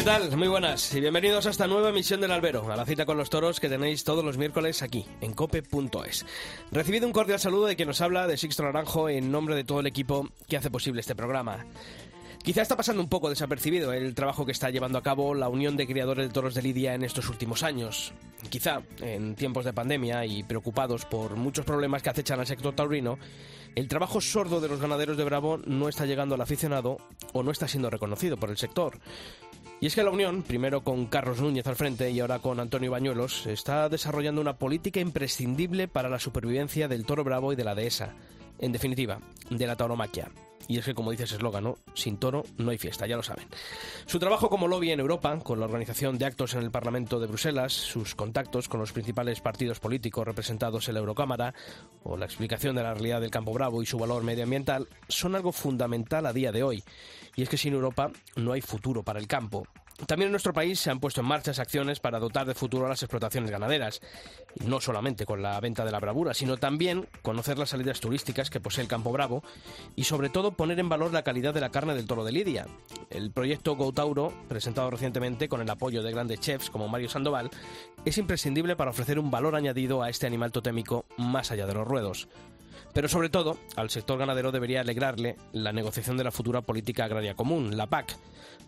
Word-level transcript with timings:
¿Qué 0.00 0.06
tal? 0.06 0.34
Muy 0.34 0.48
buenas 0.48 0.94
y 0.94 1.00
bienvenidos 1.02 1.44
a 1.44 1.50
esta 1.50 1.66
nueva 1.66 1.90
emisión 1.90 2.22
del 2.22 2.30
Albero, 2.30 2.72
a 2.72 2.74
la 2.74 2.86
cita 2.86 3.04
con 3.04 3.18
los 3.18 3.28
toros 3.28 3.60
que 3.60 3.68
tenéis 3.68 4.02
todos 4.02 4.24
los 4.24 4.38
miércoles 4.38 4.80
aquí, 4.80 5.04
en 5.20 5.34
cope.es. 5.34 6.24
Recibido 6.72 7.06
un 7.06 7.12
cordial 7.12 7.38
saludo 7.38 7.66
de 7.66 7.76
quien 7.76 7.86
nos 7.86 8.00
habla, 8.00 8.26
de 8.26 8.38
Sixto 8.38 8.62
Naranjo, 8.62 9.10
en 9.10 9.30
nombre 9.30 9.54
de 9.54 9.62
todo 9.62 9.80
el 9.80 9.86
equipo 9.86 10.26
que 10.48 10.56
hace 10.56 10.70
posible 10.70 11.02
este 11.02 11.14
programa. 11.14 11.66
Quizá 12.42 12.62
está 12.62 12.78
pasando 12.78 13.02
un 13.02 13.10
poco 13.10 13.28
desapercibido 13.28 13.92
el 13.92 14.14
trabajo 14.14 14.46
que 14.46 14.52
está 14.52 14.70
llevando 14.70 14.96
a 14.96 15.02
cabo 15.02 15.34
la 15.34 15.50
Unión 15.50 15.76
de 15.76 15.86
Criadores 15.86 16.28
de 16.28 16.32
Toros 16.32 16.54
de 16.54 16.62
Lidia 16.62 16.94
en 16.94 17.04
estos 17.04 17.28
últimos 17.28 17.62
años. 17.62 18.14
Quizá, 18.48 18.80
en 19.02 19.34
tiempos 19.34 19.66
de 19.66 19.74
pandemia 19.74 20.24
y 20.24 20.42
preocupados 20.44 21.04
por 21.04 21.36
muchos 21.36 21.66
problemas 21.66 22.02
que 22.02 22.08
acechan 22.08 22.40
al 22.40 22.46
sector 22.46 22.74
taurino, 22.74 23.18
el 23.74 23.86
trabajo 23.86 24.22
sordo 24.22 24.62
de 24.62 24.68
los 24.68 24.80
ganaderos 24.80 25.18
de 25.18 25.24
Bravo 25.24 25.58
no 25.66 25.90
está 25.90 26.06
llegando 26.06 26.34
al 26.34 26.40
aficionado 26.40 26.96
o 27.34 27.42
no 27.42 27.50
está 27.50 27.68
siendo 27.68 27.90
reconocido 27.90 28.38
por 28.38 28.48
el 28.48 28.56
sector. 28.56 28.98
Y 29.80 29.86
es 29.86 29.94
que 29.94 30.02
la 30.02 30.10
Unión, 30.10 30.42
primero 30.42 30.82
con 30.82 31.06
Carlos 31.06 31.40
Núñez 31.40 31.66
al 31.66 31.76
frente 31.76 32.10
y 32.10 32.20
ahora 32.20 32.38
con 32.38 32.60
Antonio 32.60 32.90
Bañuelos, 32.90 33.46
está 33.46 33.88
desarrollando 33.88 34.40
una 34.40 34.58
política 34.58 35.00
imprescindible 35.00 35.88
para 35.88 36.10
la 36.10 36.18
supervivencia 36.18 36.86
del 36.86 37.06
toro 37.06 37.24
bravo 37.24 37.52
y 37.52 37.56
de 37.56 37.64
la 37.64 37.74
dehesa. 37.74 38.14
En 38.60 38.72
definitiva, 38.72 39.18
de 39.48 39.66
la 39.66 39.76
tauromaquia. 39.76 40.30
Y 40.68 40.78
es 40.78 40.84
que, 40.84 40.94
como 40.94 41.10
dice 41.10 41.24
ese 41.24 41.34
eslogan, 41.34 41.74
sin 41.94 42.18
toro 42.18 42.44
no 42.58 42.70
hay 42.70 42.78
fiesta, 42.78 43.04
ya 43.04 43.16
lo 43.16 43.24
saben. 43.24 43.48
Su 44.06 44.20
trabajo 44.20 44.48
como 44.48 44.68
lobby 44.68 44.92
en 44.92 45.00
Europa, 45.00 45.36
con 45.40 45.58
la 45.58 45.66
organización 45.66 46.16
de 46.16 46.26
actos 46.26 46.54
en 46.54 46.62
el 46.62 46.70
Parlamento 46.70 47.18
de 47.18 47.26
Bruselas, 47.26 47.72
sus 47.72 48.14
contactos 48.14 48.68
con 48.68 48.78
los 48.78 48.92
principales 48.92 49.40
partidos 49.40 49.80
políticos 49.80 50.24
representados 50.24 50.86
en 50.86 50.94
la 50.94 51.00
Eurocámara, 51.00 51.54
o 52.04 52.16
la 52.16 52.26
explicación 52.26 52.76
de 52.76 52.84
la 52.84 52.94
realidad 52.94 53.20
del 53.20 53.32
campo 53.32 53.52
bravo 53.52 53.82
y 53.82 53.86
su 53.86 53.98
valor 53.98 54.22
medioambiental, 54.22 54.86
son 55.08 55.34
algo 55.34 55.50
fundamental 55.50 56.24
a 56.26 56.32
día 56.32 56.52
de 56.52 56.62
hoy. 56.62 56.84
Y 57.34 57.42
es 57.42 57.48
que 57.48 57.56
sin 57.56 57.72
Europa 57.72 58.12
no 58.36 58.52
hay 58.52 58.60
futuro 58.60 59.02
para 59.02 59.18
el 59.18 59.26
campo. 59.26 59.66
También 60.06 60.28
en 60.28 60.32
nuestro 60.32 60.52
país 60.52 60.80
se 60.80 60.90
han 60.90 61.00
puesto 61.00 61.20
en 61.20 61.26
marcha 61.26 61.50
acciones 61.50 62.00
para 62.00 62.18
dotar 62.18 62.46
de 62.46 62.54
futuro 62.54 62.86
a 62.86 62.88
las 62.88 63.02
explotaciones 63.02 63.50
ganaderas, 63.50 64.00
no 64.64 64.80
solamente 64.80 65.26
con 65.26 65.42
la 65.42 65.58
venta 65.60 65.84
de 65.84 65.90
la 65.90 66.00
bravura, 66.00 66.34
sino 66.34 66.56
también 66.56 67.08
conocer 67.22 67.58
las 67.58 67.70
salidas 67.70 68.00
turísticas 68.00 68.50
que 68.50 68.60
posee 68.60 68.82
el 68.82 68.88
Campo 68.88 69.12
Bravo 69.12 69.42
y 69.96 70.04
sobre 70.04 70.30
todo 70.30 70.52
poner 70.52 70.78
en 70.78 70.88
valor 70.88 71.12
la 71.12 71.22
calidad 71.22 71.52
de 71.54 71.60
la 71.60 71.70
carne 71.70 71.94
del 71.94 72.06
toro 72.06 72.24
de 72.24 72.32
Lidia. 72.32 72.66
El 73.10 73.30
proyecto 73.30 73.76
Go 73.76 73.92
Tauro, 73.92 74.32
presentado 74.48 74.90
recientemente 74.90 75.48
con 75.48 75.60
el 75.60 75.70
apoyo 75.70 76.02
de 76.02 76.12
grandes 76.12 76.40
chefs 76.40 76.70
como 76.70 76.88
Mario 76.88 77.08
Sandoval, 77.08 77.50
es 78.04 78.18
imprescindible 78.18 78.76
para 78.76 78.90
ofrecer 78.90 79.18
un 79.18 79.30
valor 79.30 79.54
añadido 79.54 80.02
a 80.02 80.08
este 80.08 80.26
animal 80.26 80.52
totémico 80.52 81.04
más 81.18 81.50
allá 81.50 81.66
de 81.66 81.74
los 81.74 81.86
ruedos. 81.86 82.28
Pero 82.92 83.08
sobre 83.08 83.28
todo, 83.28 83.58
al 83.76 83.90
sector 83.90 84.18
ganadero 84.18 84.52
debería 84.52 84.80
alegrarle 84.80 85.36
la 85.52 85.72
negociación 85.72 86.16
de 86.16 86.24
la 86.24 86.30
futura 86.30 86.62
política 86.62 87.04
agraria 87.04 87.34
común, 87.34 87.76
la 87.76 87.86
PAC. 87.86 88.16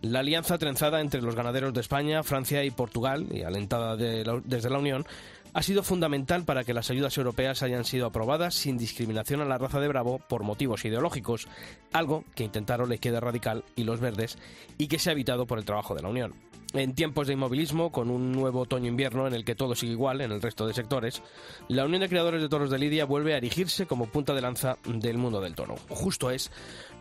La 0.01 0.21
alianza 0.21 0.59
trenzada 0.59 1.01
entre 1.01 1.23
los 1.23 1.35
ganaderos 1.35 1.73
de 1.75 1.81
España, 1.81 2.23
Francia 2.23 2.65
y 2.65 2.71
Portugal, 2.71 3.27
y 3.31 3.43
alentada 3.43 3.97
desde 3.97 4.71
la 4.71 4.79
Unión, 4.79 5.07
ha 5.55 5.63
sido 5.63 5.83
fundamental 5.83 6.45
para 6.45 6.65
que 6.65 6.75
las 6.75 6.91
ayudas 6.91 7.17
europeas 7.19 7.63
hayan 7.63 7.85
sido 7.85 8.07
aprobadas 8.07 8.55
sin 8.55 8.79
discriminación 8.79 9.41
a 9.43 9.45
la 9.45 9.59
raza 9.59 9.81
de 9.81 9.89
Bravo 9.89 10.19
por 10.19 10.45
motivos 10.45 10.85
ideológicos, 10.85 11.47
algo 11.93 12.25
que 12.35 12.45
intentaron 12.45 12.89
la 12.89 12.95
izquierda 12.95 13.21
radical 13.21 13.65
y 13.77 13.85
los 13.85 14.01
verdes 14.01 14.39
y 14.79 14.89
que 14.89 14.99
se 14.99 15.11
ha 15.11 15.13
evitado 15.13 15.47
por 15.47 15.59
el 15.59 15.65
trabajo 15.65 15.95
de 15.95 16.03
la 16.03 16.09
Unión. 16.09 16.35
En 16.75 16.95
tiempos 16.95 17.27
de 17.27 17.35
inmovilismo, 17.35 17.93
con 17.93 18.09
un 18.09 18.33
nuevo 18.33 18.61
otoño-invierno 18.61 19.27
en 19.27 19.35
el 19.35 19.45
que 19.45 19.55
todo 19.55 19.75
sigue 19.75 19.93
igual 19.93 20.23
en 20.23 20.33
el 20.33 20.41
resto 20.41 20.67
de 20.67 20.73
sectores, 20.73 21.23
la 21.69 21.85
Unión 21.85 22.01
de 22.01 22.09
Creadores 22.09 22.41
de 22.41 22.49
Toros 22.49 22.71
de 22.71 22.79
Lidia 22.79 23.05
vuelve 23.05 23.35
a 23.35 23.37
erigirse 23.37 23.87
como 23.87 24.07
punta 24.07 24.33
de 24.33 24.41
lanza 24.41 24.79
del 24.85 25.19
mundo 25.19 25.41
del 25.41 25.55
toro. 25.55 25.77
Justo 25.91 26.31
es 26.31 26.51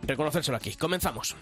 reconocérselo 0.02 0.56
aquí. 0.56 0.74
Comenzamos. 0.74 1.36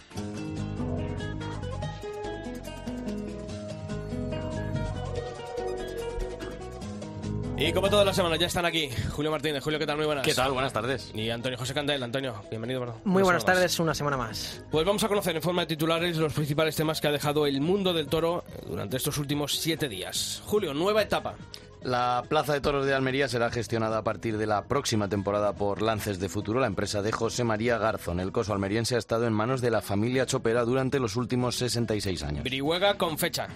Y 7.62 7.74
como 7.74 7.90
todas 7.90 8.06
las 8.06 8.16
semanas 8.16 8.38
ya 8.38 8.46
están 8.46 8.64
aquí 8.64 8.88
Julio 9.10 9.30
Martínez. 9.30 9.62
Julio, 9.62 9.78
¿qué 9.78 9.86
tal? 9.86 9.98
Muy 9.98 10.06
buenas. 10.06 10.24
¿Qué 10.24 10.32
tal? 10.32 10.50
Buenas 10.52 10.72
tardes. 10.72 11.10
Y 11.14 11.28
Antonio 11.28 11.58
José 11.58 11.74
Candel. 11.74 12.02
Antonio, 12.02 12.34
bienvenido. 12.48 12.80
Bueno, 12.80 12.94
Muy 13.04 13.22
buenas 13.22 13.42
semana 13.42 13.54
más. 13.54 13.60
tardes, 13.60 13.80
una 13.80 13.94
semana 13.94 14.16
más. 14.16 14.64
Pues 14.70 14.86
vamos 14.86 15.04
a 15.04 15.08
conocer 15.08 15.36
en 15.36 15.42
forma 15.42 15.60
de 15.62 15.66
titulares 15.66 16.16
los 16.16 16.32
principales 16.32 16.74
temas 16.74 17.02
que 17.02 17.08
ha 17.08 17.12
dejado 17.12 17.46
el 17.46 17.60
mundo 17.60 17.92
del 17.92 18.06
toro 18.06 18.44
durante 18.66 18.96
estos 18.96 19.18
últimos 19.18 19.58
siete 19.58 19.90
días. 19.90 20.42
Julio, 20.46 20.72
nueva 20.72 21.02
etapa. 21.02 21.34
La 21.82 22.22
Plaza 22.28 22.52
de 22.52 22.60
Toros 22.60 22.84
de 22.84 22.92
Almería 22.92 23.26
será 23.26 23.50
gestionada 23.50 23.98
a 23.98 24.04
partir 24.04 24.36
de 24.36 24.46
la 24.46 24.64
próxima 24.64 25.08
temporada 25.08 25.54
por 25.54 25.80
Lances 25.80 26.20
de 26.20 26.28
Futuro, 26.28 26.60
la 26.60 26.66
empresa 26.66 27.00
de 27.00 27.10
José 27.10 27.42
María 27.42 27.78
Garzón. 27.78 28.20
El 28.20 28.32
coso 28.32 28.52
almeriense 28.52 28.96
ha 28.96 28.98
estado 28.98 29.26
en 29.26 29.32
manos 29.32 29.62
de 29.62 29.70
la 29.70 29.80
familia 29.80 30.26
Chopera 30.26 30.64
durante 30.64 30.98
los 31.00 31.16
últimos 31.16 31.56
66 31.56 32.22
años. 32.22 32.44
Brihuega 32.44 32.98
con 32.98 33.16
fecha. 33.16 33.48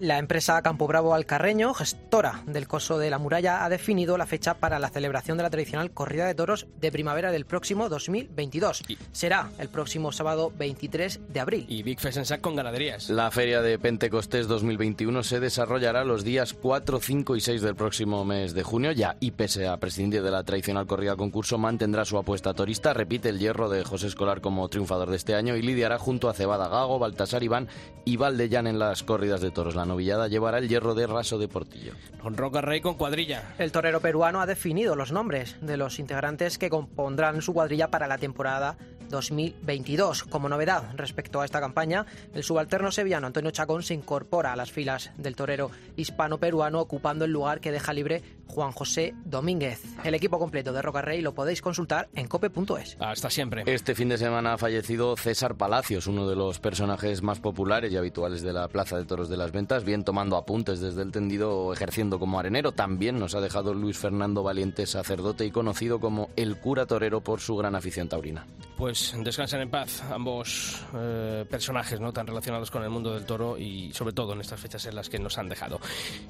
La 0.00 0.18
empresa 0.18 0.60
Campo 0.60 0.88
Bravo 0.88 1.14
Alcarreño, 1.14 1.72
gestora 1.72 2.42
del 2.46 2.66
coso 2.66 2.98
de 2.98 3.10
la 3.10 3.18
muralla, 3.18 3.64
ha 3.64 3.68
definido 3.68 4.18
la 4.18 4.26
fecha 4.26 4.54
para 4.54 4.80
la 4.80 4.88
celebración 4.90 5.36
de 5.36 5.44
la 5.44 5.50
tradicional 5.50 5.92
corrida 5.92 6.26
de 6.26 6.34
toros 6.34 6.66
de 6.80 6.90
primavera 6.90 7.30
del 7.30 7.44
próximo 7.46 7.88
2022. 7.88 8.82
Y- 8.88 8.98
Será 9.12 9.50
el 9.58 9.68
próximo 9.68 10.10
sábado 10.10 10.52
23 10.58 11.20
de 11.32 11.40
abril. 11.40 11.66
Y 11.68 11.84
Big 11.84 12.00
Fest 12.00 12.18
en 12.18 12.26
Sac 12.26 12.40
con 12.40 12.56
ganaderías. 12.56 13.08
La 13.08 13.30
Feria 13.30 13.62
de 13.62 13.78
Pentecostés 13.78 14.48
2021 14.48 15.22
se 15.22 15.38
desarrollará 15.38 16.04
los 16.04 16.24
días 16.24 16.54
4, 16.54 16.98
5 17.00 17.36
y 17.36 17.40
6 17.40 17.62
del 17.64 17.74
próximo 17.74 18.24
mes 18.24 18.54
de 18.54 18.62
junio. 18.62 18.92
Ya, 18.92 19.16
y 19.20 19.32
pese 19.32 19.66
a 19.66 19.76
prescindir 19.78 20.22
de 20.22 20.30
la 20.30 20.44
tradicional 20.44 20.86
corrida 20.86 21.16
concurso, 21.16 21.58
mantendrá 21.58 22.04
su 22.04 22.18
apuesta 22.18 22.54
torista. 22.54 22.94
Repite 22.94 23.30
el 23.30 23.38
hierro 23.38 23.68
de 23.68 23.82
José 23.82 24.06
Escolar 24.06 24.40
como 24.40 24.68
triunfador 24.68 25.10
de 25.10 25.16
este 25.16 25.34
año 25.34 25.56
y 25.56 25.62
lidiará 25.62 25.98
junto 25.98 26.28
a 26.28 26.34
Cebada 26.34 26.68
Gago, 26.68 26.98
Baltasar 26.98 27.42
Iván 27.42 27.68
y 28.04 28.16
Valdellán 28.16 28.66
en 28.66 28.78
las 28.78 29.02
corridas 29.02 29.40
de 29.40 29.50
toros. 29.50 29.74
La 29.74 29.86
novillada 29.86 30.28
llevará 30.28 30.58
el 30.58 30.68
hierro 30.68 30.94
de 30.94 31.06
Raso 31.06 31.38
de 31.38 31.48
Portillo. 31.48 31.94
Con 32.22 32.36
Roca 32.36 32.60
Rey 32.60 32.80
con 32.80 32.94
cuadrilla. 32.94 33.54
El 33.58 33.72
torero 33.72 34.00
peruano 34.00 34.40
ha 34.40 34.46
definido 34.46 34.94
los 34.94 35.10
nombres 35.10 35.56
de 35.60 35.76
los 35.76 35.98
integrantes 35.98 36.58
que 36.58 36.70
compondrán 36.70 37.42
su 37.42 37.54
cuadrilla 37.54 37.88
para 37.88 38.06
la 38.06 38.18
temporada 38.18 38.76
2022. 39.08 40.24
Como 40.24 40.48
novedad 40.48 40.84
respecto 40.96 41.40
a 41.40 41.44
esta 41.44 41.60
campaña, 41.60 42.06
el 42.34 42.42
subalterno 42.42 42.90
sevillano 42.90 43.26
Antonio 43.26 43.50
Chacón 43.50 43.82
se 43.82 43.94
incorpora 43.94 44.52
a 44.52 44.56
las 44.56 44.72
filas 44.72 45.10
del 45.16 45.36
torero 45.36 45.70
hispano-peruano, 45.96 46.80
ocupando 46.80 47.24
el 47.24 47.32
lugar 47.32 47.60
que 47.60 47.72
deja 47.72 47.92
libre 47.92 48.22
Juan 48.46 48.72
José 48.72 49.14
Domínguez. 49.24 49.82
El 50.04 50.14
equipo 50.14 50.38
completo 50.38 50.72
de 50.72 50.82
Roca 50.82 51.02
Rey 51.02 51.20
lo 51.20 51.34
podéis 51.34 51.62
consultar 51.62 52.08
en 52.14 52.28
cope.es. 52.28 52.96
Hasta 53.00 53.30
siempre. 53.30 53.64
Este 53.66 53.94
fin 53.94 54.08
de 54.08 54.18
semana 54.18 54.54
ha 54.54 54.58
fallecido 54.58 55.16
César 55.16 55.56
Palacios, 55.56 56.06
uno 56.06 56.28
de 56.28 56.36
los 56.36 56.58
personajes 56.58 57.22
más 57.22 57.40
populares 57.40 57.92
y 57.92 57.96
habituales 57.96 58.42
de 58.42 58.52
la 58.52 58.68
Plaza 58.68 58.96
de 58.96 59.04
Toros 59.04 59.28
de 59.28 59.36
las 59.36 59.52
Ventas, 59.52 59.84
bien 59.84 60.04
tomando 60.04 60.36
apuntes 60.36 60.80
desde 60.80 61.02
el 61.02 61.12
tendido 61.12 61.56
o 61.56 61.72
ejerciendo 61.72 62.18
como 62.18 62.38
arenero. 62.38 62.72
También 62.72 63.18
nos 63.18 63.34
ha 63.34 63.40
dejado 63.40 63.74
Luis 63.74 63.98
Fernando 63.98 64.42
Valiente, 64.42 64.86
sacerdote 64.86 65.44
y 65.44 65.50
conocido 65.50 66.00
como 66.00 66.30
el 66.36 66.56
cura 66.58 66.86
torero 66.86 67.20
por 67.22 67.40
su 67.40 67.56
gran 67.56 67.74
afición 67.74 68.08
taurina. 68.08 68.46
Pues 68.76 69.14
descansen 69.18 69.60
en 69.60 69.70
paz 69.70 70.02
ambos 70.10 70.82
eh, 70.96 71.44
personajes 71.48 72.00
no 72.00 72.12
tan 72.12 72.26
relacionados 72.26 72.70
con 72.72 72.82
el 72.82 72.90
mundo 72.90 73.14
del 73.14 73.24
toro 73.24 73.56
y 73.56 73.92
sobre 73.92 74.12
todo 74.12 74.32
en 74.32 74.40
estas 74.40 74.58
fechas 74.58 74.84
en 74.86 74.96
las 74.96 75.08
que 75.08 75.18
nos 75.20 75.38
han 75.38 75.48
dejado. 75.48 75.80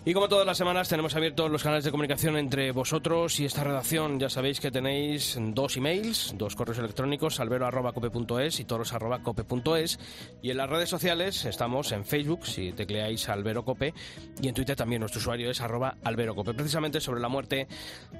Y 0.04 0.12
como 0.12 0.28
todas 0.28 0.46
las 0.46 0.58
semanas 0.58 0.88
tenemos 0.88 1.16
abiertos 1.16 1.50
los 1.50 1.62
canales 1.62 1.84
de 1.84 1.90
comunicación 1.90 2.36
entre 2.36 2.70
vosotros 2.72 3.40
y 3.40 3.46
esta 3.46 3.64
redacción. 3.64 4.20
Ya 4.20 4.28
sabéis 4.28 4.60
que 4.60 4.70
tenéis 4.70 5.38
dos 5.40 5.76
emails, 5.78 6.34
dos 6.36 6.54
correos 6.54 6.78
electrónicos, 6.78 7.40
albero.cope.es 7.40 8.60
y 8.60 8.64
toros.cope.es 8.64 9.98
y 10.42 10.50
en 10.50 10.56
las 10.58 10.68
redes 10.68 10.90
sociales 10.90 11.44
estamos 11.46 11.92
en 11.92 12.04
Facebook 12.04 12.46
si 12.46 12.72
tecleáis 12.72 13.28
Albero 13.30 13.64
Cope 13.64 13.94
y 14.42 14.48
en 14.48 14.54
Twitter 14.54 14.76
también 14.76 15.00
nuestro 15.00 15.20
usuario 15.20 15.50
es 15.50 15.62
arroba 15.62 15.96
Albero 16.04 16.34
Cope. 16.34 16.52
Precisamente 16.52 17.00
sobre 17.00 17.20
la 17.20 17.28
muerte 17.28 17.68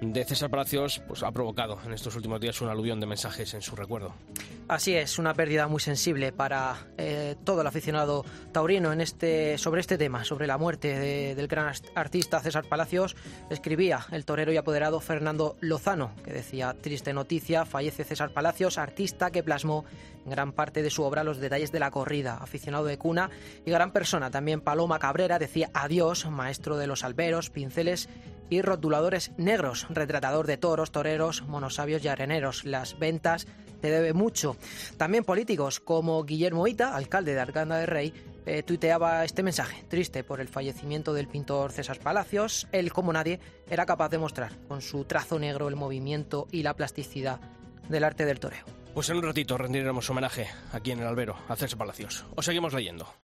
de 0.01 0.25
César 0.25 0.49
Palacios 0.49 1.03
pues 1.07 1.23
ha 1.23 1.31
provocado 1.31 1.79
en 1.85 1.93
estos 1.93 2.17
últimos 2.17 2.41
días 2.41 2.61
un 2.63 2.69
aluvión 2.69 3.01
de 3.01 3.07
mensajes 3.07 3.53
en 3.53 3.61
su 3.61 3.77
recuerdo. 3.77 4.14
Así 4.67 4.95
es, 4.97 5.19
una 5.19 5.35
pérdida 5.35 5.69
muy 5.69 5.79
sensible 5.79 6.33
para 6.33 6.87
eh, 6.97 7.37
todo 7.45 7.61
el 7.61 7.67
aficionado 7.67 8.25
taurino 8.51 8.95
en 8.95 9.03
este, 9.03 9.59
sobre 9.59 9.83
este 9.83 9.99
tema, 9.99 10.25
sobre 10.25 10.47
la 10.47 10.57
muerte 10.57 10.99
de- 10.99 11.35
del 11.35 11.49
gran 11.49 11.71
artista 11.95 12.41
César 12.41 12.65
Palacios. 12.67 13.15
Escribía 13.51 14.07
el 14.11 14.25
torero 14.25 14.53
y 14.53 14.57
apoderado 14.57 15.01
Fernando 15.01 15.57
Lozano, 15.61 16.13
que 16.25 16.33
decía, 16.33 16.75
triste 16.81 17.13
noticia, 17.13 17.67
fallece 17.67 18.05
César 18.05 18.31
Palacios, 18.31 18.79
artista 18.79 19.31
que 19.31 19.43
plasmó 19.43 19.85
en 20.25 20.31
gran 20.31 20.53
parte 20.53 20.83
de 20.83 20.89
su 20.89 21.03
obra 21.03 21.25
los 21.25 21.37
detalles 21.41 21.71
de 21.71 21.81
la 21.81 21.91
corrida, 21.91 22.39
aficionado 22.41 22.87
de 22.87 22.97
cuna 22.97 23.29
y 23.67 23.71
gran 23.71 23.93
persona. 23.93 24.31
También 24.31 24.63
Paloma 24.63 24.99
Cabrera 24.99 25.39
decía 25.39 25.69
adiós, 25.75 26.25
maestro 26.31 26.79
de 26.79 26.87
los 26.87 27.05
alberos, 27.05 27.51
pinceles 27.51 28.09
y 28.51 28.63
rotuladores 28.63 29.33
negros, 29.37 29.87
retratador 29.91 30.47
de 30.47 30.57
toros, 30.57 30.93
toreros, 30.93 31.43
monosabios 31.43 32.05
y 32.05 32.09
areneros. 32.09 32.65
Las 32.65 32.99
ventas 32.99 33.47
te 33.81 33.91
debe 33.91 34.13
mucho. 34.13 34.57
También 34.97 35.25
políticos 35.25 35.81
como 35.81 36.25
Guillermo 36.25 36.67
Ita, 36.67 36.95
alcalde 36.95 37.35
de 37.35 37.41
Arganda 37.41 37.77
de 37.77 37.87
Rey, 37.87 38.15
eh, 38.47 38.63
tuiteaba 38.63 39.25
este 39.25 39.43
mensaje, 39.43 39.85
triste 39.89 40.23
por 40.25 40.41
el 40.41 40.49
fallecimiento 40.49 41.15
del 41.15 41.29
pintor 41.29 41.73
César 41.73 41.99
Palacios. 41.99 42.69
Él, 42.73 42.93
como 42.93 43.13
nadie, 43.13 43.41
era 43.71 43.87
capaz 43.87 44.11
de 44.11 44.19
mostrar 44.19 44.53
con 44.69 44.83
su 44.83 45.05
trazo 45.05 45.39
negro 45.39 45.69
el 45.69 45.77
movimiento 45.77 46.47
y 46.51 46.63
la 46.63 46.75
plasticidad 46.75 47.41
del 47.89 48.05
arte 48.05 48.25
del 48.25 48.41
toreo. 48.41 48.65
Pues 48.93 49.09
en 49.09 49.17
un 49.17 49.23
ratito 49.25 49.59
rendiremos 49.59 50.09
homenaje 50.09 50.49
aquí 50.73 50.93
en 50.93 51.01
el 51.01 51.07
albero 51.07 51.37
a 51.49 51.57
César 51.57 51.79
Palacios. 51.79 52.25
Os 52.37 52.45
seguimos 52.45 52.73
leyendo. 52.73 53.24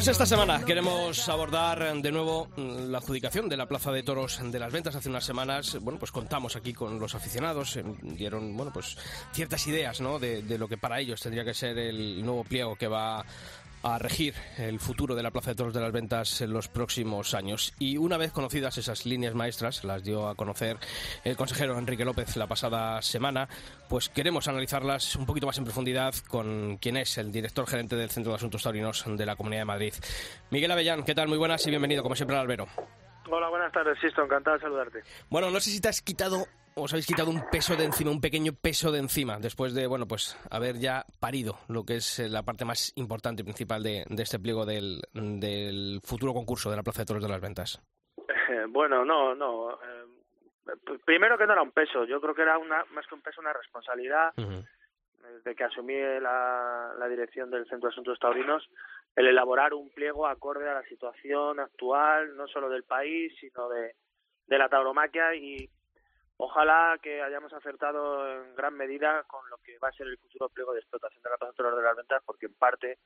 Pues 0.00 0.08
esta 0.08 0.24
semana 0.24 0.64
queremos 0.64 1.28
abordar 1.28 1.92
de 2.00 2.10
nuevo 2.10 2.48
mm, 2.56 2.90
la 2.90 2.96
adjudicación 2.96 3.50
de 3.50 3.58
la 3.58 3.68
Plaza 3.68 3.92
de 3.92 4.02
Toros 4.02 4.40
de 4.42 4.58
las 4.58 4.72
Ventas. 4.72 4.94
Hace 4.94 5.10
unas 5.10 5.26
semanas, 5.26 5.76
bueno, 5.82 5.98
pues 5.98 6.10
contamos 6.10 6.56
aquí 6.56 6.72
con 6.72 6.98
los 6.98 7.14
aficionados, 7.14 7.76
eh, 7.76 7.84
dieron, 8.00 8.56
bueno, 8.56 8.72
pues 8.72 8.96
ciertas 9.34 9.66
ideas, 9.66 10.00
¿no? 10.00 10.18
De, 10.18 10.40
de 10.40 10.56
lo 10.56 10.68
que 10.68 10.78
para 10.78 11.00
ellos 11.00 11.20
tendría 11.20 11.44
que 11.44 11.52
ser 11.52 11.76
el 11.76 12.24
nuevo 12.24 12.44
pliego 12.44 12.76
que 12.76 12.88
va 12.88 13.26
a 13.82 13.98
regir 13.98 14.34
el 14.58 14.78
futuro 14.78 15.14
de 15.14 15.22
la 15.22 15.30
Plaza 15.30 15.50
de 15.50 15.56
Toros 15.56 15.74
de 15.74 15.80
las 15.80 15.92
Ventas 15.92 16.40
en 16.40 16.52
los 16.52 16.68
próximos 16.68 17.34
años. 17.34 17.72
Y 17.78 17.96
una 17.96 18.16
vez 18.16 18.32
conocidas 18.32 18.78
esas 18.78 19.06
líneas 19.06 19.34
maestras, 19.34 19.84
las 19.84 20.04
dio 20.04 20.28
a 20.28 20.34
conocer 20.34 20.76
el 21.24 21.36
consejero 21.36 21.78
Enrique 21.78 22.04
López 22.04 22.36
la 22.36 22.46
pasada 22.46 23.00
semana, 23.02 23.48
pues 23.88 24.08
queremos 24.08 24.48
analizarlas 24.48 25.16
un 25.16 25.26
poquito 25.26 25.46
más 25.46 25.58
en 25.58 25.64
profundidad 25.64 26.14
con 26.28 26.76
quien 26.78 26.96
es 26.96 27.16
el 27.18 27.32
director 27.32 27.66
gerente 27.66 27.96
del 27.96 28.10
Centro 28.10 28.32
de 28.32 28.36
Asuntos 28.36 28.62
Taurinos 28.62 29.04
de 29.06 29.26
la 29.26 29.36
Comunidad 29.36 29.62
de 29.62 29.66
Madrid. 29.66 29.94
Miguel 30.50 30.70
Avellán, 30.70 31.04
¿qué 31.04 31.14
tal? 31.14 31.28
Muy 31.28 31.38
buenas 31.38 31.66
y 31.66 31.70
bienvenido, 31.70 32.02
como 32.02 32.14
siempre, 32.14 32.36
al 32.36 32.42
albero. 32.42 32.68
Hola, 33.30 33.48
buenas 33.48 33.72
tardes, 33.72 33.98
Sisto, 34.00 34.24
encantado 34.24 34.56
de 34.56 34.62
saludarte. 34.62 35.02
Bueno, 35.28 35.50
no 35.50 35.60
sé 35.60 35.70
si 35.70 35.80
te 35.80 35.88
has 35.88 36.02
quitado 36.02 36.46
os 36.82 36.92
habéis 36.92 37.06
quitado 37.06 37.30
un 37.30 37.42
peso 37.50 37.76
de 37.76 37.84
encima, 37.84 38.10
un 38.10 38.20
pequeño 38.20 38.52
peso 38.52 38.90
de 38.90 38.98
encima, 38.98 39.38
después 39.38 39.74
de, 39.74 39.86
bueno, 39.86 40.06
pues 40.06 40.36
haber 40.50 40.78
ya 40.78 41.04
parido 41.20 41.58
lo 41.68 41.84
que 41.84 41.96
es 41.96 42.18
eh, 42.18 42.28
la 42.28 42.42
parte 42.42 42.64
más 42.64 42.92
importante 42.96 43.42
y 43.42 43.44
principal 43.44 43.82
de, 43.82 44.04
de 44.08 44.22
este 44.22 44.38
pliego 44.38 44.66
del, 44.66 45.02
del 45.12 46.00
futuro 46.02 46.32
concurso 46.32 46.70
de 46.70 46.76
la 46.76 46.82
Plaza 46.82 47.02
de 47.02 47.06
Toros 47.06 47.22
de 47.22 47.28
las 47.28 47.40
Ventas. 47.40 47.80
Eh, 48.16 48.66
bueno, 48.68 49.04
no, 49.04 49.34
no. 49.34 49.72
eh, 49.72 50.76
primero 51.04 51.36
que 51.38 51.46
no 51.46 51.52
era 51.52 51.62
un 51.62 51.72
peso, 51.72 52.04
yo 52.04 52.20
creo 52.20 52.34
que 52.34 52.42
era 52.42 52.58
una, 52.58 52.84
más 52.92 53.06
que 53.06 53.14
un 53.14 53.22
peso, 53.22 53.40
una 53.40 53.52
responsabilidad. 53.52 54.32
Ujú. 54.36 54.64
Desde 55.20 55.54
que 55.54 55.64
asumí 55.64 55.94
la, 55.94 56.92
la 56.98 57.08
dirección 57.08 57.50
del 57.50 57.68
Centro 57.68 57.88
de 57.88 57.92
Asuntos 57.92 58.18
Taurinos, 58.18 58.68
el 59.14 59.28
elaborar 59.28 59.74
un 59.74 59.90
pliego 59.90 60.26
acorde 60.26 60.68
a 60.68 60.74
la 60.74 60.82
situación 60.84 61.60
actual, 61.60 62.36
no 62.36 62.48
solo 62.48 62.68
del 62.68 62.82
país, 62.82 63.32
sino 63.38 63.68
de, 63.68 63.94
de 64.46 64.58
la 64.58 64.68
tauromaquia 64.68 65.34
y 65.36 65.68
ojalá 66.40 66.98
que 67.02 67.22
hayamos 67.22 67.52
acertado 67.52 68.26
en 68.28 68.54
gran 68.56 68.74
medida 68.74 69.22
con 69.24 69.48
lo 69.50 69.58
que 69.58 69.78
va 69.78 69.88
a 69.88 69.92
ser 69.92 70.06
el 70.06 70.18
futuro 70.18 70.48
pliego 70.48 70.72
de 70.72 70.80
explotación 70.80 71.22
de 71.22 71.30
la 71.30 71.36
Plaza 71.36 71.62
de 71.62 71.82
las 71.82 71.96
Ventas, 71.96 72.22
porque 72.24 72.46
en 72.46 72.54
parte 72.54 72.98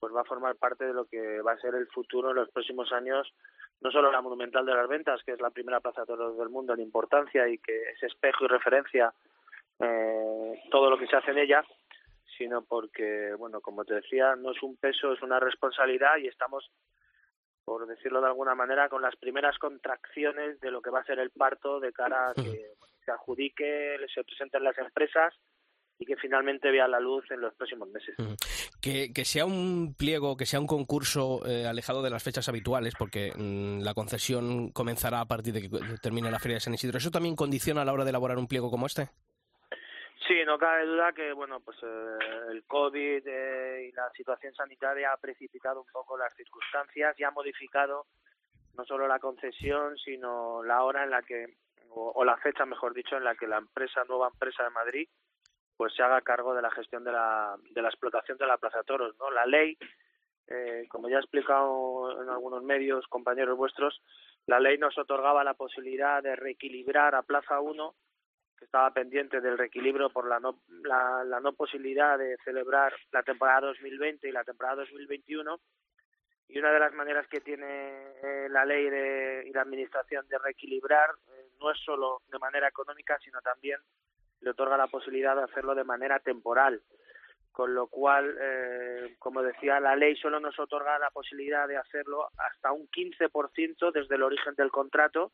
pues 0.00 0.14
va 0.14 0.22
a 0.22 0.24
formar 0.24 0.56
parte 0.56 0.86
de 0.86 0.94
lo 0.94 1.04
que 1.04 1.42
va 1.42 1.52
a 1.52 1.60
ser 1.60 1.74
el 1.74 1.86
futuro 1.88 2.30
en 2.30 2.36
los 2.36 2.50
próximos 2.50 2.90
años, 2.90 3.32
no 3.82 3.90
solo 3.90 4.10
la 4.10 4.22
Monumental 4.22 4.64
de 4.64 4.74
las 4.74 4.88
Ventas, 4.88 5.22
que 5.24 5.32
es 5.32 5.40
la 5.40 5.50
primera 5.50 5.80
plaza 5.80 6.00
de 6.00 6.06
toros 6.06 6.38
del 6.38 6.48
mundo 6.48 6.72
en 6.72 6.80
importancia 6.80 7.46
y 7.46 7.58
que 7.58 7.90
es 7.90 8.02
espejo 8.02 8.46
y 8.46 8.48
referencia 8.48 9.12
eh, 9.78 10.62
todo 10.70 10.88
lo 10.88 10.98
que 10.98 11.06
se 11.06 11.16
hace 11.16 11.32
en 11.32 11.38
ella, 11.38 11.62
sino 12.38 12.62
porque, 12.62 13.34
bueno, 13.36 13.60
como 13.60 13.84
te 13.84 13.94
decía, 13.94 14.34
no 14.36 14.52
es 14.52 14.62
un 14.62 14.76
peso, 14.76 15.12
es 15.12 15.20
una 15.20 15.38
responsabilidad 15.38 16.16
y 16.16 16.28
estamos, 16.28 16.70
por 17.66 17.86
decirlo 17.86 18.22
de 18.22 18.28
alguna 18.28 18.54
manera, 18.54 18.88
con 18.88 19.02
las 19.02 19.16
primeras 19.16 19.58
contracciones 19.58 20.58
de 20.60 20.70
lo 20.70 20.80
que 20.80 20.90
va 20.90 21.00
a 21.00 21.04
ser 21.04 21.18
el 21.18 21.30
parto 21.30 21.78
de 21.78 21.92
cara 21.92 22.28
a 22.28 22.34
se 23.10 23.14
adjudique, 23.14 23.96
se 24.14 24.24
presenten 24.24 24.64
las 24.64 24.78
empresas 24.78 25.34
y 25.98 26.06
que 26.06 26.16
finalmente 26.16 26.70
vea 26.70 26.88
la 26.88 26.98
luz 26.98 27.30
en 27.30 27.42
los 27.42 27.54
próximos 27.54 27.88
meses. 27.90 28.16
Que, 28.80 29.12
que 29.12 29.24
sea 29.26 29.44
un 29.44 29.94
pliego, 29.94 30.36
que 30.36 30.46
sea 30.46 30.58
un 30.58 30.66
concurso 30.66 31.46
eh, 31.46 31.66
alejado 31.66 32.02
de 32.02 32.08
las 32.08 32.22
fechas 32.22 32.48
habituales, 32.48 32.94
porque 32.98 33.32
mm, 33.36 33.82
la 33.82 33.92
concesión 33.92 34.70
comenzará 34.72 35.20
a 35.20 35.26
partir 35.26 35.52
de 35.52 35.62
que 35.62 35.68
termine 36.00 36.30
la 36.30 36.38
Feria 36.38 36.56
de 36.56 36.60
San 36.60 36.72
Isidro. 36.72 36.96
¿Eso 36.96 37.10
también 37.10 37.36
condiciona 37.36 37.82
a 37.82 37.84
la 37.84 37.92
hora 37.92 38.04
de 38.04 38.10
elaborar 38.10 38.38
un 38.38 38.48
pliego 38.48 38.70
como 38.70 38.86
este? 38.86 39.10
Sí, 40.26 40.36
no 40.46 40.58
cabe 40.58 40.86
duda 40.86 41.12
que 41.12 41.32
bueno, 41.34 41.60
pues 41.60 41.76
eh, 41.82 42.18
el 42.52 42.64
COVID 42.64 43.26
eh, 43.26 43.88
y 43.88 43.92
la 43.92 44.10
situación 44.16 44.54
sanitaria 44.54 45.12
ha 45.12 45.18
precipitado 45.18 45.82
un 45.82 45.88
poco 45.92 46.16
las 46.16 46.34
circunstancias 46.34 47.14
y 47.18 47.24
ha 47.24 47.30
modificado 47.30 48.06
no 48.74 48.84
solo 48.86 49.06
la 49.06 49.18
concesión, 49.18 49.98
sino 49.98 50.62
la 50.62 50.84
hora 50.84 51.04
en 51.04 51.10
la 51.10 51.20
que 51.20 51.56
o, 51.90 52.24
la 52.24 52.36
fecha, 52.38 52.64
mejor 52.66 52.94
dicho, 52.94 53.16
en 53.16 53.24
la 53.24 53.34
que 53.34 53.46
la 53.46 53.58
empresa 53.58 54.04
nueva 54.08 54.28
empresa 54.28 54.64
de 54.64 54.70
Madrid 54.70 55.08
pues 55.76 55.94
se 55.94 56.02
haga 56.02 56.20
cargo 56.20 56.54
de 56.54 56.60
la 56.60 56.70
gestión 56.70 57.04
de 57.04 57.12
la, 57.12 57.56
de 57.70 57.80
la 57.82 57.88
explotación 57.88 58.36
de 58.36 58.46
la 58.46 58.58
Plaza 58.58 58.82
Toros, 58.82 59.16
¿no? 59.18 59.30
La 59.30 59.46
ley, 59.46 59.78
eh, 60.46 60.86
como 60.90 61.08
ya 61.08 61.16
he 61.16 61.20
explicado 61.20 62.22
en 62.22 62.28
algunos 62.28 62.62
medios, 62.62 63.06
compañeros 63.08 63.56
vuestros, 63.56 64.02
la 64.46 64.60
ley 64.60 64.76
nos 64.76 64.98
otorgaba 64.98 65.42
la 65.42 65.54
posibilidad 65.54 66.22
de 66.22 66.36
reequilibrar 66.36 67.14
a 67.14 67.22
Plaza 67.22 67.60
1 67.60 67.94
que 68.60 68.66
estaba 68.66 68.92
pendiente 68.92 69.40
del 69.40 69.56
reequilibrio 69.56 70.10
por 70.10 70.28
la 70.28 70.38
no, 70.38 70.60
la, 70.82 71.24
la 71.24 71.40
no 71.40 71.54
posibilidad 71.54 72.18
de 72.18 72.36
celebrar 72.44 72.92
la 73.10 73.22
temporada 73.22 73.68
2020 73.68 74.28
y 74.28 74.32
la 74.32 74.44
temporada 74.44 74.82
2021. 74.82 75.58
Y 76.48 76.58
una 76.58 76.70
de 76.70 76.80
las 76.80 76.92
maneras 76.92 77.26
que 77.28 77.40
tiene 77.40 78.12
eh, 78.22 78.48
la 78.50 78.66
ley 78.66 78.90
de, 78.90 79.44
y 79.46 79.52
la 79.52 79.62
administración 79.62 80.28
de 80.28 80.36
reequilibrar 80.36 81.10
eh, 81.32 81.49
no 81.60 81.70
es 81.70 81.78
solo 81.84 82.22
de 82.30 82.38
manera 82.38 82.68
económica, 82.68 83.18
sino 83.22 83.40
también 83.40 83.78
le 84.40 84.50
otorga 84.50 84.76
la 84.76 84.86
posibilidad 84.86 85.36
de 85.36 85.44
hacerlo 85.44 85.74
de 85.74 85.84
manera 85.84 86.18
temporal. 86.20 86.82
Con 87.52 87.74
lo 87.74 87.88
cual, 87.88 88.36
eh, 88.40 89.16
como 89.18 89.42
decía, 89.42 89.80
la 89.80 89.96
ley 89.96 90.16
solo 90.16 90.38
nos 90.38 90.58
otorga 90.58 90.98
la 90.98 91.10
posibilidad 91.10 91.66
de 91.66 91.76
hacerlo 91.76 92.28
hasta 92.38 92.72
un 92.72 92.88
15% 92.88 93.92
desde 93.92 94.14
el 94.14 94.22
origen 94.22 94.54
del 94.54 94.70
contrato 94.70 95.32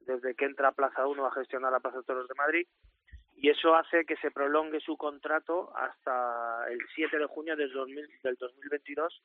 desde 0.00 0.34
que 0.34 0.46
entra 0.46 0.72
Plaza 0.72 1.06
1 1.06 1.26
a 1.26 1.32
gestionar 1.32 1.70
la 1.70 1.80
Plaza 1.80 1.98
de 1.98 2.04
Toros 2.04 2.26
de 2.26 2.34
Madrid 2.34 2.66
y 3.36 3.48
eso 3.48 3.74
hace 3.74 4.04
que 4.04 4.16
se 4.16 4.30
prolongue 4.30 4.80
su 4.80 4.96
contrato 4.96 5.72
hasta 5.74 6.66
el 6.68 6.78
7 6.94 7.18
de 7.18 7.26
junio 7.26 7.56
del, 7.56 7.72
2000 7.72 8.06
del 8.22 8.36
2022, 8.36 9.22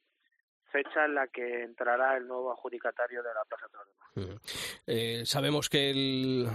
fecha 0.72 1.05
en 1.05 1.15
la 1.15 1.27
que 1.27 1.63
entrará 1.63 2.17
el 2.17 2.27
nuevo 2.27 2.51
adjudicatario 2.51 3.22
de 3.24 3.29
la 3.34 3.43
Plaza 3.45 3.67
Madrid. 3.74 3.93
Ujú. 4.31 4.39
Eh, 4.88 5.22
sabemos 5.25 5.69
que 5.69 5.89
el- 5.91 6.45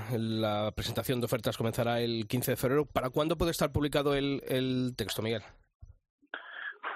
la 0.41 0.73
presentación 0.75 1.21
de 1.21 1.27
ofertas 1.27 1.57
comenzará 1.57 2.01
el 2.01 2.27
15 2.29 2.53
de 2.53 2.57
febrero. 2.57 2.85
¿Para 2.87 3.11
cuándo 3.11 3.37
puede 3.37 3.51
estar 3.51 3.73
publicado 3.73 4.15
el, 4.15 4.43
el 4.49 4.95
texto, 4.97 5.23
Miguel? 5.23 5.43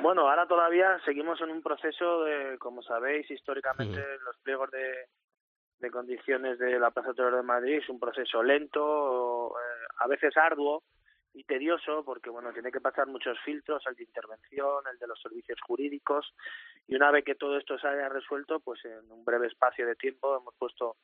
Bueno, 0.01 0.29
ahora 0.29 0.47
todavía 0.47 0.99
seguimos 1.05 1.41
en 1.41 1.51
un 1.51 1.63
proceso 1.63 2.25
de, 2.25 2.59
como 2.59 2.83
sabéis, 2.83 3.31
históricamente 3.31 3.99
Ujú. 4.01 4.25
los 4.25 4.37
pliegos 4.43 4.71
de, 4.71 4.93
de 5.79 5.91
condiciones 5.91 6.59
de 6.59 6.79
la 6.79 6.91
Plaza 6.91 7.11
de 7.11 7.15
Toros 7.15 7.37
de 7.37 7.43
Madrid 7.43 7.79
es 7.79 7.89
un 7.89 8.01
proceso 8.01 8.43
lento, 8.43 9.51
eh, 9.51 9.87
a 9.99 10.07
veces 10.09 10.37
arduo 10.37 10.83
y 11.35 11.45
tedioso, 11.45 12.05
porque 12.05 12.31
bueno, 12.31 12.53
tiene 12.53 12.71
que 12.71 12.81
pasar 12.81 13.09
muchos 13.09 13.39
filtros, 13.45 13.83
el 13.87 13.97
de 13.97 14.05
intervención, 14.05 14.85
el 14.91 14.99
de 14.99 15.07
los 15.09 15.21
servicios 15.21 15.61
jurídicos, 15.61 16.33
y 16.87 16.95
una 16.95 17.11
vez 17.11 17.25
que 17.25 17.35
todo 17.35 17.59
esto 17.59 17.79
se 17.79 17.89
haya 17.89 18.09
resuelto, 18.09 18.61
pues 18.61 18.85
en 18.85 19.11
un 19.11 19.25
breve 19.25 19.49
espacio 19.49 19.87
de 19.87 19.97
tiempo 19.97 20.37
hemos 20.37 20.55
puesto 20.55 20.97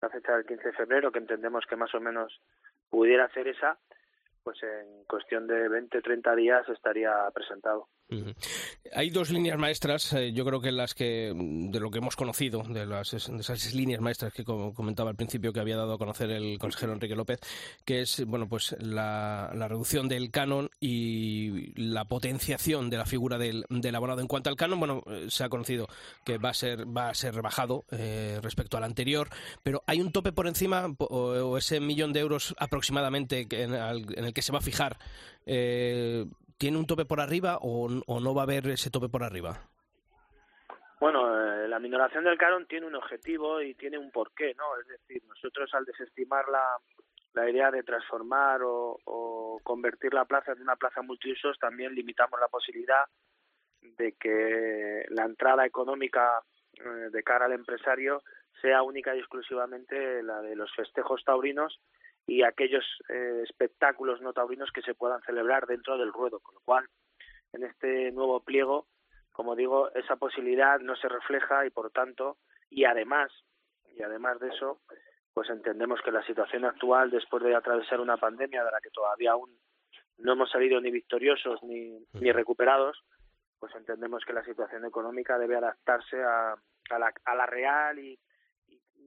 la 0.00 0.08
fecha 0.08 0.36
del 0.36 0.46
15 0.46 0.68
de 0.68 0.72
febrero, 0.72 1.10
que 1.10 1.18
entendemos 1.18 1.64
que 1.66 1.76
más 1.76 1.94
o 1.94 2.00
menos 2.00 2.40
pudiera 2.88 3.28
ser 3.30 3.48
esa, 3.48 3.78
pues 4.44 4.62
en 4.62 5.04
cuestión 5.04 5.46
de 5.46 5.68
20, 5.68 6.02
30 6.02 6.36
días 6.36 6.68
estaría 6.68 7.28
presentado. 7.34 7.88
Hay 8.94 9.10
dos 9.10 9.30
líneas 9.30 9.58
maestras, 9.58 10.12
eh, 10.12 10.32
yo 10.32 10.44
creo 10.44 10.60
que 10.60 10.70
las 10.70 10.94
que, 10.94 11.32
de 11.34 11.80
lo 11.80 11.90
que 11.90 11.98
hemos 11.98 12.16
conocido, 12.16 12.62
de, 12.62 12.86
las, 12.86 13.10
de 13.10 13.16
esas 13.16 13.74
líneas 13.74 14.00
maestras 14.00 14.32
que 14.32 14.44
comentaba 14.44 15.10
al 15.10 15.16
principio 15.16 15.52
que 15.52 15.60
había 15.60 15.76
dado 15.76 15.94
a 15.94 15.98
conocer 15.98 16.30
el 16.30 16.58
consejero 16.58 16.92
Enrique 16.92 17.16
López, 17.16 17.40
que 17.84 18.02
es, 18.02 18.24
bueno, 18.26 18.48
pues 18.48 18.76
la, 18.78 19.50
reducción 19.54 20.08
del 20.08 20.30
canon 20.30 20.70
y 20.80 21.72
la 21.80 22.04
potenciación 22.04 22.90
de 22.90 22.98
la 22.98 23.06
figura 23.06 23.38
del, 23.38 23.64
abonado. 23.94 24.20
En 24.20 24.28
cuanto 24.28 24.50
al 24.50 24.56
canon, 24.56 24.78
bueno, 24.78 25.02
eh, 25.06 25.26
se 25.28 25.42
ha 25.42 25.48
conocido 25.48 25.88
que 26.24 26.38
va 26.38 26.50
a 26.50 26.54
ser, 26.54 26.86
va 26.96 27.08
a 27.08 27.14
ser 27.14 27.34
rebajado 27.34 27.84
eh, 27.90 28.38
respecto 28.42 28.76
al 28.76 28.84
anterior, 28.84 29.28
pero 29.62 29.82
hay 29.86 30.00
un 30.00 30.12
tope 30.12 30.32
por 30.32 30.46
encima 30.46 30.94
o, 30.98 31.56
ese 31.56 31.80
millón 31.80 32.12
de 32.12 32.20
euros 32.20 32.54
aproximadamente 32.58 33.46
en, 33.50 33.74
en, 33.74 34.24
el 34.24 34.34
que 34.34 34.42
se 34.42 34.52
va 34.52 34.58
a 34.58 34.62
fijar 34.62 34.98
eh, 35.46 36.26
¿tiene 36.64 36.78
un 36.78 36.86
tope 36.86 37.04
por 37.04 37.20
arriba 37.20 37.58
o, 37.60 37.90
no 37.90 38.34
va 38.34 38.40
a 38.40 38.44
haber 38.44 38.68
ese 38.68 38.88
tope 38.88 39.10
por 39.10 39.22
arriba? 39.22 39.68
Bueno, 40.98 41.20
eh, 41.28 41.68
la 41.68 41.78
minoración 41.78 42.24
del 42.24 42.38
canon 42.38 42.66
tiene 42.66 42.86
un 42.86 42.94
objetivo 42.94 43.60
y 43.60 43.74
tiene 43.74 43.98
un 43.98 44.10
porqué, 44.10 44.54
¿no? 44.54 44.64
Es 44.80 44.88
decir, 44.88 45.22
nosotros 45.28 45.68
al 45.74 45.84
desestimar 45.84 46.48
la, 46.48 46.64
la 47.34 47.50
idea 47.50 47.70
de 47.70 47.82
transformar 47.82 48.62
o, 48.64 49.60
convertir 49.62 50.14
la 50.14 50.24
plaza 50.24 50.52
en 50.52 50.62
una 50.62 50.76
plaza 50.76 51.02
multiusos, 51.02 51.58
también 51.58 51.94
limitamos 51.94 52.40
la 52.40 52.48
posibilidad 52.48 53.04
de 53.82 54.12
que 54.12 55.04
la 55.10 55.26
entrada 55.26 55.66
económica 55.66 56.40
eh, 56.72 57.10
de 57.12 57.22
cara 57.22 57.44
al 57.44 57.52
empresario 57.52 58.22
sea 58.62 58.82
única 58.82 59.14
y 59.14 59.18
exclusivamente 59.18 60.22
la 60.22 60.40
de 60.40 60.56
los 60.56 60.74
festejos 60.74 61.22
taurinos 61.24 61.78
y 62.26 62.42
aquellos 62.42 62.84
eh, 63.08 63.42
espectáculos 63.42 64.20
no 64.20 64.32
taurinos 64.32 64.70
que 64.72 64.82
se 64.82 64.94
puedan 64.94 65.20
celebrar 65.22 65.66
dentro 65.66 65.98
del 65.98 66.12
ruedo, 66.12 66.40
con 66.40 66.54
lo 66.54 66.60
cual 66.62 66.86
en 67.52 67.64
este 67.64 68.12
nuevo 68.12 68.40
pliego, 68.40 68.86
como 69.32 69.54
digo, 69.54 69.92
esa 69.94 70.16
posibilidad 70.16 70.80
no 70.80 70.96
se 70.96 71.08
refleja 71.08 71.66
y 71.66 71.70
por 71.70 71.90
tanto 71.90 72.38
y 72.70 72.84
además 72.84 73.30
y 73.96 74.02
además 74.02 74.40
de 74.40 74.48
eso, 74.48 74.80
pues 75.32 75.48
entendemos 75.50 76.00
que 76.02 76.10
la 76.10 76.24
situación 76.24 76.64
actual 76.64 77.10
después 77.10 77.42
de 77.44 77.54
atravesar 77.54 78.00
una 78.00 78.16
pandemia 78.16 78.64
de 78.64 78.72
la 78.72 78.80
que 78.80 78.90
todavía 78.90 79.32
aún 79.32 79.56
no 80.18 80.32
hemos 80.32 80.50
salido 80.50 80.80
ni 80.80 80.90
victoriosos 80.90 81.62
ni, 81.62 82.04
ni 82.14 82.32
recuperados, 82.32 83.04
pues 83.58 83.74
entendemos 83.76 84.24
que 84.24 84.32
la 84.32 84.44
situación 84.44 84.84
económica 84.84 85.38
debe 85.38 85.56
adaptarse 85.56 86.22
a, 86.22 86.52
a, 86.52 86.98
la, 86.98 87.12
a 87.24 87.34
la 87.34 87.46
real 87.46 87.98
y, 87.98 88.18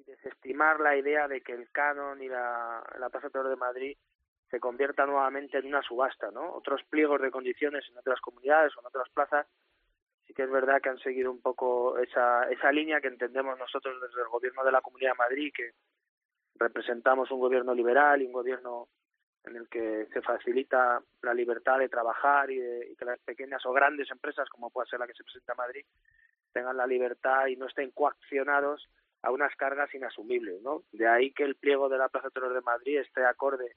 desestimar 0.08 0.80
la 0.80 0.96
idea 0.96 1.28
de 1.28 1.42
que 1.42 1.54
el 1.54 1.70
canon 1.72 2.22
y 2.22 2.28
la, 2.28 2.84
la 2.98 3.10
Plaza 3.10 3.30
de 3.30 3.56
Madrid 3.56 3.98
se 4.50 4.60
convierta 4.60 5.06
nuevamente 5.06 5.58
en 5.58 5.68
una 5.68 5.82
subasta, 5.82 6.32
¿no? 6.32 6.54
Otros 6.54 6.82
pliegos 6.90 7.22
de 7.22 7.32
condiciones 7.32 7.86
en 7.90 7.98
otras 7.98 8.20
comunidades 8.22 8.76
o 8.76 8.80
en 8.80 8.88
otras 8.88 9.10
plazas 9.10 9.46
sí 10.26 10.34
que 10.34 10.44
es 10.44 10.52
verdad 10.52 10.82
que 10.82 10.90
han 10.90 11.00
seguido 11.00 11.32
un 11.32 11.42
poco 11.42 11.98
esa, 12.00 12.50
esa 12.50 12.72
línea 12.72 13.00
que 13.00 13.08
entendemos 13.08 13.58
nosotros 13.58 14.02
desde 14.02 14.22
el 14.22 14.28
gobierno 14.28 14.64
de 14.64 14.72
la 14.72 14.82
Comunidad 14.82 15.12
de 15.12 15.18
Madrid, 15.18 15.52
que 15.56 15.72
representamos 16.56 17.32
un 17.32 17.40
gobierno 17.40 17.74
liberal 17.74 18.22
y 18.22 18.26
un 18.26 18.34
gobierno 18.34 18.90
en 19.46 19.56
el 19.56 19.70
que 19.70 20.08
se 20.12 20.22
facilita 20.22 21.02
la 21.22 21.34
libertad 21.34 21.80
de 21.80 21.88
trabajar 21.88 22.52
y, 22.52 22.58
de, 22.58 22.92
y 22.92 22.96
que 22.96 23.06
las 23.06 23.20
pequeñas 23.20 23.66
o 23.66 23.72
grandes 23.72 24.12
empresas, 24.12 24.50
como 24.50 24.70
puede 24.70 24.90
ser 24.90 25.00
la 25.00 25.08
que 25.08 25.14
se 25.14 25.24
presenta 25.24 25.54
en 25.54 25.58
Madrid, 25.58 25.86
tengan 26.52 26.76
la 26.76 26.88
libertad 26.88 27.48
y 27.48 27.56
no 27.56 27.68
estén 27.68 27.92
coaccionados 27.92 28.90
a 29.22 29.32
unas 29.32 29.56
cargas 29.56 29.94
inasumibles, 29.94 30.62
¿no? 30.62 30.84
De 30.92 31.08
ahí 31.08 31.32
que 31.32 31.44
el 31.44 31.56
pliego 31.56 31.90
de 31.90 31.98
la 31.98 32.10
Plaza 32.10 32.30
Toros 32.30 32.54
de 32.54 32.62
Madrid 32.62 33.00
esté 33.00 33.26
acorde 33.26 33.76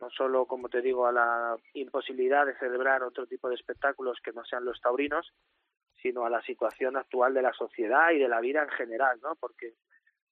no 0.00 0.10
solo, 0.10 0.46
como 0.46 0.68
te 0.68 0.80
digo, 0.80 1.06
a 1.06 1.12
la 1.12 1.56
imposibilidad 1.74 2.46
de 2.46 2.56
celebrar 2.58 3.02
otro 3.02 3.26
tipo 3.26 3.48
de 3.48 3.56
espectáculos 3.56 4.18
que 4.22 4.32
no 4.32 4.44
sean 4.44 4.64
los 4.64 4.80
taurinos, 4.80 5.32
sino 6.00 6.24
a 6.24 6.30
la 6.30 6.40
situación 6.42 6.96
actual 6.96 7.34
de 7.34 7.42
la 7.42 7.52
sociedad 7.52 8.10
y 8.12 8.18
de 8.18 8.28
la 8.28 8.40
vida 8.40 8.62
en 8.62 8.70
general, 8.70 9.18
¿no? 9.22 9.34
Porque 9.34 9.74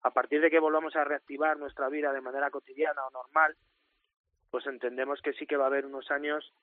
a 0.02 0.12
partir 0.12 0.42
de 0.42 0.52
que 0.52 0.60
volvamos 0.60 0.96
a 0.96 1.04
reactivar 1.04 1.58
nuestra 1.58 1.90
vida 1.90 2.14
de 2.14 2.22
manera 2.22 2.52
cotidiana 2.52 3.08
o 3.08 3.12
normal, 3.12 3.56
pues 4.52 4.68
entendemos 4.68 5.20
que 5.22 5.34
sí 5.34 5.48
que 5.48 5.58
va 5.58 5.64
a 5.66 5.68
haber 5.68 5.88
unos 5.88 6.12
años 6.12 6.54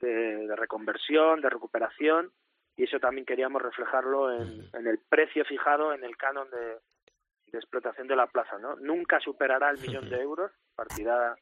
de 0.00 0.54
reconversión, 0.54 1.40
de 1.40 1.48
recuperación 1.48 2.30
y 2.76 2.84
eso 2.84 2.98
también 2.98 3.24
queríamos 3.24 3.62
reflejarlo 3.62 4.32
en, 4.32 4.86
el 4.86 4.98
precio 5.08 5.44
fijado 5.44 5.92
en 5.92 6.04
el 6.04 6.16
canon 6.16 6.48
de, 6.50 6.78
explotación 7.56 8.08
de 8.08 8.16
la 8.16 8.26
plaza. 8.26 8.58
¿no? 8.58 8.74
Nunca 8.76 9.20
superará 9.20 9.70
el 9.70 9.78
millón 9.78 10.10
de 10.10 10.20
euros, 10.20 10.50
partida 10.74 11.36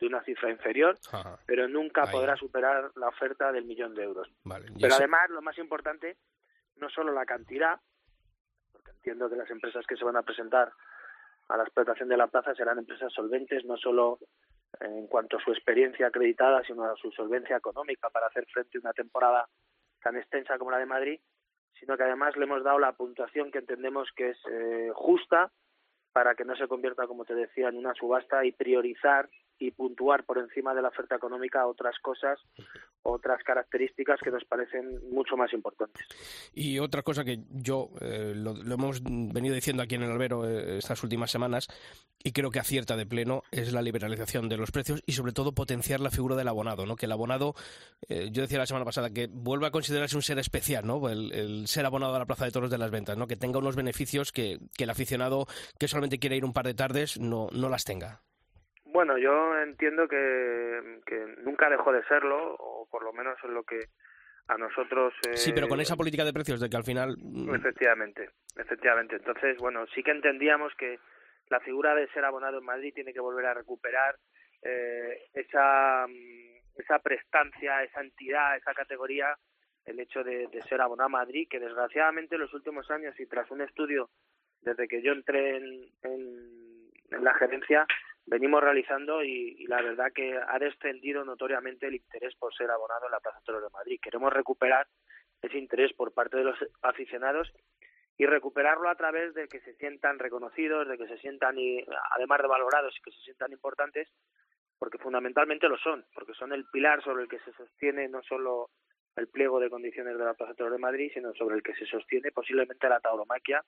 de 0.00 0.06
una 0.06 0.22
cifra 0.24 0.50
inferior, 0.50 0.98
pero 1.46 1.68
nunca 1.68 2.06
podrá 2.10 2.36
superar 2.36 2.90
la 2.96 3.08
oferta 3.08 3.52
del 3.52 3.66
millón 3.66 3.94
de 3.94 4.02
euros. 4.02 4.28
pero 4.80 4.94
además, 4.94 5.28
lo 5.28 5.42
más 5.42 5.58
importante, 5.58 6.16
no 6.76 6.88
solo 6.88 7.12
la 7.12 7.26
cantidad, 7.26 7.78
porque 8.72 8.92
entiendo 8.92 9.28
que 9.28 9.36
las 9.36 9.50
empresas 9.50 9.86
que 9.86 9.96
se 9.96 10.04
van 10.04 10.16
a 10.16 10.22
presentar 10.22 10.72
a 11.48 11.56
la 11.58 11.64
explotación 11.64 12.08
de 12.08 12.16
la 12.16 12.28
plaza 12.28 12.54
serán 12.54 12.78
empresas 12.78 13.12
solventes, 13.12 13.64
no 13.66 13.76
solo 13.76 14.18
en 14.80 15.06
cuanto 15.06 15.36
a 15.36 15.40
su 15.40 15.52
experiencia 15.52 16.06
acreditada, 16.06 16.62
sino 16.64 16.84
a 16.84 16.96
su 16.96 17.10
solvencia 17.12 17.58
económica 17.58 18.08
para 18.08 18.28
hacer 18.28 18.46
frente 18.46 18.78
a 18.78 18.80
una 18.80 18.92
temporada 18.94 19.46
tan 20.02 20.16
extensa 20.16 20.58
como 20.58 20.70
la 20.70 20.78
de 20.78 20.86
Madrid, 20.86 21.20
sino 21.78 21.96
que 21.96 22.04
además 22.04 22.36
le 22.36 22.44
hemos 22.44 22.62
dado 22.62 22.78
la 22.78 22.92
puntuación 22.92 23.50
que 23.50 23.58
entendemos 23.58 24.08
que 24.14 24.30
es 24.30 24.38
eh, 24.50 24.90
justa 24.94 25.50
para 26.12 26.34
que 26.34 26.44
no 26.44 26.54
se 26.56 26.68
convierta, 26.68 27.06
como 27.06 27.24
te 27.24 27.34
decía, 27.34 27.68
en 27.68 27.78
una 27.78 27.94
subasta 27.94 28.44
y 28.44 28.52
priorizar 28.52 29.28
y 29.62 29.70
puntuar 29.70 30.24
por 30.24 30.38
encima 30.38 30.74
de 30.74 30.82
la 30.82 30.88
oferta 30.88 31.14
económica 31.14 31.66
otras 31.68 31.96
cosas, 32.00 32.40
otras 33.02 33.42
características 33.44 34.18
que 34.20 34.32
nos 34.32 34.44
parecen 34.44 35.00
mucho 35.12 35.36
más 35.36 35.52
importantes. 35.52 36.04
Y 36.52 36.80
otra 36.80 37.02
cosa 37.02 37.24
que 37.24 37.38
yo 37.48 37.90
eh, 38.00 38.32
lo, 38.34 38.56
hemos 38.56 39.02
venido 39.04 39.54
diciendo 39.54 39.84
aquí 39.84 39.94
en 39.94 40.02
el 40.02 40.10
albero 40.10 40.48
eh, 40.48 40.78
estas 40.78 41.04
últimas 41.04 41.30
semanas 41.30 41.68
y 42.24 42.32
creo 42.32 42.50
que 42.50 42.58
acierta 42.58 42.96
de 42.96 43.06
pleno 43.06 43.44
es 43.52 43.72
la 43.72 43.82
liberalización 43.82 44.48
de 44.48 44.56
los 44.56 44.72
precios 44.72 45.00
y 45.06 45.12
sobre 45.12 45.32
todo 45.32 45.52
potenciar 45.52 46.00
la 46.00 46.10
figura 46.10 46.34
del 46.34 46.48
abonado, 46.48 46.84
¿no? 46.84 46.96
Que 46.96 47.06
el 47.06 47.12
abonado, 47.12 47.54
eh, 48.08 48.30
yo 48.32 48.42
decía 48.42 48.58
la 48.58 48.66
semana 48.66 48.84
pasada 48.84 49.10
que 49.10 49.28
vuelva 49.28 49.68
a 49.68 49.70
considerarse 49.70 50.16
un 50.16 50.22
ser 50.22 50.40
especial, 50.40 50.84
¿no? 50.84 51.08
El, 51.08 51.68
ser 51.68 51.86
abonado 51.86 52.16
a 52.16 52.18
la 52.18 52.26
Plaza 52.26 52.46
de 52.46 52.50
Toros 52.50 52.70
de 52.70 52.78
las 52.78 52.90
Ventas, 52.90 53.16
¿no? 53.16 53.28
Que 53.28 53.36
tenga 53.36 53.60
unos 53.60 53.76
beneficios 53.76 54.32
que, 54.32 54.58
que 54.76 54.84
el 54.84 54.90
aficionado 54.90 55.46
que 55.78 55.86
solamente 55.86 56.18
quiere 56.18 56.36
ir 56.36 56.44
un 56.44 56.52
par 56.52 56.66
de 56.66 56.74
tardes 56.74 57.20
no, 57.20 57.48
no 57.52 57.68
las 57.68 57.84
tenga. 57.84 58.22
Bueno, 58.92 59.16
yo 59.16 59.58
entiendo 59.58 60.06
que, 60.06 61.00
que 61.06 61.34
nunca 61.42 61.70
dejó 61.70 61.92
de 61.92 62.04
serlo, 62.04 62.56
o 62.58 62.86
por 62.90 63.02
lo 63.02 63.12
menos 63.12 63.38
es 63.42 63.50
lo 63.50 63.62
que 63.62 63.86
a 64.48 64.58
nosotros... 64.58 65.14
Eh... 65.28 65.36
Sí, 65.36 65.52
pero 65.54 65.66
con 65.66 65.80
esa 65.80 65.96
política 65.96 66.24
de 66.24 66.32
precios 66.32 66.60
de 66.60 66.68
que 66.68 66.76
al 66.76 66.84
final... 66.84 67.16
Mm, 67.18 67.54
efectivamente, 67.54 68.28
efectivamente. 68.54 69.16
Entonces, 69.16 69.56
bueno, 69.58 69.86
sí 69.94 70.02
que 70.02 70.10
entendíamos 70.10 70.74
que 70.74 70.98
la 71.48 71.60
figura 71.60 71.94
de 71.94 72.08
ser 72.08 72.24
abonado 72.26 72.58
en 72.58 72.64
Madrid 72.66 72.92
tiene 72.94 73.14
que 73.14 73.20
volver 73.20 73.46
a 73.46 73.54
recuperar 73.54 74.16
eh, 74.60 75.28
esa, 75.32 76.06
mm, 76.06 76.80
esa 76.80 76.98
prestancia, 76.98 77.82
esa 77.84 78.02
entidad, 78.02 78.56
esa 78.58 78.74
categoría, 78.74 79.34
el 79.86 79.98
hecho 80.00 80.22
de, 80.22 80.48
de 80.48 80.62
ser 80.62 80.82
abonado 80.82 81.06
a 81.06 81.18
Madrid, 81.24 81.48
que 81.48 81.60
desgraciadamente 81.60 82.34
en 82.34 82.42
los 82.42 82.52
últimos 82.52 82.90
años 82.90 83.18
y 83.18 83.26
tras 83.26 83.50
un 83.50 83.62
estudio 83.62 84.10
desde 84.60 84.86
que 84.86 85.02
yo 85.02 85.12
entré 85.12 85.56
en, 85.56 85.90
en 86.04 87.24
la 87.24 87.34
gerencia, 87.34 87.86
venimos 88.26 88.62
realizando 88.62 89.22
y, 89.22 89.64
la 89.66 89.82
verdad 89.82 90.12
que 90.14 90.36
ha 90.36 90.58
descendido 90.58 91.24
notoriamente 91.24 91.86
el 91.86 91.94
interés 91.94 92.34
por 92.36 92.54
ser 92.54 92.70
abonado 92.70 93.06
en 93.06 93.12
la 93.12 93.20
Plaza 93.20 93.40
Toros 93.44 93.62
de 93.62 93.70
Madrid. 93.70 94.00
Queremos 94.02 94.32
recuperar 94.32 94.86
ese 95.40 95.58
interés 95.58 95.92
por 95.92 96.12
parte 96.12 96.36
de 96.36 96.44
los 96.44 96.58
aficionados 96.82 97.52
y 98.16 98.26
recuperarlo 98.26 98.88
a 98.88 98.94
través 98.94 99.34
de 99.34 99.48
que 99.48 99.60
se 99.60 99.74
sientan 99.74 100.18
reconocidos, 100.18 100.86
de 100.86 100.98
que 100.98 101.08
se 101.08 101.18
sientan, 101.18 101.58
y, 101.58 101.84
además 102.10 102.42
de 102.42 102.48
valorados, 102.48 102.94
y 102.96 103.02
que 103.02 103.10
se 103.10 103.22
sientan 103.22 103.52
importantes, 103.52 104.08
porque 104.78 104.98
fundamentalmente 104.98 105.68
lo 105.68 105.78
son, 105.78 106.04
porque 106.14 106.34
son 106.34 106.52
el 106.52 106.66
pilar 106.66 107.02
sobre 107.02 107.24
el 107.24 107.28
que 107.28 107.38
se 107.40 107.52
sostiene 107.52 108.08
no 108.08 108.22
solo 108.22 108.70
el 109.16 109.28
pliego 109.28 109.60
de 109.60 109.70
condiciones 109.70 110.16
de 110.16 110.24
la 110.24 110.34
Plaza 110.34 110.54
Toros 110.54 110.72
de 110.72 110.78
Madrid, 110.78 111.10
sino 111.12 111.34
sobre 111.34 111.56
el 111.56 111.62
que 111.62 111.74
se 111.74 111.86
sostiene 111.86 112.30
posiblemente 112.32 112.88
la 112.88 113.00
tauromaquia, 113.00 113.62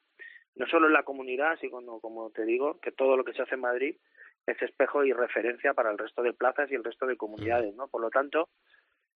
no 0.57 0.67
solo 0.67 0.87
en 0.87 0.93
la 0.93 1.03
comunidad, 1.03 1.59
sino 1.61 2.01
como 2.01 2.31
te 2.31 2.45
digo, 2.45 2.79
que 2.81 2.93
todo 2.93 3.17
lo 3.17 3.25
que 3.25 3.33
se 3.33 3.43
hace 3.43 3.55
en 3.55 3.61
Madrid 3.61 3.97
es 4.47 4.61
espejo 4.63 5.05
y 5.05 5.13
referencia 5.13 5.75
para 5.75 5.91
el 5.91 5.99
resto 5.99 6.23
de 6.23 6.33
plazas 6.33 6.71
y 6.71 6.75
el 6.75 6.85
resto 6.85 7.07
de 7.07 7.17
comunidades, 7.17 7.75
¿no? 7.75 7.89
Por 7.89 8.01
lo 8.01 8.11
tanto, 8.11 8.49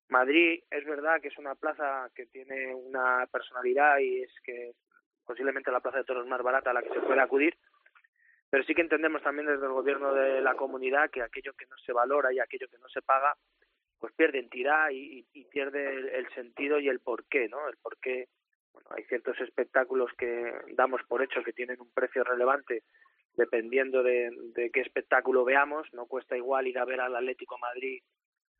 Madrid 0.08 0.62
es 0.70 0.84
verdad 0.86 1.20
que 1.20 1.28
es 1.28 1.38
una 1.38 1.54
plaza 1.54 2.10
que 2.14 2.26
tiene 2.26 2.74
una 2.74 3.26
personalidad 3.30 3.98
y 3.98 4.22
es 4.22 4.32
que 4.42 4.72
posiblemente 5.24 5.70
la 5.70 5.80
plaza 5.80 5.98
de 5.98 6.04
toros 6.04 6.26
más 6.26 6.42
barata 6.42 6.70
a 6.70 6.74
la 6.74 6.82
que 6.82 6.88
se 6.88 7.00
puede 7.00 7.20
acudir, 7.20 7.56
pero 8.48 8.64
sí 8.64 8.74
que 8.74 8.80
entendemos 8.80 9.22
también 9.22 9.46
desde 9.46 9.66
el 9.66 9.72
gobierno 9.72 10.14
de 10.14 10.40
la 10.40 10.54
comunidad 10.54 11.10
que 11.10 11.22
aquello 11.22 11.52
que 11.52 11.66
no 11.66 11.76
se 11.84 11.92
valora 11.92 12.32
y 12.32 12.38
aquello 12.38 12.66
que 12.68 12.78
no 12.78 12.88
se 12.88 13.02
paga, 13.02 13.36
pues 13.98 14.14
pierde 14.14 14.38
entidad 14.38 14.88
y, 14.90 15.24
pierde 15.50 15.90
el, 15.90 16.08
el, 16.08 16.28
sentido 16.30 16.78
y 16.78 16.88
el 16.88 17.00
porqué, 17.00 17.48
¿no? 17.48 17.68
El 17.68 17.76
porqué, 17.76 18.28
bueno, 18.72 18.88
hay 18.96 19.04
ciertos 19.04 19.38
espectáculos 19.40 20.10
que 20.16 20.52
damos 20.72 21.02
por 21.06 21.22
hecho 21.22 21.42
que 21.42 21.52
tienen 21.52 21.80
un 21.80 21.92
precio 21.92 22.24
relevante 22.24 22.84
dependiendo 23.38 24.02
de, 24.02 24.30
qué 24.72 24.80
espectáculo 24.80 25.44
veamos. 25.44 25.86
No 25.92 26.06
cuesta 26.06 26.36
igual 26.36 26.66
ir 26.66 26.78
a 26.78 26.84
ver 26.84 27.00
al 27.00 27.16
Atlético 27.16 27.56
Madrid 27.58 28.02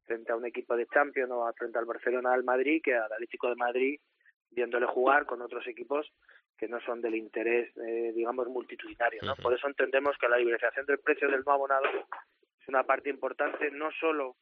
frente 0.05 0.33
a 0.33 0.37
un 0.37 0.47
equipo 0.47 0.77
de 0.77 0.87
Champions 0.87 1.31
o 1.33 1.53
frente 1.55 1.79
al 1.79 1.85
Barcelona 1.85 2.33
del 2.33 2.45
Madrid 2.45 2.81
que 2.83 2.95
al 2.95 3.13
Atlético 3.13 3.49
de 3.51 3.57
Madrid 3.57 4.01
viéndole 4.51 4.87
jugar 4.87 5.27
con 5.27 5.43
otros 5.43 5.67
equipos 5.67 6.11
que 6.57 6.69
no 6.69 6.81
son 6.81 7.03
del 7.03 7.15
interés, 7.15 7.71
eh, 7.77 8.13
digamos, 8.15 8.49
multitudinario. 8.49 9.21
¿no? 9.23 9.37
Por 9.37 9.53
eso 9.53 9.69
entendemos 9.69 10.17
que 10.19 10.29
la 10.29 10.39
liberalización 10.39 10.87
del 10.87 10.99
precio 10.99 11.29
del 11.29 11.43
no 11.45 11.53
abonado 11.53 11.85
es 11.85 12.69
una 12.69 12.85
parte 12.85 13.11
importante, 13.11 13.71
no 13.71 13.91
solo 14.01 14.37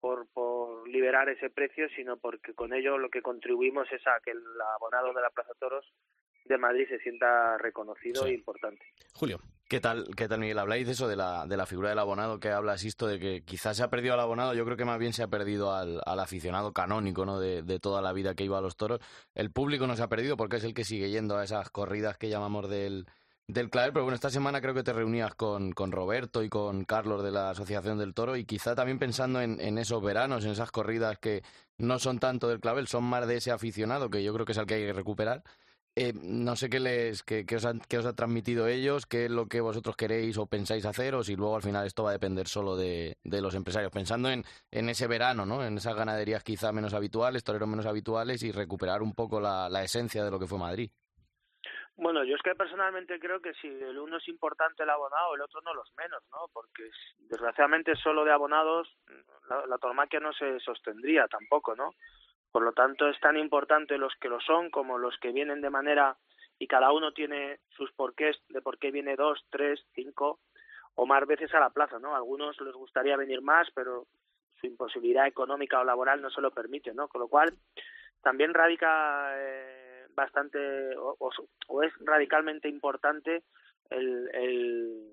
por, 0.00 0.26
por 0.32 0.88
liberar 0.88 1.28
ese 1.28 1.50
precio, 1.50 1.88
sino 1.94 2.16
porque 2.16 2.54
con 2.54 2.72
ello 2.72 2.98
lo 2.98 3.10
que 3.10 3.22
contribuimos 3.22 3.86
es 3.92 4.04
a 4.06 4.18
que 4.24 4.30
el 4.30 4.42
abonado 4.74 5.12
de 5.12 5.20
la 5.20 5.30
Plaza 5.30 5.52
Toros 5.60 5.92
de 6.44 6.58
Madrid 6.58 6.88
se 6.88 6.98
sienta 6.98 7.58
reconocido 7.58 8.26
e 8.26 8.34
importante. 8.34 8.84
Julio. 9.14 9.38
¿Qué 9.72 9.80
tal, 9.80 10.06
qué 10.14 10.28
tal 10.28 10.38
Miguel? 10.40 10.58
Habláis 10.58 10.84
de 10.84 10.92
eso, 10.92 11.08
de 11.08 11.16
la, 11.16 11.46
de 11.46 11.56
la 11.56 11.64
figura 11.64 11.88
del 11.88 11.98
abonado 11.98 12.38
que 12.38 12.50
hablas, 12.50 12.84
esto 12.84 13.06
de 13.06 13.18
que 13.18 13.42
quizás 13.42 13.74
se 13.74 13.82
ha 13.82 13.88
perdido 13.88 14.12
al 14.12 14.20
abonado, 14.20 14.52
yo 14.52 14.66
creo 14.66 14.76
que 14.76 14.84
más 14.84 14.98
bien 14.98 15.14
se 15.14 15.22
ha 15.22 15.28
perdido 15.28 15.72
al, 15.74 16.02
al 16.04 16.20
aficionado 16.20 16.74
canónico 16.74 17.24
¿no? 17.24 17.40
De, 17.40 17.62
de, 17.62 17.80
toda 17.80 18.02
la 18.02 18.12
vida 18.12 18.34
que 18.34 18.44
iba 18.44 18.58
a 18.58 18.60
los 18.60 18.76
toros. 18.76 19.00
El 19.34 19.50
público 19.50 19.86
no 19.86 19.96
se 19.96 20.02
ha 20.02 20.08
perdido 20.10 20.36
porque 20.36 20.56
es 20.56 20.64
el 20.64 20.74
que 20.74 20.84
sigue 20.84 21.08
yendo 21.08 21.38
a 21.38 21.44
esas 21.44 21.70
corridas 21.70 22.18
que 22.18 22.28
llamamos 22.28 22.68
del, 22.68 23.06
del 23.46 23.70
clavel, 23.70 23.94
pero 23.94 24.04
bueno, 24.04 24.14
esta 24.14 24.28
semana 24.28 24.60
creo 24.60 24.74
que 24.74 24.82
te 24.82 24.92
reunías 24.92 25.34
con, 25.36 25.72
con 25.72 25.90
Roberto 25.90 26.42
y 26.42 26.50
con 26.50 26.84
Carlos 26.84 27.24
de 27.24 27.30
la 27.30 27.48
Asociación 27.48 27.96
del 27.96 28.12
Toro 28.12 28.36
y 28.36 28.44
quizá 28.44 28.74
también 28.74 28.98
pensando 28.98 29.40
en, 29.40 29.58
en 29.58 29.78
esos 29.78 30.02
veranos, 30.02 30.44
en 30.44 30.50
esas 30.50 30.70
corridas 30.70 31.16
que 31.18 31.42
no 31.78 31.98
son 31.98 32.18
tanto 32.18 32.46
del 32.50 32.60
clavel, 32.60 32.88
son 32.88 33.04
más 33.04 33.26
de 33.26 33.38
ese 33.38 33.50
aficionado 33.50 34.10
que 34.10 34.22
yo 34.22 34.34
creo 34.34 34.44
que 34.44 34.52
es 34.52 34.58
el 34.58 34.66
que 34.66 34.74
hay 34.74 34.84
que 34.84 34.92
recuperar. 34.92 35.42
Eh, 35.94 36.14
no 36.14 36.56
sé 36.56 36.70
qué 36.70 36.80
les 36.80 37.22
qué, 37.22 37.44
qué 37.44 37.56
os 37.56 37.66
han, 37.66 37.80
qué 37.80 37.98
os 37.98 38.06
ha 38.06 38.14
transmitido 38.14 38.66
ellos, 38.66 39.04
qué 39.04 39.26
es 39.26 39.30
lo 39.30 39.46
que 39.46 39.60
vosotros 39.60 39.94
queréis 39.94 40.38
o 40.38 40.46
pensáis 40.46 40.86
hacer, 40.86 41.14
o 41.14 41.22
si 41.22 41.36
luego 41.36 41.54
al 41.54 41.62
final 41.62 41.86
esto 41.86 42.02
va 42.02 42.10
a 42.10 42.14
depender 42.14 42.48
solo 42.48 42.76
de, 42.76 43.18
de 43.22 43.42
los 43.42 43.54
empresarios. 43.54 43.92
Pensando 43.92 44.30
en, 44.30 44.42
en 44.70 44.88
ese 44.88 45.06
verano, 45.06 45.44
¿no? 45.44 45.62
En 45.62 45.76
esas 45.76 45.94
ganaderías 45.94 46.42
quizá 46.44 46.72
menos 46.72 46.94
habituales, 46.94 47.44
toreros 47.44 47.68
menos 47.68 47.84
habituales 47.84 48.42
y 48.42 48.52
recuperar 48.52 49.02
un 49.02 49.14
poco 49.14 49.38
la, 49.38 49.68
la 49.68 49.82
esencia 49.82 50.24
de 50.24 50.30
lo 50.30 50.38
que 50.38 50.46
fue 50.46 50.58
Madrid. 50.58 50.90
Bueno, 51.94 52.24
yo 52.24 52.36
es 52.36 52.42
que 52.42 52.54
personalmente 52.54 53.20
creo 53.20 53.42
que 53.42 53.52
si 53.60 53.68
el 53.68 53.98
uno 53.98 54.16
es 54.16 54.26
importante 54.28 54.84
el 54.84 54.90
abonado, 54.90 55.34
el 55.34 55.42
otro 55.42 55.60
no 55.60 55.74
los 55.74 55.92
menos, 55.98 56.22
¿no? 56.30 56.48
Porque 56.54 56.84
desgraciadamente 57.18 57.94
solo 57.96 58.24
de 58.24 58.32
abonados 58.32 58.88
la, 59.46 59.66
la 59.66 59.76
tauromaquia 59.76 60.20
no 60.20 60.32
se 60.32 60.58
sostendría 60.60 61.28
tampoco, 61.28 61.76
¿no? 61.76 61.90
Por 62.52 62.62
lo 62.62 62.72
tanto, 62.72 63.08
es 63.08 63.18
tan 63.20 63.36
importante 63.36 63.98
los 63.98 64.14
que 64.20 64.28
lo 64.28 64.40
son 64.40 64.70
como 64.70 64.98
los 64.98 65.18
que 65.18 65.32
vienen 65.32 65.60
de 65.62 65.70
manera 65.70 66.16
y 66.58 66.66
cada 66.66 66.92
uno 66.92 67.12
tiene 67.12 67.58
sus 67.70 67.90
porqués 67.92 68.36
de 68.50 68.60
por 68.60 68.78
qué 68.78 68.90
viene 68.90 69.16
dos, 69.16 69.44
tres, 69.50 69.80
cinco 69.94 70.38
o 70.94 71.06
más 71.06 71.26
veces 71.26 71.52
a 71.54 71.60
la 71.60 71.70
plaza, 71.70 71.98
¿no? 71.98 72.14
A 72.14 72.18
algunos 72.18 72.60
les 72.60 72.74
gustaría 72.74 73.16
venir 73.16 73.40
más, 73.40 73.68
pero 73.74 74.06
su 74.60 74.66
imposibilidad 74.66 75.26
económica 75.26 75.80
o 75.80 75.84
laboral 75.84 76.20
no 76.20 76.30
se 76.30 76.40
lo 76.40 76.50
permite, 76.50 76.94
¿no? 76.94 77.08
Con 77.08 77.22
lo 77.22 77.28
cual, 77.28 77.54
también 78.22 78.54
radica 78.54 79.32
eh, 79.36 80.06
bastante 80.14 80.96
o, 80.96 81.16
o, 81.68 81.82
es 81.82 81.92
radicalmente 82.00 82.68
importante 82.68 83.42
el, 83.90 85.10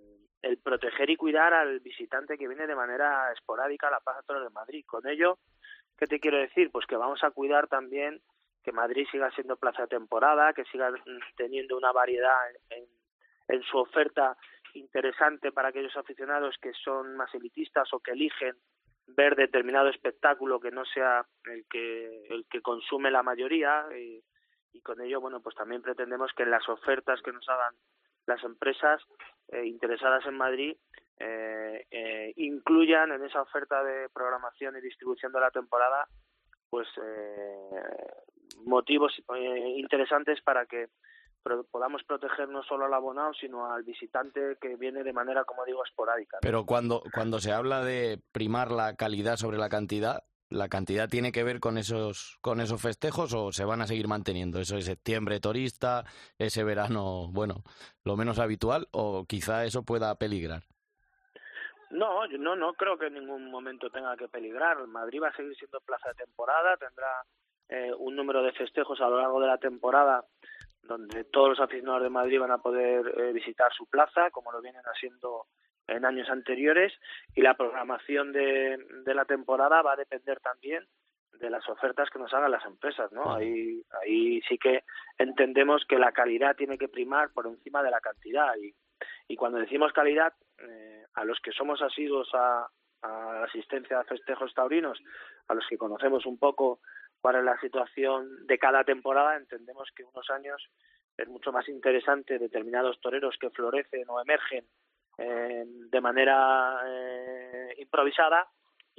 proteger 0.64 1.10
y 1.10 1.16
cuidar 1.16 1.54
al 1.54 1.80
visitante 1.80 2.38
que 2.38 2.48
viene 2.48 2.68
de 2.68 2.76
manera 2.76 3.32
esporádica 3.34 3.88
a 3.88 3.92
la 3.92 4.00
Plaza 4.00 4.24
Toros 4.24 4.44
de 4.44 4.54
Madrid. 4.54 4.86
Con 4.86 5.08
ello, 5.08 5.40
¿Qué 6.00 6.08
te 6.08 6.22
quiero 6.22 6.38
decir? 6.38 6.72
Pues 6.72 6.86
que 6.86 6.96
vamos 6.96 7.22
a 7.26 7.32
cuidar 7.32 7.68
también 7.68 8.22
que 8.64 8.72
Madrid 8.72 9.06
siga 9.12 9.30
siendo 9.32 9.58
plaza 9.58 9.86
temporada, 9.86 10.54
que 10.54 10.64
siga 10.66 10.94
teniendo 11.36 11.76
una 11.76 11.92
variedad 11.92 12.38
en, 12.70 13.64
su 13.64 13.78
oferta 13.78 14.38
interesante 14.76 15.52
para 15.52 15.70
aquellos 15.70 15.96
aficionados 15.98 16.56
que 16.62 16.72
son 16.74 17.18
más 17.18 17.34
elitistas 17.36 17.92
o 17.94 18.00
que 18.00 18.12
eligen 18.12 18.56
ver 19.08 19.36
determinado 19.36 19.90
espectáculo 19.90 20.60
que 20.60 20.72
no 20.72 20.86
sea 20.86 21.26
el 21.46 21.66
que 21.68 22.28
el 22.30 22.46
que 22.46 22.62
consume 22.62 23.12
la 23.12 23.24
mayoría 23.24 23.86
y, 23.98 24.24
con 24.82 25.02
ello 25.02 25.20
bueno 25.20 25.42
pues 25.42 25.56
también 25.56 25.82
pretendemos 25.82 26.32
que 26.34 26.46
las 26.46 26.68
ofertas 26.70 27.22
que 27.22 27.34
nos 27.34 27.50
hagan 27.50 27.74
las 28.28 28.42
empresas 28.44 29.02
eh, 29.50 29.66
interesadas 29.66 30.26
en 30.28 30.38
Madrid 30.38 30.78
eh, 31.20 31.86
eh, 31.92 32.34
incluyan 32.38 33.12
en 33.12 33.24
esa 33.26 33.42
oferta 33.42 33.84
de 33.84 34.10
programación 34.10 34.78
y 34.78 34.82
distribución 34.82 35.32
de 35.32 35.40
la 35.40 35.52
temporada 35.52 36.08
pues 36.70 36.88
eh, 36.98 37.82
motivos 38.66 39.12
eh, 39.36 39.74
interesantes 39.78 40.40
para 40.42 40.66
que 40.66 40.88
podamos 41.72 42.04
proteger 42.04 42.50
no 42.50 42.62
solo 42.64 42.86
al 42.86 42.94
abonado 42.94 43.34
sino 43.34 43.72
al 43.72 43.84
visitante 43.84 44.58
que 44.62 44.76
viene 44.76 45.04
de 45.04 45.14
manera 45.14 45.46
como 45.46 45.66
digo 45.66 45.84
esporádica 45.84 46.38
pero 46.42 46.66
cuando 46.66 47.02
cuando 47.14 47.40
se 47.40 47.52
habla 47.52 47.84
de 47.84 48.22
primar 48.32 48.72
la 48.72 48.96
calidad 48.96 49.38
sobre 49.38 49.58
la 49.58 49.70
cantidad 49.70 50.24
la 50.50 50.68
cantidad 50.68 51.08
tiene 51.08 51.32
que 51.32 51.44
ver 51.44 51.60
con 51.60 51.78
esos 51.78 52.38
con 52.42 52.60
esos 52.60 52.82
festejos 52.82 53.34
o 53.34 53.52
se 53.52 53.66
van 53.66 53.82
a 53.82 53.88
seguir 53.88 54.08
manteniendo 54.08 54.60
eso 54.60 54.76
de 54.76 54.82
septiembre 54.82 55.40
turista 55.40 56.04
ese 56.38 56.64
verano 56.64 57.30
bueno 57.32 57.64
lo 58.04 58.18
menos 58.18 58.38
habitual 58.38 58.88
o 58.92 59.26
quizá 59.26 59.66
eso 59.66 59.84
pueda 59.84 60.14
peligrar 60.16 60.64
no, 61.92 62.28
no, 62.28 62.56
no 62.56 62.74
creo 62.74 62.98
que 62.98 63.08
en 63.08 63.16
ningún 63.16 63.50
momento 63.50 63.90
tenga 63.90 64.16
que 64.16 64.28
peligrar. 64.28 64.86
Madrid 64.88 65.22
va 65.22 65.30
a 65.30 65.36
seguir 65.36 65.56
siendo 65.56 65.82
plaza 65.82 66.10
de 66.10 66.26
temporada, 66.26 66.78
tendrá 66.78 67.24
eh, 67.70 67.92
un 67.98 68.16
número 68.16 68.44
de 68.44 68.52
festejos 68.52 69.00
a 69.02 69.10
lo 69.10 69.18
largo 69.20 69.40
de 69.40 69.48
la 69.48 69.58
temporada 69.58 70.24
donde 70.84 71.24
todos 71.26 71.50
los 71.50 71.60
aficionados 71.60 72.04
de 72.04 72.10
Madrid 72.10 72.40
van 72.40 72.52
a 72.52 72.58
poder 72.58 73.14
eh, 73.20 73.32
visitar 73.32 73.72
su 73.74 73.86
plaza, 73.88 74.32
como 74.32 74.52
lo 74.52 74.62
vienen 74.62 74.82
haciendo 74.84 75.46
en 75.88 76.06
años 76.06 76.30
anteriores, 76.30 76.94
y 77.36 77.42
la 77.42 77.56
programación 77.56 78.32
de, 78.32 78.78
de 79.06 79.14
la 79.14 79.26
temporada 79.26 79.82
va 79.82 79.94
a 79.94 79.98
depender 79.98 80.40
también 80.40 80.86
de 81.40 81.50
las 81.50 81.68
ofertas 81.70 82.10
que 82.10 82.20
nos 82.20 82.34
hagan 82.34 82.52
las 82.52 82.66
empresas, 82.66 83.12
¿no? 83.12 83.34
Ahí, 83.34 83.82
ahí 84.02 84.42
sí 84.48 84.58
que 84.58 84.84
entendemos 85.18 85.86
que 85.88 85.98
la 85.98 86.12
calidad 86.12 86.56
tiene 86.56 86.78
que 86.78 86.90
primar 86.90 87.32
por 87.34 87.48
encima 87.48 87.82
de 87.82 87.92
la 87.92 88.02
cantidad 88.02 88.54
y, 88.58 88.74
y 89.28 89.36
cuando 89.36 89.60
decimos 89.60 89.94
calidad 89.94 90.34
eh, 90.60 91.06
a 91.14 91.26
los 91.26 91.40
que 91.40 91.52
somos 91.52 91.82
asiduos 91.82 92.30
a, 92.34 92.68
la 93.02 93.44
asistencia 93.46 94.00
a 94.00 94.04
festejos 94.04 94.54
taurinos, 94.54 95.00
a 95.48 95.54
los 95.54 95.66
que 95.68 95.78
conocemos 95.78 96.26
un 96.26 96.38
poco 96.38 96.80
cuál 97.22 97.38
es 97.38 97.44
la 97.44 97.60
situación 97.60 98.46
de 98.46 98.58
cada 98.58 98.84
temporada, 98.84 99.38
entendemos 99.38 99.90
que 99.96 100.04
unos 100.04 100.30
años 100.30 100.70
es 101.18 101.28
mucho 101.28 101.52
más 101.52 101.68
interesante 101.70 102.40
determinados 102.40 103.00
toreros 103.00 103.38
que 103.40 103.50
florecen 103.50 104.10
o 104.10 104.22
emergen 104.22 104.66
eh, 105.18 105.64
de 105.66 106.02
manera 106.02 106.82
eh, 106.86 107.76
improvisada 107.78 108.48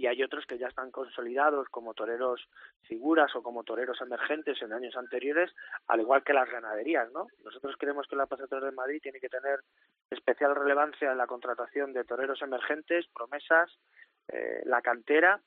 y 0.00 0.06
hay 0.06 0.22
otros 0.22 0.46
que 0.46 0.56
ya 0.56 0.66
están 0.66 0.90
consolidados 0.90 1.68
como 1.68 1.92
toreros 1.92 2.48
figuras 2.84 3.36
o 3.36 3.42
como 3.42 3.64
toreros 3.64 4.00
emergentes 4.00 4.62
en 4.62 4.72
años 4.72 4.96
anteriores, 4.96 5.54
al 5.88 6.00
igual 6.00 6.24
que 6.24 6.32
las 6.32 6.50
ganaderías, 6.50 7.12
¿no? 7.12 7.26
Nosotros 7.44 7.76
creemos 7.78 8.06
que 8.08 8.16
la 8.16 8.24
Plaza 8.24 8.46
de 8.60 8.72
Madrid 8.72 9.02
tiene 9.02 9.20
que 9.20 9.28
tener 9.28 9.60
especial 10.08 10.56
relevancia 10.56 11.12
en 11.12 11.18
la 11.18 11.26
contratación 11.26 11.92
de 11.92 12.04
toreros 12.04 12.40
emergentes, 12.40 13.08
promesas, 13.08 13.70
eh, 14.28 14.62
la 14.64 14.80
cantera, 14.80 15.38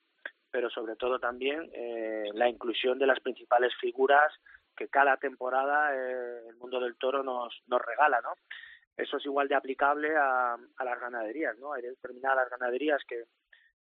pero 0.52 0.70
sobre 0.70 0.98
todo 0.98 1.18
también 1.18 1.72
eh, 1.74 2.30
la 2.36 2.48
inclusión 2.48 3.00
de 3.00 3.08
las 3.08 3.20
principales 3.22 3.74
figuras 3.82 4.32
que 4.78 4.88
cada 4.88 5.18
temporada 5.18 5.96
eh, 5.96 6.50
el 6.50 6.58
mundo 6.58 6.80
del 6.80 6.96
toro 6.98 7.24
nos, 7.24 7.60
nos 7.66 7.82
regala, 7.82 8.22
¿no? 8.22 8.36
Eso 8.96 9.18
es 9.18 9.26
igual 9.26 9.48
de 9.48 9.56
aplicable 9.56 10.16
a, 10.16 10.54
a 10.54 10.84
las 10.84 11.00
ganaderías, 11.00 11.58
¿no? 11.58 11.74
Hay 11.74 11.82
determinadas 11.82 12.48
ganaderías 12.52 13.02
que 13.08 13.24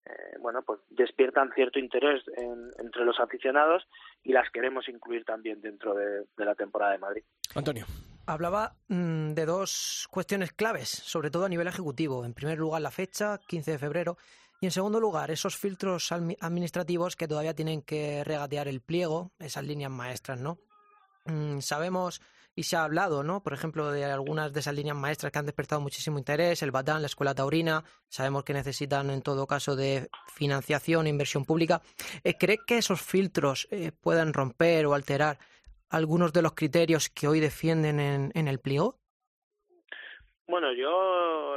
eh, 0.05 0.37
bueno, 0.39 0.63
pues 0.63 0.79
despiertan 0.89 1.51
cierto 1.53 1.79
interés 1.79 2.23
en, 2.37 2.71
entre 2.79 3.05
los 3.05 3.19
aficionados 3.19 3.87
y 4.23 4.33
las 4.33 4.49
queremos 4.49 4.87
incluir 4.89 5.23
también 5.25 5.61
dentro 5.61 5.93
de, 5.93 6.25
de 6.37 6.45
la 6.45 6.55
temporada 6.55 6.93
de 6.93 6.97
Madrid. 6.97 7.23
Antonio. 7.55 7.85
Hablaba 8.25 8.75
mmm, 8.87 9.33
de 9.33 9.45
dos 9.45 10.07
cuestiones 10.11 10.53
claves, 10.53 10.89
sobre 10.89 11.31
todo 11.31 11.45
a 11.45 11.49
nivel 11.49 11.67
ejecutivo. 11.67 12.23
En 12.25 12.33
primer 12.33 12.57
lugar, 12.57 12.81
la 12.81 12.91
fecha, 12.91 13.39
15 13.47 13.71
de 13.71 13.79
febrero, 13.79 14.17
y 14.61 14.67
en 14.67 14.71
segundo 14.71 14.99
lugar, 14.99 15.31
esos 15.31 15.57
filtros 15.57 16.11
administrativos 16.11 17.15
que 17.15 17.27
todavía 17.27 17.55
tienen 17.55 17.81
que 17.81 18.23
regatear 18.23 18.67
el 18.67 18.79
pliego, 18.79 19.31
esas 19.39 19.65
líneas 19.65 19.89
maestras, 19.89 20.39
¿no? 20.39 20.59
Mm, 21.25 21.61
sabemos 21.61 22.21
y 22.55 22.63
se 22.63 22.75
ha 22.75 22.83
hablado, 22.83 23.23
¿no? 23.23 23.41
Por 23.41 23.53
ejemplo, 23.53 23.91
de 23.91 24.05
algunas 24.05 24.53
de 24.53 24.59
esas 24.59 24.75
líneas 24.75 24.95
maestras 24.95 25.31
que 25.31 25.39
han 25.39 25.45
despertado 25.45 25.81
muchísimo 25.81 26.17
interés, 26.17 26.61
el 26.61 26.71
Batán, 26.71 27.01
la 27.01 27.07
Escuela 27.07 27.33
Taurina, 27.33 27.83
sabemos 28.09 28.43
que 28.43 28.53
necesitan 28.53 29.09
en 29.09 29.21
todo 29.21 29.47
caso 29.47 29.75
de 29.75 30.09
financiación 30.27 31.05
e 31.05 31.09
inversión 31.09 31.45
pública. 31.45 31.81
Eh, 32.23 32.37
¿Cree 32.37 32.59
que 32.65 32.77
esos 32.77 33.01
filtros 33.01 33.67
eh, 33.71 33.91
puedan 33.91 34.33
romper 34.33 34.85
o 34.85 34.93
alterar 34.93 35.37
algunos 35.89 36.33
de 36.33 36.41
los 36.41 36.53
criterios 36.53 37.09
que 37.09 37.27
hoy 37.27 37.39
defienden 37.39 37.99
en, 37.99 38.47
el 38.47 38.59
pliego? 38.59 38.99
Bueno, 40.47 40.73
yo 40.73 41.55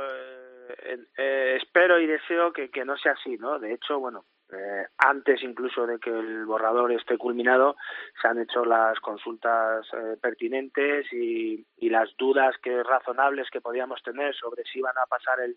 eh, 1.16 1.56
espero 1.60 2.00
y 2.00 2.06
deseo 2.06 2.52
que 2.52 2.84
no 2.84 2.96
sea 2.96 3.12
así, 3.12 3.36
¿no? 3.36 3.58
De 3.58 3.72
hecho, 3.72 3.98
bueno, 3.98 4.24
eh, 4.52 4.86
antes 4.98 5.42
incluso 5.42 5.86
de 5.86 5.98
que 5.98 6.10
el 6.10 6.44
borrador 6.44 6.92
esté 6.92 7.16
culminado, 7.16 7.76
se 8.20 8.28
han 8.28 8.40
hecho 8.40 8.64
las 8.64 9.00
consultas 9.00 9.86
eh, 9.92 10.16
pertinentes 10.20 11.12
y, 11.12 11.66
las 11.88 12.16
dudas 12.16 12.56
que 12.60 12.82
razonables 12.82 13.48
que 13.50 13.60
podíamos 13.60 14.02
tener 14.02 14.34
sobre 14.34 14.64
si 14.64 14.80
iban 14.80 14.98
a 14.98 15.06
pasar 15.06 15.38
el, 15.38 15.56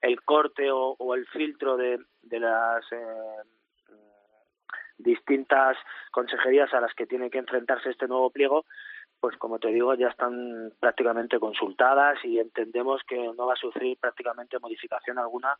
el 0.00 0.20
corte 0.22 0.68
o, 0.72 0.96
o 0.98 1.14
el 1.14 1.24
filtro 1.28 1.76
de, 1.76 2.00
de 2.22 2.40
las 2.40 2.84
eh, 2.90 3.42
distintas 4.98 5.76
consejerías 6.10 6.74
a 6.74 6.80
las 6.80 6.92
que 6.94 7.06
tiene 7.06 7.30
que 7.30 7.38
enfrentarse 7.38 7.90
este 7.90 8.08
nuevo 8.08 8.30
pliego, 8.30 8.64
pues 9.20 9.36
como 9.36 9.58
te 9.58 9.68
digo, 9.68 9.94
ya 9.94 10.08
están 10.08 10.72
prácticamente 10.80 11.38
consultadas 11.38 12.18
y 12.24 12.38
entendemos 12.38 13.02
que 13.06 13.16
no 13.16 13.46
va 13.46 13.54
a 13.54 13.56
sufrir 13.56 13.96
prácticamente 13.98 14.58
modificación 14.58 15.18
alguna 15.18 15.56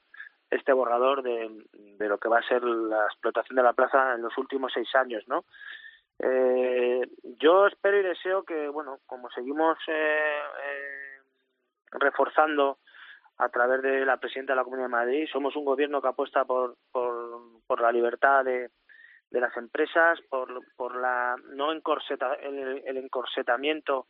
este 0.51 0.73
borrador 0.73 1.23
de, 1.23 1.51
de 1.73 2.09
lo 2.09 2.19
que 2.19 2.29
va 2.29 2.39
a 2.39 2.49
ser 2.49 2.63
la 2.63 3.05
explotación 3.07 3.57
de 3.57 3.63
la 3.63 3.73
plaza 3.73 4.15
en 4.15 4.23
los 4.23 4.37
últimos 4.39 4.73
seis 4.73 4.95
años, 4.95 5.25
¿no? 5.27 5.45
Eh, 6.19 7.03
yo 7.39 7.67
espero 7.67 8.01
y 8.01 8.03
deseo 8.03 8.45
que, 8.45 8.69
bueno, 8.69 9.01
como 9.07 9.31
seguimos 9.31 9.77
eh, 9.87 10.39
eh, 10.65 11.19
reforzando 11.93 12.79
a 13.39 13.49
través 13.51 13.83
de 13.83 14.07
la 14.07 14.17
presidenta 14.17 14.53
de 14.53 14.57
la 14.57 14.65
Comunidad 14.65 14.87
de 14.87 14.93
Madrid, 14.93 15.29
somos 15.31 15.55
un 15.57 15.67
gobierno 15.67 16.01
que 16.01 16.09
apuesta 16.09 16.45
por, 16.45 16.77
por, 16.91 17.81
la 17.81 17.93
libertad 17.93 18.45
de, 18.45 18.71
de 19.31 19.41
las 19.41 19.55
empresas, 19.59 20.19
por, 20.31 20.49
por 20.77 20.97
la 20.97 21.37
no 21.51 21.71
encorseta, 21.73 22.33
el, 22.35 22.83
el 22.87 22.97
encorsetamiento 22.97 24.07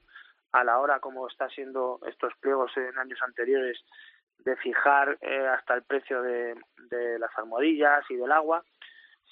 a 0.53 0.62
la 0.62 0.79
hora 0.79 1.01
como 1.01 1.27
está 1.27 1.49
siendo 1.49 1.99
estos 2.07 2.33
pliegos 2.40 2.70
en 2.77 2.96
años 2.99 3.20
anteriores 3.20 3.83
de 4.38 4.57
fijar 4.57 5.18
eh, 5.20 5.46
hasta 5.49 5.75
el 5.75 5.83
precio 5.83 6.22
de, 6.22 6.55
de 6.90 7.18
las 7.18 7.31
almohadillas 7.37 8.05
y 8.11 8.16
del 8.16 8.33
agua, 8.33 8.64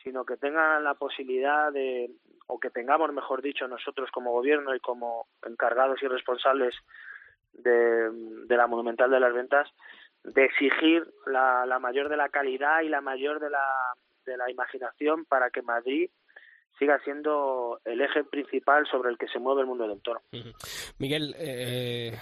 sino 0.02 0.24
que 0.24 0.36
tengan 0.36 0.84
la 0.84 0.94
posibilidad 0.94 1.72
de, 1.72 2.10
o 2.46 2.58
que 2.58 2.70
tengamos, 2.70 3.12
mejor 3.12 3.42
dicho, 3.42 3.66
nosotros 3.68 4.10
como 4.10 4.32
gobierno 4.32 4.74
y 4.74 4.80
como 4.80 5.26
encargados 5.46 6.02
y 6.02 6.08
responsables 6.08 6.74
de, 7.52 8.10
de 8.46 8.56
la 8.56 8.66
Monumental 8.66 9.10
de 9.10 9.20
las 9.20 9.32
Ventas, 9.32 9.68
de 10.24 10.44
exigir 10.44 11.06
la, 11.26 11.66
la 11.66 11.78
mayor 11.78 12.08
de 12.08 12.16
la 12.16 12.28
calidad 12.28 12.80
y 12.82 12.88
la 12.88 13.00
mayor 13.00 13.40
de 13.40 13.50
la, 13.50 13.66
de 14.24 14.36
la 14.36 14.50
imaginación 14.50 15.24
para 15.24 15.50
que 15.50 15.62
Madrid 15.62 16.10
siga 16.78 16.98
siendo 17.04 17.80
el 17.84 18.00
eje 18.00 18.24
principal 18.24 18.86
sobre 18.90 19.10
el 19.10 19.18
que 19.18 19.28
se 19.28 19.38
mueve 19.38 19.62
el 19.62 19.66
mundo 19.66 19.84
del 19.84 19.92
entorno. 19.94 20.22
Miguel, 20.98 21.34
eh, 21.38 22.16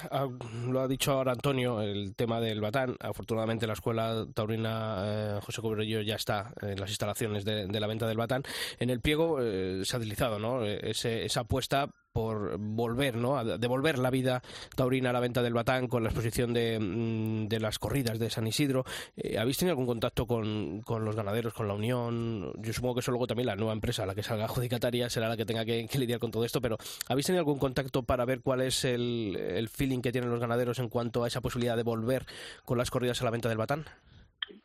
lo 0.68 0.80
ha 0.80 0.88
dicho 0.88 1.12
ahora 1.12 1.32
Antonio, 1.32 1.80
el 1.80 2.14
tema 2.14 2.40
del 2.40 2.60
Batán. 2.60 2.96
Afortunadamente 3.00 3.66
la 3.66 3.72
escuela 3.74 4.26
taurina 4.34 5.02
eh, 5.04 5.40
José 5.42 5.62
Cobrillo 5.62 6.00
ya 6.00 6.16
está 6.16 6.52
en 6.60 6.78
las 6.78 6.90
instalaciones 6.90 7.44
de, 7.44 7.66
de, 7.66 7.80
la 7.80 7.86
venta 7.86 8.06
del 8.06 8.16
Batán. 8.16 8.42
En 8.78 8.90
el 8.90 9.00
pliego 9.00 9.38
eh, 9.40 9.84
se 9.84 9.96
ha 9.96 9.98
deslizado 9.98 10.38
¿no? 10.38 10.64
Ese, 10.64 11.24
esa 11.24 11.40
apuesta 11.40 11.88
por 12.12 12.58
volver, 12.58 13.16
¿no? 13.16 13.38
A 13.38 13.44
devolver 13.44 13.98
la 13.98 14.10
vida 14.10 14.42
taurina 14.76 15.10
a 15.10 15.12
la 15.12 15.20
venta 15.20 15.42
del 15.42 15.54
Batán 15.54 15.88
con 15.88 16.02
la 16.02 16.10
exposición 16.10 16.52
de, 16.52 16.78
mm, 16.78 17.48
de 17.48 17.60
las 17.60 17.78
corridas 17.78 18.18
de 18.18 18.30
San 18.30 18.46
Isidro. 18.46 18.84
Eh, 19.16 19.38
¿Habéis 19.38 19.58
tenido 19.58 19.72
algún 19.72 19.86
contacto 19.86 20.26
con, 20.26 20.82
con, 20.82 21.04
los 21.04 21.16
ganaderos, 21.16 21.54
con 21.54 21.68
la 21.68 21.74
Unión? 21.74 22.52
Yo 22.58 22.72
supongo 22.72 22.94
que 22.94 23.00
eso 23.00 23.10
luego 23.10 23.26
también 23.26 23.46
la 23.46 23.56
nueva 23.56 23.72
empresa, 23.72 24.06
la 24.06 24.14
que 24.14 24.22
salga 24.22 24.44
adjudicataria, 24.44 25.08
será 25.10 25.28
la 25.28 25.36
que 25.36 25.46
tenga 25.46 25.64
que, 25.64 25.88
lidiar 26.02 26.18
con 26.18 26.30
todo 26.30 26.44
esto, 26.44 26.60
pero 26.60 26.78
¿habéis 27.08 27.26
tenido 27.26 27.40
algún 27.40 27.58
contacto 27.58 28.02
para 28.02 28.24
ver 28.24 28.40
cuál 28.40 28.60
es 28.62 28.84
el 28.84 29.68
feeling 29.72 30.00
que 30.00 30.10
tienen 30.10 30.30
los 30.30 30.40
ganaderos 30.40 30.80
en 30.80 30.88
cuanto 30.88 31.22
a 31.22 31.28
esa 31.28 31.40
posibilidad 31.40 31.76
de 31.76 31.84
volver 31.84 32.26
con 32.64 32.76
las 32.76 32.90
corridas 32.90 33.20
a 33.20 33.24
la 33.24 33.30
venta 33.30 33.48
del 33.48 33.58
Batán? 33.58 33.84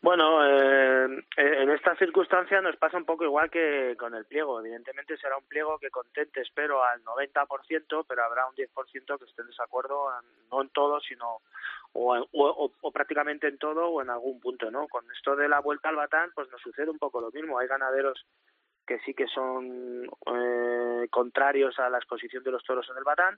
Bueno, 0.02 0.46
eh, 0.46 1.24
en 1.38 1.70
esta 1.70 1.96
circunstancia 1.96 2.62
nos 2.62 2.76
pasa 2.78 2.98
un 2.98 3.06
poco 3.06 3.24
igual 3.24 3.50
que 3.50 3.96
con 3.98 4.16
el 4.16 4.26
pliego. 4.26 4.60
Evidentemente 4.60 5.18
será 5.18 5.38
un 5.38 5.48
pliego 5.48 5.78
que 5.80 5.90
contente, 5.90 6.42
espero, 6.42 6.84
al 6.84 7.04
90%, 7.04 8.06
pero 8.08 8.24
habrá 8.24 8.48
un 8.48 8.56
10% 8.56 9.20
que 9.20 9.26
esté 9.26 9.42
en 9.42 9.48
desacuerdo, 9.48 10.10
no 10.52 10.62
en 10.62 10.70
todo, 10.70 11.00
sino 11.02 11.42
o, 11.94 12.16
o, 12.16 12.72
o, 12.82 12.92
prácticamente 12.92 13.48
en 13.48 13.58
todo 13.58 13.88
o 13.88 14.02
en 14.02 14.10
algún 14.10 14.40
punto, 14.40 14.70
¿no? 14.72 14.88
Con 14.88 15.10
esto 15.12 15.36
de 15.36 15.48
la 15.50 15.60
vuelta 15.60 15.90
al 15.90 15.96
batán, 15.96 16.32
pues 16.34 16.50
nos 16.52 16.62
sucede 16.62 16.90
un 16.90 17.00
poco 17.00 17.22
lo 17.22 17.32
mismo. 17.32 17.60
Hay 17.60 17.68
ganaderos 17.68 18.26
que 18.86 19.00
sí 19.00 19.14
que 19.14 19.28
son 19.28 20.10
eh, 20.34 21.08
contrarios 21.10 21.78
a 21.78 21.90
la 21.90 21.98
exposición 21.98 22.44
de 22.44 22.52
los 22.52 22.64
toros 22.64 22.88
en 22.90 22.98
el 22.98 23.04
batán, 23.04 23.38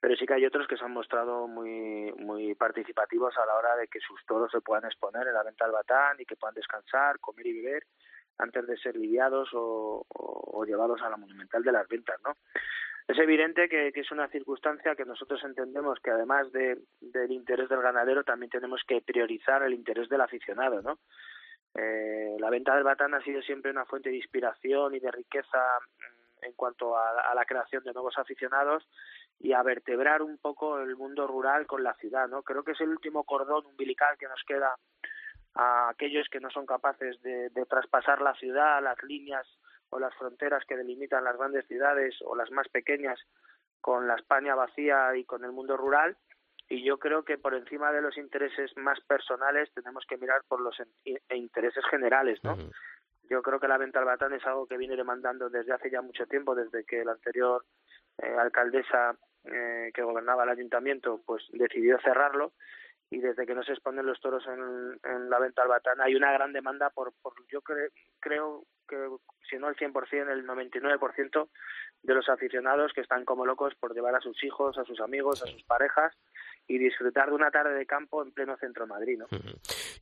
pero 0.00 0.16
sí 0.16 0.26
que 0.26 0.34
hay 0.34 0.46
otros 0.46 0.66
que 0.66 0.76
se 0.76 0.84
han 0.84 0.92
mostrado 0.92 1.48
muy 1.48 2.12
muy 2.18 2.54
participativos 2.54 3.36
a 3.36 3.46
la 3.46 3.54
hora 3.56 3.76
de 3.76 3.88
que 3.88 4.00
sus 4.00 4.24
toros 4.26 4.50
se 4.50 4.60
puedan 4.60 4.84
exponer 4.84 5.26
en 5.26 5.34
la 5.34 5.42
venta 5.42 5.64
al 5.64 5.72
batán 5.72 6.16
y 6.20 6.24
que 6.24 6.36
puedan 6.36 6.54
descansar, 6.54 7.18
comer 7.20 7.46
y 7.46 7.60
beber 7.60 7.82
antes 8.38 8.66
de 8.66 8.76
ser 8.78 8.96
lidiados 8.96 9.52
o, 9.52 10.06
o, 10.08 10.58
o 10.58 10.64
llevados 10.64 11.02
a 11.02 11.10
la 11.10 11.16
monumental 11.16 11.62
de 11.62 11.72
las 11.72 11.88
ventas, 11.88 12.20
¿no? 12.24 12.34
Es 13.08 13.18
evidente 13.18 13.70
que, 13.70 13.90
es 13.94 14.10
una 14.12 14.28
circunstancia 14.28 14.94
que 14.94 15.06
nosotros 15.06 15.42
entendemos 15.42 15.98
que 15.98 16.10
además 16.10 16.52
de, 16.52 16.78
del 17.00 17.32
interés 17.32 17.70
del 17.70 17.80
ganadero 17.80 18.22
también 18.22 18.50
tenemos 18.50 18.82
que 18.86 19.00
priorizar 19.00 19.62
el 19.62 19.72
interés 19.72 20.10
del 20.10 20.20
aficionado, 20.20 20.82
¿no? 20.82 20.98
Eh, 21.74 22.36
la 22.38 22.50
venta 22.50 22.74
del 22.74 22.84
batán 22.84 23.14
ha 23.14 23.22
sido 23.22 23.40
siempre 23.40 23.70
una 23.70 23.86
fuente 23.86 24.10
de 24.10 24.16
inspiración 24.16 24.94
y 24.94 25.00
de 25.00 25.10
riqueza 25.10 25.58
en 26.42 26.52
cuanto 26.52 26.98
a, 26.98 27.30
a 27.30 27.34
la 27.34 27.46
creación 27.46 27.82
de 27.82 27.94
nuevos 27.94 28.18
aficionados 28.18 28.86
y 29.40 29.52
a 29.52 29.62
vertebrar 29.62 30.22
un 30.22 30.38
poco 30.38 30.80
el 30.80 30.96
mundo 30.96 31.26
rural 31.26 31.66
con 31.66 31.82
la 31.82 31.94
ciudad, 31.94 32.28
¿no? 32.28 32.42
Creo 32.42 32.64
que 32.64 32.72
es 32.72 32.80
el 32.80 32.88
último 32.88 33.24
cordón 33.24 33.66
umbilical 33.66 34.16
que 34.18 34.28
nos 34.28 34.42
queda 34.46 34.74
a 35.54 35.88
aquellos 35.88 36.28
que 36.28 36.40
no 36.40 36.50
son 36.50 36.66
capaces 36.66 37.20
de, 37.22 37.50
de 37.50 37.66
traspasar 37.66 38.20
la 38.20 38.34
ciudad, 38.34 38.82
las 38.82 39.02
líneas 39.02 39.46
o 39.90 39.98
las 39.98 40.14
fronteras 40.16 40.64
que 40.66 40.76
delimitan 40.76 41.24
las 41.24 41.36
grandes 41.36 41.66
ciudades 41.66 42.16
o 42.24 42.36
las 42.36 42.50
más 42.50 42.68
pequeñas 42.68 43.18
con 43.80 44.06
la 44.06 44.16
España 44.16 44.54
vacía 44.54 45.16
y 45.16 45.24
con 45.24 45.44
el 45.44 45.52
mundo 45.52 45.76
rural 45.76 46.16
y 46.68 46.84
yo 46.84 46.98
creo 46.98 47.24
que 47.24 47.38
por 47.38 47.54
encima 47.54 47.92
de 47.92 48.02
los 48.02 48.16
intereses 48.18 48.76
más 48.76 49.00
personales 49.00 49.72
tenemos 49.72 50.04
que 50.06 50.18
mirar 50.18 50.42
por 50.46 50.60
los 50.60 50.76
intereses 51.30 51.84
generales, 51.90 52.38
¿no? 52.44 52.52
Uh 52.54 52.56
-huh. 52.56 52.72
Yo 53.30 53.42
creo 53.42 53.58
que 53.58 53.68
la 53.68 53.78
venta 53.78 53.98
al 53.98 54.04
batán 54.04 54.34
es 54.34 54.46
algo 54.46 54.66
que 54.66 54.76
viene 54.76 54.96
demandando 54.96 55.48
desde 55.48 55.72
hace 55.72 55.90
ya 55.90 56.02
mucho 56.02 56.26
tiempo, 56.26 56.54
desde 56.54 56.84
que 56.84 57.04
la 57.04 57.12
anterior 57.12 57.64
eh, 58.18 58.36
alcaldesa 58.38 59.16
eh, 59.52 59.90
que 59.92 60.02
gobernaba 60.02 60.44
el 60.44 60.50
ayuntamiento 60.50 61.22
pues 61.26 61.44
decidió 61.52 61.98
cerrarlo. 62.00 62.52
Y 63.10 63.20
desde 63.20 63.46
que 63.46 63.54
no 63.54 63.62
se 63.62 63.72
exponen 63.72 64.04
los 64.04 64.20
toros 64.20 64.46
en, 64.46 65.30
la 65.30 65.38
venta 65.38 65.62
al 65.62 65.68
batán 65.68 65.98
hay 66.02 66.14
una 66.14 66.30
gran 66.30 66.52
demanda 66.52 66.90
por, 66.90 67.14
por 67.22 67.32
yo 67.50 67.62
cre, 67.62 67.88
creo 68.20 68.64
que 68.86 68.96
si 69.48 69.56
no 69.56 69.68
el 69.68 69.76
100%, 69.76 70.30
el 70.30 70.46
99% 70.46 71.48
de 72.02 72.14
los 72.14 72.28
aficionados 72.28 72.92
que 72.94 73.00
están 73.00 73.24
como 73.24 73.44
locos 73.44 73.74
por 73.80 73.94
llevar 73.94 74.14
a 74.14 74.20
sus 74.20 74.42
hijos, 74.44 74.78
a 74.78 74.84
sus 74.84 75.00
amigos, 75.00 75.42
a 75.42 75.46
sus 75.46 75.62
parejas 75.64 76.14
y 76.68 76.76
disfrutar 76.78 77.30
de 77.30 77.34
una 77.34 77.50
tarde 77.50 77.74
de 77.74 77.86
campo 77.86 78.22
en 78.22 78.30
pleno 78.30 78.54
centro 78.58 78.84
de 78.84 78.90
Madrid. 78.90 79.18
¿no? 79.18 79.26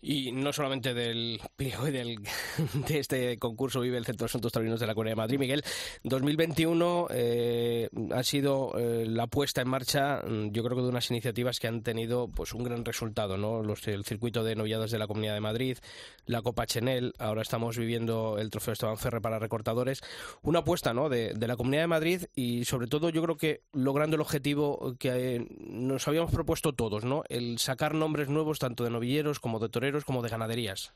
Y 0.03 0.33
no 0.33 0.53
solamente 0.53 0.95
del 0.95 1.41
pliego 1.55 1.87
y 1.87 1.93
del, 1.93 2.17
de 2.89 2.99
este 2.99 3.39
concurso 3.39 3.81
vive 3.81 3.97
el 3.97 4.05
Centro 4.05 4.25
de 4.25 4.31
Asuntos 4.31 4.53
Taurinos 4.53 4.81
de 4.81 4.87
la 4.87 4.95
Comunidad 4.95 5.13
de 5.13 5.23
Madrid, 5.23 5.39
Miguel. 5.39 5.63
2021 6.03 7.07
eh, 7.11 7.89
ha 8.13 8.23
sido 8.25 8.77
eh, 8.77 9.07
la 9.07 9.29
puesta 9.29 9.63
en 9.63 9.69
marcha, 9.69 10.23
mm, 10.27 10.51
yo 10.51 10.65
creo 10.65 10.77
que 10.77 10.83
de 10.83 10.89
unas 10.89 11.09
iniciativas 11.11 11.61
que 11.61 11.69
han 11.69 11.83
tenido 11.83 12.29
pues 12.29 12.53
un 12.53 12.65
gran 12.65 12.85
resultado, 12.85 13.37
¿no? 13.37 13.63
Los, 13.63 13.87
el 13.87 14.05
circuito 14.05 14.43
de 14.43 14.57
noviadas 14.57 14.91
de 14.91 14.99
la 14.99 15.07
Comunidad 15.07 15.35
de 15.35 15.41
Madrid, 15.41 15.79
la 16.27 16.43
Copa 16.43 16.67
Chenel, 16.67 17.13
ahora 17.21 17.43
estamos 17.43 17.79
viviendo 17.79 18.39
el 18.39 18.51
Trofeo 18.51 18.73
Esteban 18.73 18.99
Ferre 18.99 19.21
para 19.21 19.39
recortadores. 19.39 20.03
Una 20.43 20.61
apuesta 20.61 20.93
¿no? 20.93 21.09
de, 21.09 21.33
de 21.35 21.47
la 21.47 21.57
Comunidad 21.57 21.85
de 21.85 21.86
Madrid 21.89 22.23
y 22.35 22.65
sobre 22.65 22.87
todo 22.87 23.11
yo 23.11 23.23
creo 23.23 23.37
que 23.37 23.61
logrando 23.73 24.17
el 24.17 24.23
objetivo 24.23 24.95
que 24.99 25.37
eh, 25.37 25.47
nos 25.61 26.07
habíamos 26.09 26.33
propuesto 26.33 26.73
todos, 26.73 27.05
¿no? 27.05 27.23
El 27.29 27.59
sacar 27.59 27.95
nombres 27.95 28.29
nuevos 28.29 28.59
tanto 28.59 28.85
de 28.85 28.91
novilleros 28.91 29.41
como 29.41 29.59
de 29.59 29.69
toreros 29.69 30.05
como 30.05 30.23
de 30.23 30.29
ganaderías. 30.29 30.95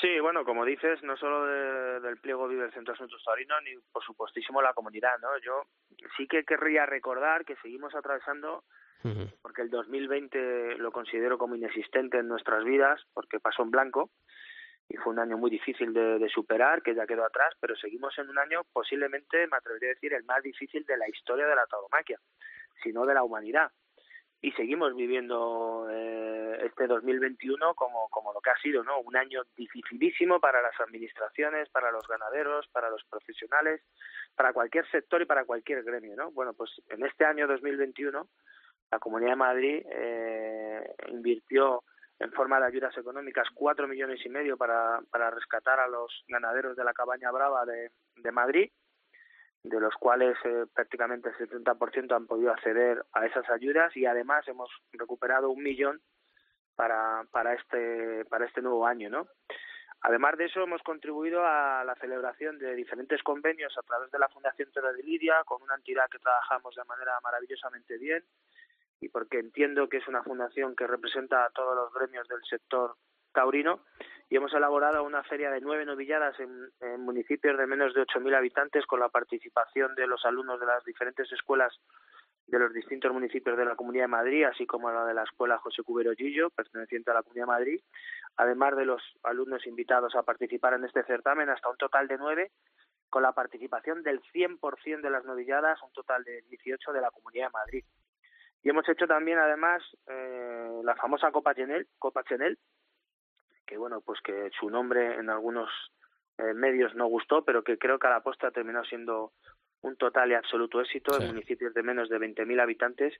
Sí, 0.00 0.20
bueno, 0.20 0.44
como 0.44 0.64
dices, 0.64 1.02
no 1.02 1.16
solo 1.16 1.46
de, 1.46 2.00
del 2.00 2.18
pliego 2.18 2.48
vive 2.48 2.64
el 2.64 2.72
Centro 2.72 2.92
de 2.92 2.96
Asuntos 2.96 3.22
Taurinos, 3.24 3.62
ni 3.64 3.70
por 3.92 4.04
supuestísimo 4.04 4.60
la 4.60 4.74
comunidad, 4.74 5.18
¿no? 5.20 5.28
Yo 5.38 5.62
sí 6.16 6.26
que 6.26 6.44
querría 6.44 6.84
recordar 6.84 7.44
que 7.44 7.56
seguimos 7.56 7.94
atravesando, 7.94 8.64
uh 9.04 9.08
-huh. 9.08 9.32
porque 9.40 9.62
el 9.62 9.70
2020 9.70 10.76
lo 10.78 10.90
considero 10.90 11.38
como 11.38 11.54
inexistente 11.54 12.18
en 12.18 12.28
nuestras 12.28 12.64
vidas, 12.64 13.00
porque 13.14 13.40
pasó 13.40 13.62
en 13.62 13.70
blanco, 13.70 14.10
y 14.88 14.96
fue 14.96 15.12
un 15.12 15.18
año 15.18 15.38
muy 15.38 15.50
difícil 15.50 15.92
de, 15.92 16.28
superar, 16.28 16.82
que 16.82 16.94
ya 16.94 17.06
quedó 17.06 17.24
atrás, 17.24 17.54
pero 17.60 17.74
seguimos 17.76 18.16
en 18.18 18.28
un 18.28 18.38
año 18.38 18.62
posiblemente, 18.72 19.46
me 19.46 19.56
atrevería 19.56 19.90
a 19.90 19.94
decir, 19.94 20.12
el 20.12 20.24
más 20.24 20.42
difícil 20.42 20.84
de 20.84 20.96
la 20.96 21.08
historia 21.08 21.46
de 21.46 21.56
la 21.56 21.66
tauromaquia, 21.66 22.18
si 22.82 22.92
no 22.92 23.06
de 23.06 23.14
la 23.14 23.22
humanidad 23.22 23.70
y 24.44 24.52
seguimos 24.52 24.94
viviendo 24.94 25.88
eh, 25.90 26.58
este 26.66 26.86
2021 26.86 27.74
como, 27.74 28.10
como 28.10 28.30
lo 28.34 28.42
que 28.42 28.50
ha 28.50 28.56
sido, 28.58 28.84
¿no? 28.84 29.00
Un 29.00 29.16
año 29.16 29.40
dificilísimo 29.56 30.38
para 30.38 30.60
las 30.60 30.78
administraciones, 30.80 31.70
para 31.70 31.90
los 31.90 32.06
ganaderos, 32.06 32.68
para 32.68 32.90
los 32.90 33.02
profesionales, 33.04 33.80
para 34.36 34.52
cualquier 34.52 34.86
sector 34.90 35.22
y 35.22 35.24
para 35.24 35.46
cualquier 35.46 35.82
gremio, 35.82 36.14
¿no? 36.14 36.30
Bueno, 36.32 36.52
pues 36.52 36.70
en 36.90 37.06
este 37.06 37.24
año 37.24 37.46
2021 37.46 38.28
la 38.90 38.98
Comunidad 38.98 39.30
de 39.30 39.36
Madrid 39.36 39.82
eh, 39.90 40.94
invirtió 41.08 41.82
en 42.18 42.32
forma 42.32 42.60
de 42.60 42.66
ayudas 42.66 42.96
económicas 42.96 43.48
cuatro 43.54 43.88
millones 43.88 44.24
y 44.24 44.28
medio 44.28 44.56
para, 44.56 45.00
para 45.10 45.30
rescatar 45.30 45.80
a 45.80 45.88
los 45.88 46.24
ganaderos 46.28 46.76
de 46.76 46.84
la 46.84 46.92
cabaña 46.92 47.30
brava 47.30 47.64
de, 47.66 47.90
de 48.16 48.32
Madrid 48.32 48.70
de 49.64 49.80
los 49.80 49.94
cuales 49.94 50.36
eh, 50.44 50.66
prácticamente 50.74 51.30
el 51.30 51.36
70% 51.36 52.14
han 52.14 52.26
podido 52.26 52.52
acceder 52.52 53.02
a 53.14 53.24
esas 53.24 53.48
ayudas 53.48 53.96
y 53.96 54.04
además 54.04 54.46
hemos 54.46 54.70
recuperado 54.92 55.50
un 55.50 55.62
millón 55.62 56.02
para, 56.76 57.24
para 57.30 57.54
este 57.54 58.26
para 58.26 58.44
este 58.44 58.60
nuevo 58.60 58.86
año, 58.86 59.08
¿no? 59.08 59.26
Además 60.02 60.36
de 60.36 60.44
eso, 60.44 60.62
hemos 60.62 60.82
contribuido 60.82 61.42
a 61.46 61.82
la 61.82 61.94
celebración 61.94 62.58
de 62.58 62.74
diferentes 62.74 63.22
convenios 63.22 63.72
a 63.78 63.82
través 63.82 64.10
de 64.10 64.18
la 64.18 64.28
Fundación 64.28 64.70
Toro 64.70 64.92
de 64.92 65.02
Lidia, 65.02 65.42
con 65.46 65.62
una 65.62 65.76
entidad 65.76 66.10
que 66.10 66.18
trabajamos 66.18 66.74
de 66.74 66.84
manera 66.84 67.18
maravillosamente 67.22 67.96
bien 67.96 68.22
y 69.00 69.08
porque 69.08 69.38
entiendo 69.38 69.88
que 69.88 69.98
es 69.98 70.08
una 70.08 70.22
fundación 70.22 70.74
que 70.76 70.86
representa 70.86 71.44
a 71.44 71.50
todos 71.50 71.74
los 71.76 71.92
gremios 71.92 72.26
del 72.28 72.42
sector 72.48 72.96
taurino 73.32 73.80
y 74.30 74.36
hemos 74.36 74.54
elaborado 74.54 75.02
una 75.02 75.22
feria 75.24 75.50
de 75.50 75.60
nueve 75.60 75.84
novilladas 75.84 76.38
en, 76.40 76.70
en 76.80 77.00
municipios 77.00 77.58
de 77.58 77.66
menos 77.66 77.92
de 77.94 78.02
8.000 78.02 78.36
habitantes 78.36 78.86
con 78.86 79.00
la 79.00 79.08
participación 79.08 79.94
de 79.94 80.06
los 80.06 80.24
alumnos 80.24 80.60
de 80.60 80.66
las 80.66 80.84
diferentes 80.84 81.30
escuelas 81.32 81.78
de 82.46 82.58
los 82.58 82.72
distintos 82.72 83.12
municipios 83.12 83.56
de 83.56 83.64
la 83.64 83.74
Comunidad 83.74 84.04
de 84.04 84.08
Madrid, 84.08 84.44
así 84.44 84.66
como 84.66 84.90
la 84.90 85.06
de 85.06 85.14
la 85.14 85.22
Escuela 85.22 85.58
José 85.58 85.82
Cubero 85.82 86.12
Gillo, 86.12 86.50
perteneciente 86.50 87.10
a 87.10 87.14
la 87.14 87.22
Comunidad 87.22 87.46
de 87.46 87.52
Madrid, 87.52 87.80
además 88.36 88.76
de 88.76 88.84
los 88.84 89.02
alumnos 89.22 89.66
invitados 89.66 90.14
a 90.14 90.22
participar 90.22 90.74
en 90.74 90.84
este 90.84 91.04
certamen, 91.04 91.48
hasta 91.48 91.70
un 91.70 91.76
total 91.76 92.06
de 92.06 92.18
nueve, 92.18 92.52
con 93.08 93.22
la 93.22 93.32
participación 93.32 94.02
del 94.02 94.20
100% 94.32 95.00
de 95.00 95.10
las 95.10 95.24
novilladas, 95.24 95.82
un 95.82 95.92
total 95.92 96.24
de 96.24 96.42
18 96.48 96.92
de 96.92 97.00
la 97.00 97.10
Comunidad 97.10 97.46
de 97.46 97.52
Madrid. 97.52 97.84
Y 98.64 98.70
hemos 98.70 98.88
hecho 98.88 99.06
también, 99.06 99.38
además, 99.38 99.82
eh, 100.08 100.80
la 100.82 100.96
famosa 100.96 101.30
Copa 101.30 101.54
Chenel, 101.54 101.86
Copa 101.98 102.24
Chenel, 102.24 102.58
que 103.66 103.76
bueno, 103.76 104.00
pues 104.00 104.20
que 104.22 104.50
su 104.58 104.70
nombre 104.70 105.16
en 105.16 105.28
algunos 105.28 105.70
eh, 106.38 106.54
medios 106.54 106.94
no 106.94 107.06
gustó, 107.06 107.44
pero 107.44 107.62
que 107.62 107.76
creo 107.76 107.98
que 107.98 108.06
a 108.06 108.10
la 108.10 108.22
postre 108.22 108.48
ha 108.48 108.52
terminado 108.52 108.84
siendo 108.86 109.32
un 109.82 109.96
total 109.96 110.30
y 110.30 110.34
absoluto 110.34 110.80
éxito 110.80 111.20
en 111.20 111.26
municipios 111.26 111.74
de 111.74 111.82
menos 111.82 112.08
de 112.08 112.18
20.000 112.18 112.58
habitantes 112.58 113.12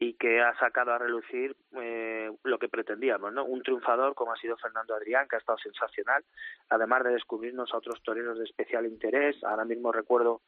y 0.00 0.14
que 0.14 0.40
ha 0.40 0.52
sacado 0.58 0.92
a 0.92 0.98
relucir 0.98 1.56
eh, 1.80 2.28
lo 2.42 2.58
que 2.58 2.68
pretendíamos, 2.68 3.32
¿no? 3.32 3.44
Un 3.44 3.62
triunfador 3.62 4.16
como 4.16 4.32
ha 4.32 4.36
sido 4.36 4.56
Fernando 4.56 4.96
Adrián, 4.96 5.28
que 5.28 5.36
ha 5.36 5.38
estado 5.38 5.58
sensacional, 5.58 6.24
además 6.70 7.04
de 7.04 7.12
descubrirnos 7.12 7.72
a 7.72 7.76
otros 7.76 8.02
toreros 8.02 8.36
de 8.36 8.44
especial 8.46 8.86
interés. 8.86 9.36
Ahora 9.44 9.64
mismo 9.64 9.92
recuerdo 9.92 10.42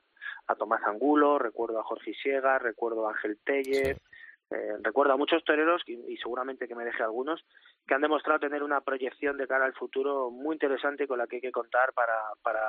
a 0.48 0.56
Tomás 0.56 0.82
Angulo, 0.84 1.38
recuerdo 1.38 1.78
a 1.78 1.84
Jorge 1.84 2.14
Siega, 2.14 2.58
recuerdo 2.58 3.06
a 3.06 3.12
Ángel 3.12 3.38
Tellez, 3.44 3.96
eh, 4.50 4.76
recuerdo 4.82 5.12
a 5.12 5.16
muchos 5.16 5.44
toreros, 5.44 5.82
y, 5.86 5.94
y, 6.12 6.16
seguramente 6.16 6.66
que 6.66 6.74
me 6.74 6.84
deje 6.84 7.02
algunos, 7.02 7.44
que 7.86 7.94
han 7.94 8.00
demostrado 8.00 8.40
tener 8.40 8.62
una 8.62 8.80
proyección 8.80 9.36
de 9.36 9.46
cara 9.46 9.64
al 9.64 9.74
futuro 9.74 10.30
muy 10.30 10.54
interesante 10.54 11.06
con 11.06 11.18
la 11.18 11.26
que 11.26 11.36
hay 11.36 11.42
que 11.42 11.52
contar 11.52 11.92
para, 11.92 12.14
para, 12.42 12.60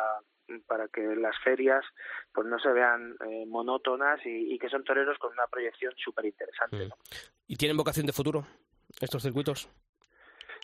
para 0.67 0.87
que 0.89 1.01
las 1.15 1.35
ferias 1.43 1.83
pues 2.33 2.47
no 2.47 2.59
se 2.59 2.71
vean 2.71 3.15
eh, 3.27 3.45
monótonas 3.47 4.23
y, 4.25 4.53
y, 4.53 4.59
que 4.59 4.69
son 4.69 4.83
toreros 4.83 5.17
con 5.17 5.31
una 5.33 5.47
proyección 5.47 5.93
súper 5.97 6.25
interesante. 6.25 6.87
¿no? 6.87 6.95
¿Y 7.47 7.55
tienen 7.55 7.77
vocación 7.77 8.05
de 8.05 8.13
futuro 8.13 8.45
estos 8.99 9.23
circuitos? 9.23 9.69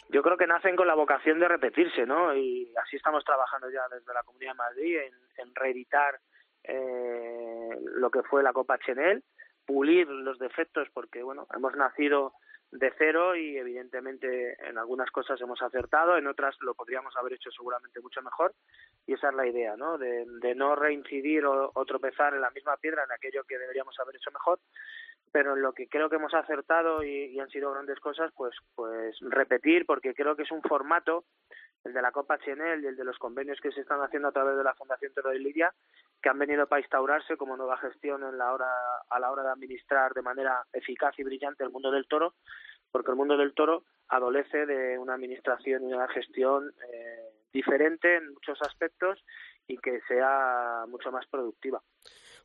Yo 0.09 0.21
creo 0.21 0.37
que 0.37 0.47
nacen 0.47 0.75
con 0.75 0.87
la 0.87 0.95
vocación 0.95 1.39
de 1.39 1.47
repetirse, 1.47 2.05
¿no? 2.05 2.33
Y 2.33 2.71
así 2.81 2.95
estamos 2.95 3.25
trabajando 3.25 3.69
ya 3.69 3.81
desde 3.91 4.13
la 4.13 4.23
Comunidad 4.23 4.51
de 4.51 4.57
Madrid 4.57 4.97
en, 4.99 5.13
en 5.37 5.55
reeditar 5.55 6.19
eh, 6.63 7.69
lo 7.95 8.09
que 8.09 8.23
fue 8.23 8.43
la 8.43 8.53
Copa 8.53 8.77
Chenel, 8.79 9.23
pulir 9.67 10.07
los 10.07 10.39
defectos 10.39 10.87
porque 10.93 11.21
bueno 11.21 11.45
hemos 11.53 11.75
nacido 11.75 12.33
de 12.71 12.91
cero 12.97 13.35
y 13.35 13.57
evidentemente 13.57 14.57
en 14.67 14.77
algunas 14.77 15.09
cosas 15.11 15.39
hemos 15.39 15.61
acertado, 15.61 16.17
en 16.17 16.27
otras 16.27 16.55
lo 16.61 16.73
podríamos 16.73 17.15
haber 17.15 17.33
hecho 17.33 17.49
seguramente 17.51 18.01
mucho 18.01 18.21
mejor 18.21 18.53
y 19.05 19.13
esa 19.13 19.29
es 19.29 19.35
la 19.35 19.47
idea, 19.47 19.77
¿no? 19.77 19.97
De, 19.97 20.25
no 20.55 20.75
reincidir 20.75 21.45
o, 21.45 21.85
tropezar 21.85 22.33
en 22.33 22.41
la 22.41 22.49
misma 22.51 22.75
piedra 22.77 23.03
en 23.03 23.11
aquello 23.11 23.43
que 23.45 23.57
deberíamos 23.57 23.97
haber 23.99 24.15
hecho 24.15 24.31
mejor, 24.31 24.59
pero 25.31 25.55
lo 25.55 25.73
que 25.73 25.87
creo 25.87 26.09
que 26.09 26.15
hemos 26.15 26.33
acertado 26.33 27.03
y, 27.03 27.25
y 27.25 27.39
han 27.39 27.49
sido 27.49 27.71
grandes 27.71 27.99
cosas, 27.99 28.31
pues 28.35 28.55
pues 28.75 29.17
repetir 29.21 29.85
porque 29.85 30.13
creo 30.13 30.35
que 30.35 30.43
es 30.43 30.51
un 30.51 30.61
formato 30.61 31.25
el 31.87 31.93
de 31.93 32.01
la 32.01 32.11
Copa 32.11 32.37
Chenel 32.39 32.83
y 32.83 32.87
el 32.87 32.95
de 32.95 33.03
los 33.03 33.17
convenios 33.17 33.59
que 33.61 33.71
se 33.71 33.81
están 33.81 34.01
haciendo 34.01 34.27
a 34.27 34.31
través 34.31 34.57
de 34.57 34.63
la 34.63 34.75
Fundación 34.75 35.13
Toro 35.13 35.29
de 35.29 35.39
Lidia, 35.39 35.73
que 36.21 36.29
han 36.29 36.37
venido 36.37 36.67
para 36.67 36.81
instaurarse 36.81 37.37
como 37.37 37.57
nueva 37.57 37.77
gestión 37.77 38.23
en 38.23 38.37
la 38.37 38.53
hora, 38.53 38.69
a 39.09 39.19
la 39.19 39.31
hora 39.31 39.43
de 39.43 39.51
administrar 39.51 40.13
de 40.13 40.21
manera 40.21 40.65
eficaz 40.73 41.17
y 41.17 41.23
brillante 41.23 41.63
el 41.63 41.71
mundo 41.71 41.91
del 41.91 42.07
toro, 42.07 42.33
porque 42.91 43.11
el 43.11 43.17
mundo 43.17 43.37
del 43.37 43.53
toro 43.53 43.83
adolece 44.09 44.65
de 44.65 44.97
una 44.97 45.13
administración 45.13 45.83
y 45.83 45.93
una 45.93 46.07
gestión 46.09 46.73
eh, 46.91 47.29
diferente 47.51 48.17
en 48.17 48.33
muchos 48.33 48.61
aspectos 48.61 49.23
y 49.67 49.77
que 49.77 50.01
sea 50.07 50.85
mucho 50.87 51.11
más 51.11 51.25
productiva. 51.27 51.81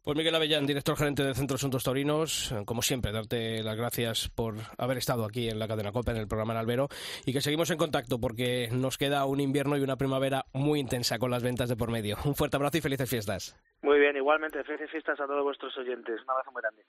Pues 0.04 0.16
Miguel 0.16 0.34
Avellán, 0.34 0.66
director 0.66 0.96
gerente 0.96 1.22
del 1.22 1.36
Centro 1.36 1.54
Asuntos 1.54 1.84
Taurinos, 1.84 2.52
como 2.64 2.82
siempre, 2.82 3.12
darte 3.12 3.62
las 3.62 3.76
gracias 3.76 4.28
por 4.28 4.56
haber 4.76 4.98
estado 4.98 5.24
aquí 5.24 5.48
en 5.48 5.60
la 5.60 5.68
cadena 5.68 5.92
COPE, 5.92 6.10
en 6.10 6.16
el 6.16 6.26
programa 6.26 6.54
en 6.54 6.58
Albero, 6.58 6.88
y 7.24 7.32
que 7.32 7.40
seguimos 7.40 7.70
en 7.70 7.78
contacto 7.78 8.18
porque 8.18 8.68
nos 8.72 8.98
queda 8.98 9.24
un 9.26 9.38
invierno 9.38 9.76
y 9.76 9.80
una 9.82 9.94
primavera 9.94 10.44
muy 10.52 10.80
intensa 10.80 11.20
con 11.20 11.30
las 11.30 11.44
ventas 11.44 11.68
de 11.68 11.76
por 11.76 11.92
medio. 11.92 12.16
Un 12.24 12.34
fuerte 12.34 12.56
abrazo 12.56 12.78
y 12.78 12.80
felices 12.80 13.08
fiestas. 13.08 13.56
Muy 13.82 14.00
bien, 14.00 14.16
igualmente, 14.16 14.64
felices 14.64 14.90
fiestas 14.90 15.20
a 15.20 15.26
todos 15.26 15.44
vuestros 15.44 15.76
oyentes. 15.78 16.20
Un 16.20 16.30
abrazo 16.30 16.50
muy 16.50 16.62
grande. 16.62 16.82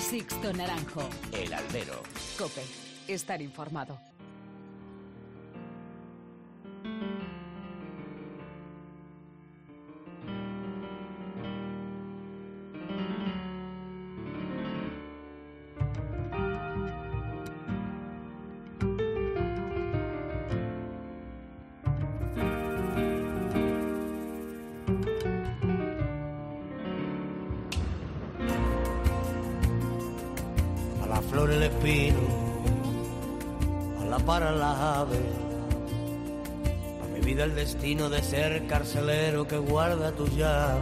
Sixto 0.00 0.52
Naranjo. 0.52 1.08
El 1.32 1.54
Albero. 1.54 2.02
COPE. 2.36 2.62
Estar 3.06 3.40
informado. 3.40 3.96
A 37.02 37.06
mi 37.12 37.20
vida 37.20 37.44
el 37.44 37.54
destino 37.54 38.08
de 38.08 38.22
ser 38.22 38.66
carcelero 38.66 39.46
que 39.46 39.58
guarda 39.58 40.12
tu 40.12 40.26
llave, 40.28 40.80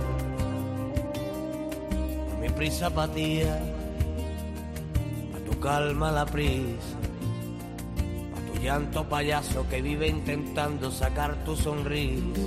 a 2.32 2.40
mi 2.40 2.48
prisa 2.50 2.86
apatía, 2.86 3.60
a 5.34 5.50
tu 5.50 5.58
calma 5.58 6.12
la 6.12 6.26
prisa, 6.26 6.96
a 8.36 8.52
tu 8.52 8.60
llanto 8.60 9.08
payaso 9.08 9.68
que 9.68 9.82
vive 9.82 10.06
intentando 10.08 10.90
sacar 10.90 11.44
tu 11.44 11.56
sonrisa. 11.56 12.40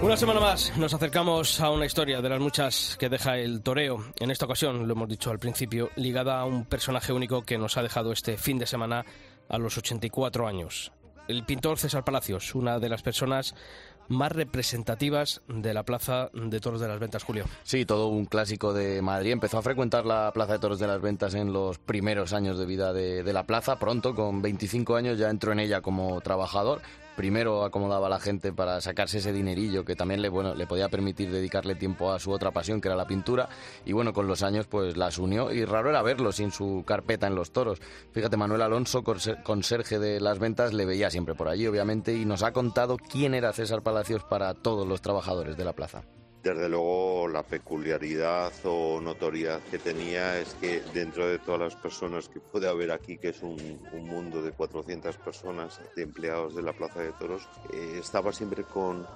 Una, 0.00 0.16
semana 0.16 0.40
más 0.40 0.76
nos 0.76 0.94
acercamos 0.94 1.60
a 1.60 1.70
una 1.70 1.86
historia 1.86 2.20
de 2.20 2.28
las 2.28 2.40
muchas 2.40 2.96
que 2.98 3.08
deja 3.08 3.36
el 3.36 3.62
toreo. 3.62 4.04
En 4.18 4.30
esta 4.30 4.46
ocasión, 4.46 4.86
lo 4.86 4.94
hemos 4.94 5.08
dicho 5.08 5.30
al 5.30 5.38
principio, 5.38 5.90
ligada 5.96 6.40
a 6.40 6.44
un 6.44 6.64
personaje 6.64 7.12
único 7.12 7.42
que 7.42 7.58
nos 7.58 7.76
ha 7.76 7.82
dejado 7.82 8.12
este 8.12 8.36
fin 8.36 8.58
de 8.58 8.66
semana 8.66 9.04
a 9.48 9.58
los 9.58 9.76
84 9.76 10.46
años. 10.46 10.92
El 11.26 11.44
pintor 11.44 11.78
César 11.78 12.04
Palacios, 12.04 12.54
una 12.54 12.78
de 12.78 12.88
las 12.88 13.02
personas 13.02 13.54
más 14.08 14.32
representativas 14.32 15.42
de 15.48 15.74
la 15.74 15.82
Plaza 15.82 16.30
de 16.32 16.60
Toros 16.60 16.80
de 16.80 16.88
las 16.88 16.98
Ventas, 16.98 17.24
Julio. 17.24 17.44
Sí, 17.64 17.84
todo 17.84 18.08
un 18.08 18.24
clásico 18.24 18.72
de 18.72 19.02
Madrid. 19.02 19.32
Empezó 19.32 19.58
a 19.58 19.62
frecuentar 19.62 20.06
la 20.06 20.30
Plaza 20.32 20.54
de 20.54 20.58
Toros 20.60 20.78
de 20.78 20.86
las 20.86 21.02
Ventas 21.02 21.34
en 21.34 21.52
los 21.52 21.78
primeros 21.78 22.32
años 22.32 22.58
de 22.58 22.64
vida 22.66 22.92
de, 22.92 23.22
de 23.22 23.32
la 23.32 23.44
plaza. 23.44 23.78
Pronto, 23.78 24.14
con 24.14 24.40
25 24.40 24.96
años, 24.96 25.18
ya 25.18 25.28
entró 25.28 25.52
en 25.52 25.60
ella 25.60 25.82
como 25.82 26.20
trabajador 26.22 26.80
primero 27.18 27.64
acomodaba 27.64 28.06
a 28.06 28.10
la 28.10 28.20
gente 28.20 28.52
para 28.52 28.80
sacarse 28.80 29.18
ese 29.18 29.32
dinerillo 29.32 29.84
que 29.84 29.96
también 29.96 30.22
le, 30.22 30.28
bueno, 30.28 30.54
le 30.54 30.68
podía 30.68 30.88
permitir 30.88 31.32
dedicarle 31.32 31.74
tiempo 31.74 32.12
a 32.12 32.20
su 32.20 32.30
otra 32.30 32.52
pasión, 32.52 32.80
que 32.80 32.86
era 32.86 32.96
la 32.96 33.08
pintura, 33.08 33.48
y 33.84 33.92
bueno, 33.92 34.12
con 34.12 34.28
los 34.28 34.44
años 34.44 34.68
pues 34.68 34.96
las 34.96 35.18
unió 35.18 35.52
y 35.52 35.64
raro 35.64 35.90
era 35.90 36.00
verlo 36.02 36.30
sin 36.30 36.52
su 36.52 36.84
carpeta 36.86 37.26
en 37.26 37.34
los 37.34 37.50
toros. 37.50 37.80
Fíjate, 38.12 38.36
Manuel 38.36 38.62
Alonso, 38.62 39.02
conserje 39.02 39.98
de 39.98 40.20
las 40.20 40.38
ventas, 40.38 40.72
le 40.72 40.86
veía 40.86 41.10
siempre 41.10 41.34
por 41.34 41.48
allí, 41.48 41.66
obviamente, 41.66 42.14
y 42.14 42.24
nos 42.24 42.44
ha 42.44 42.52
contado 42.52 42.96
quién 42.96 43.34
era 43.34 43.52
César 43.52 43.82
Palacios 43.82 44.22
para 44.22 44.54
todos 44.54 44.86
los 44.86 45.02
trabajadores 45.02 45.56
de 45.56 45.64
la 45.64 45.72
plaza. 45.72 46.04
Desde 46.48 46.70
luego 46.70 47.28
la 47.28 47.42
peculiaridad 47.42 48.50
o 48.64 49.02
notoriedad 49.02 49.60
que 49.64 49.78
tenía 49.78 50.40
es 50.40 50.54
que 50.54 50.80
dentro 50.94 51.28
de 51.28 51.38
todas 51.40 51.60
las 51.60 51.76
personas 51.76 52.26
que 52.30 52.40
puede 52.40 52.66
haber 52.66 52.90
aquí, 52.90 53.18
que 53.18 53.28
es 53.28 53.42
un, 53.42 53.58
un 53.92 54.08
mundo 54.08 54.40
de 54.40 54.52
400 54.52 55.18
personas 55.18 55.78
de 55.94 56.02
empleados 56.02 56.56
de 56.56 56.62
la 56.62 56.72
Plaza 56.72 57.02
de 57.02 57.12
Toros, 57.12 57.46
eh, 57.70 57.98
estaba 58.00 58.32
siempre 58.32 58.64
con 58.64 59.06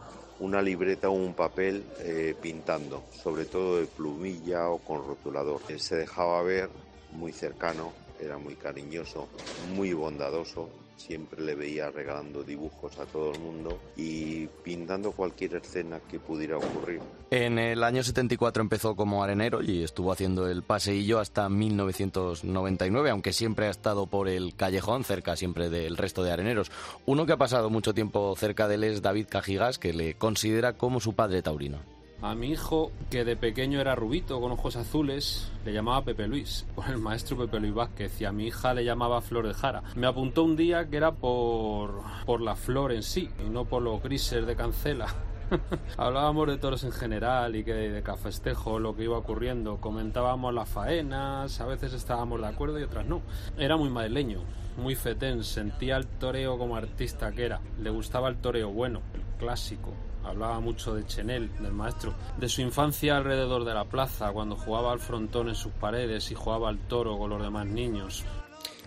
una 0.41 0.61
libreta 0.61 1.09
o 1.09 1.13
un 1.13 1.33
papel 1.33 1.83
eh, 2.01 2.35
pintando, 2.39 3.03
sobre 3.23 3.47
todo 3.47 3.79
de 3.79 3.87
plumilla 3.87 4.69
o 4.69 4.85
con 4.85 5.03
rotulador. 5.03 5.63
Se 5.79 5.97
dejaba 5.97 6.43
ver 6.43 6.69
muy 7.13 7.33
cercano, 7.33 7.95
era 8.21 8.37
muy 8.37 8.57
cariñoso, 8.57 9.27
muy 9.57 9.95
bondadoso 9.95 10.82
siempre 10.97 11.43
le 11.43 11.55
veía 11.55 11.91
regalando 11.91 12.43
dibujos 12.43 12.99
a 12.99 13.07
todo 13.07 13.33
el 13.33 13.41
mundo 13.41 13.81
y 13.97 14.47
pintando 14.63 15.13
cualquier 15.13 15.57
escena 15.57 16.01
que 16.01 16.19
pudiera 16.19 16.57
ocurrir. 16.57 17.01
En 17.31 17.59
el 17.59 17.83
año 17.83 18.03
74 18.03 18.63
empezó 18.63 18.95
como 18.95 19.23
arenero 19.23 19.63
y 19.63 19.83
estuvo 19.83 20.13
haciendo 20.13 20.49
el 20.49 20.63
paseillo 20.63 21.19
hasta 21.19 21.49
1999, 21.49 23.11
aunque 23.11 23.33
siempre 23.33 23.67
ha 23.67 23.71
estado 23.71 24.07
por 24.07 24.29
el 24.29 24.55
callejón, 24.55 25.05
cerca 25.05 25.37
siempre 25.37 25.71
del 25.71 25.97
resto 25.97 26.23
de 26.23 26.33
areneros. 26.33 26.71
Uno 27.07 27.27
que 27.27 27.33
ha 27.33 27.39
pasado 27.39 27.71
mucho 27.71 27.95
tiempo 27.95 28.35
cerca 28.37 28.69
de 28.69 28.77
él 28.77 28.85
es 28.85 29.03
David 29.03 29.27
Cajigas, 29.29 29.79
que 29.79 29.93
le 29.93 30.15
considera 30.15 30.75
como 30.75 31.01
su 31.01 31.15
padre 31.15 31.43
taurino. 31.43 31.79
A 32.23 32.37
mi 32.37 32.51
hijo, 32.51 32.93
que 33.11 33.25
de 33.25 33.35
pequeño 33.35 33.81
era 33.81 33.97
rubito, 33.97 34.41
con 34.41 34.53
ojos 34.53 34.77
azules, 34.77 35.51
le 35.65 35.73
llamaba 35.73 36.05
Pepe 36.05 36.29
Luis, 36.29 36.65
por 36.77 36.89
el 36.89 36.99
maestro 36.99 37.37
Pepe 37.37 37.59
Luis 37.59 37.75
Vázquez, 37.75 38.21
y 38.21 38.25
a 38.25 38.31
mi 38.31 38.47
hija 38.47 38.75
le 38.75 38.85
llamaba 38.85 39.21
Flor 39.21 39.49
de 39.49 39.55
Jara. 39.55 39.83
Me 39.97 40.07
apuntó 40.07 40.45
un 40.45 40.55
día 40.55 40.89
que 40.89 40.99
era 40.99 41.11
por, 41.11 42.01
por 42.25 42.41
la 42.41 42.55
flor 42.55 42.93
en 42.93 43.03
sí, 43.03 43.29
y 43.45 43.51
no 43.51 43.65
por 43.65 43.83
los 43.83 44.01
grises 44.01 44.47
de 44.47 44.55
cancela. 44.55 45.09
Hablábamos 45.97 46.47
de 46.47 46.59
toros 46.59 46.85
en 46.85 46.93
general 46.93 47.57
y 47.57 47.65
que 47.65 47.75
de 47.75 48.03
cafestejo, 48.05 48.79
lo 48.79 48.95
que 48.95 49.03
iba 49.03 49.19
ocurriendo. 49.19 49.79
Comentábamos 49.79 50.55
las 50.55 50.69
faenas, 50.69 51.61
a 51.61 51.67
veces 51.67 51.93
estábamos 51.93 52.41
de 52.41 52.47
acuerdo 52.47 52.79
y 52.79 52.85
otras 52.85 53.05
no. 53.05 53.23
Era 53.59 53.77
muy 53.77 53.91
madrileño, 53.91 54.43
muy 54.77 54.95
fetén, 54.95 55.43
sentía 55.43 55.97
el 55.97 56.07
toreo 56.07 56.57
como 56.57 56.77
artista 56.77 57.33
que 57.33 57.47
era. 57.47 57.61
Le 57.81 57.91
gustaba 57.91 58.29
el 58.29 58.37
toreo 58.37 58.71
bueno, 58.71 59.03
el 59.13 59.23
clásico, 59.39 59.93
hablaba 60.25 60.61
mucho 60.61 60.95
de 60.95 61.07
Chenel, 61.07 61.51
del 61.61 61.73
maestro, 61.73 62.15
de 62.39 62.49
su 62.49 62.61
infancia 62.63 63.17
alrededor 63.17 63.65
de 63.65 63.75
la 63.75 63.85
plaza, 63.85 64.33
cuando 64.33 64.57
jugaba 64.57 64.93
al 64.93 65.01
frontón 65.01 65.49
en 65.49 65.55
sus 65.55 65.73
paredes 65.73 66.31
y 66.31 66.35
jugaba 66.35 66.69
al 66.69 66.79
toro 66.79 67.19
con 67.19 67.31
los 67.31 67.43
demás 67.43 67.67
niños. 67.67 68.25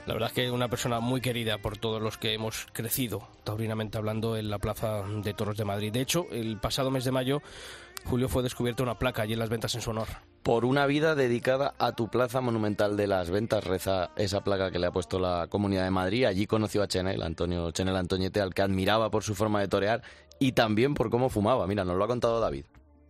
La 0.06 0.14
verdad 0.14 0.30
es 0.30 0.36
que 0.36 0.46
es 0.46 0.52
una 0.52 0.70
persona 0.70 1.00
muy 1.00 1.20
querida 1.20 1.58
por 1.58 1.78
todos 1.78 2.00
los 2.00 2.18
que 2.18 2.34
hemos 2.34 2.68
crecido, 2.74 3.28
taurinamente 3.44 3.98
hablando, 3.98 4.38
en 4.38 4.52
la 4.52 4.60
Plaza 4.60 5.02
de 5.02 5.34
Toros 5.34 5.58
de 5.58 5.66
Madrid. 5.66 5.92
De 5.92 6.02
hecho, 6.02 6.28
el 6.32 6.58
pasado 6.58 6.92
mes 6.92 7.06
de 7.06 7.12
mayo, 7.12 7.42
Julio 8.06 8.30
fue 8.30 8.44
descubierta 8.44 8.84
una 8.84 9.00
placa 9.00 9.24
allí 9.24 9.34
en 9.34 9.40
las 9.40 9.50
ventas 9.50 9.74
en 9.74 9.82
su 9.82 9.90
honor. 9.90 10.08
Por 10.44 10.64
una 10.64 10.86
vida 10.86 11.16
dedicada 11.16 11.74
a 11.80 11.94
tu 11.94 12.08
plaza 12.08 12.40
monumental 12.40 12.98
de 12.98 13.08
las 13.08 13.32
ventas, 13.32 13.64
reza 13.64 14.12
esa 14.16 14.44
placa 14.44 14.70
que 14.70 14.78
le 14.78 14.86
ha 14.86 14.92
puesto 14.92 15.18
la 15.18 15.48
Comunidad 15.50 15.86
de 15.86 15.90
Madrid. 15.90 16.26
Allí 16.26 16.46
conoció 16.46 16.84
a 16.84 16.88
Chenel, 16.88 17.24
Antonio 17.24 17.72
Chenel 17.72 17.96
Antoñete, 17.96 18.42
al 18.42 18.54
que 18.54 18.62
admiraba 18.62 19.10
por 19.10 19.24
su 19.24 19.34
forma 19.34 19.60
de 19.60 19.68
torear 19.68 20.04
y 20.40 20.52
también 20.54 20.94
por 20.94 21.10
cómo 21.10 21.30
fumaba. 21.30 21.68
Mira, 21.68 21.86
nos 21.86 21.98
lo 21.98 22.04
ha 22.04 22.08
contado 22.08 22.40
David. 22.40 22.66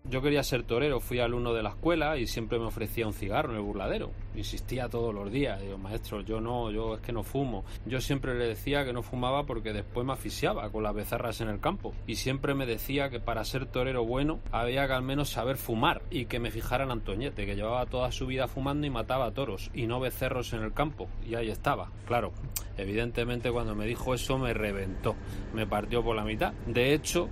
Yo 0.07 0.21
quería 0.21 0.43
ser 0.43 0.61
torero, 0.63 0.99
fui 0.99 1.19
alumno 1.19 1.51
de 1.51 1.63
la 1.63 1.69
escuela 1.69 2.15
y 2.17 2.27
siempre 2.27 2.59
me 2.59 2.65
ofrecía 2.65 3.07
un 3.07 3.13
cigarro 3.13 3.49
en 3.49 3.57
el 3.57 3.63
burladero. 3.63 4.11
Insistía 4.35 4.87
todos 4.87 5.13
los 5.15 5.31
días, 5.31 5.59
digo, 5.59 5.79
maestro, 5.79 6.21
yo 6.21 6.39
no, 6.39 6.69
yo 6.69 6.95
es 6.95 7.01
que 7.01 7.11
no 7.11 7.23
fumo. 7.23 7.65
Yo 7.87 7.99
siempre 7.99 8.35
le 8.35 8.45
decía 8.45 8.85
que 8.85 8.93
no 8.93 9.01
fumaba 9.01 9.47
porque 9.47 9.73
después 9.73 10.05
me 10.05 10.13
asfixiaba 10.13 10.69
con 10.69 10.83
las 10.83 10.93
becerras 10.93 11.41
en 11.41 11.49
el 11.49 11.59
campo. 11.59 11.93
Y 12.05 12.17
siempre 12.17 12.53
me 12.53 12.67
decía 12.67 13.09
que 13.09 13.19
para 13.19 13.43
ser 13.45 13.65
torero 13.65 14.05
bueno 14.05 14.39
había 14.51 14.85
que 14.85 14.93
al 14.93 15.01
menos 15.01 15.29
saber 15.29 15.57
fumar 15.57 16.03
y 16.11 16.25
que 16.25 16.39
me 16.39 16.51
fijara 16.51 16.83
en 16.83 16.91
Antoñete, 16.91 17.47
que 17.47 17.55
llevaba 17.55 17.87
toda 17.87 18.11
su 18.11 18.27
vida 18.27 18.47
fumando 18.47 18.85
y 18.85 18.91
mataba 18.91 19.31
toros 19.31 19.71
y 19.73 19.87
no 19.87 19.99
becerros 19.99 20.53
en 20.53 20.61
el 20.61 20.73
campo. 20.73 21.07
Y 21.27 21.33
ahí 21.33 21.49
estaba, 21.49 21.89
claro. 22.05 22.31
Evidentemente 22.77 23.51
cuando 23.51 23.73
me 23.73 23.87
dijo 23.87 24.13
eso 24.13 24.37
me 24.37 24.53
reventó, 24.53 25.15
me 25.55 25.65
partió 25.65 26.03
por 26.03 26.15
la 26.15 26.23
mitad. 26.23 26.53
De 26.67 26.93
hecho, 26.93 27.27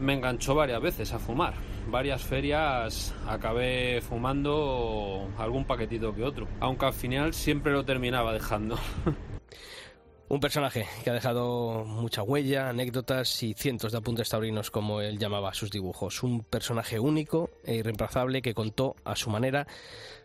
me 0.00 0.12
enganchó 0.12 0.54
varias 0.54 0.82
veces 0.82 1.12
a 1.14 1.18
fumar. 1.18 1.54
Varias 1.90 2.22
ferias 2.22 3.14
acabé 3.26 4.02
fumando 4.02 5.26
algún 5.38 5.64
paquetito 5.64 6.14
que 6.14 6.22
otro, 6.22 6.46
aunque 6.60 6.84
al 6.84 6.92
final 6.92 7.32
siempre 7.32 7.72
lo 7.72 7.84
terminaba 7.84 8.34
dejando. 8.34 8.78
Un 10.28 10.40
personaje 10.40 10.86
que 11.02 11.08
ha 11.08 11.14
dejado 11.14 11.86
mucha 11.86 12.22
huella, 12.22 12.68
anécdotas 12.68 13.42
y 13.42 13.54
cientos 13.54 13.92
de 13.92 13.98
apuntes 13.98 14.28
taurinos, 14.28 14.70
como 14.70 15.00
él 15.00 15.18
llamaba 15.18 15.54
sus 15.54 15.70
dibujos. 15.70 16.22
Un 16.22 16.42
personaje 16.42 17.00
único 17.00 17.48
e 17.64 17.76
irreemplazable 17.76 18.42
que 18.42 18.52
contó 18.52 18.94
a 19.04 19.16
su 19.16 19.30
manera 19.30 19.66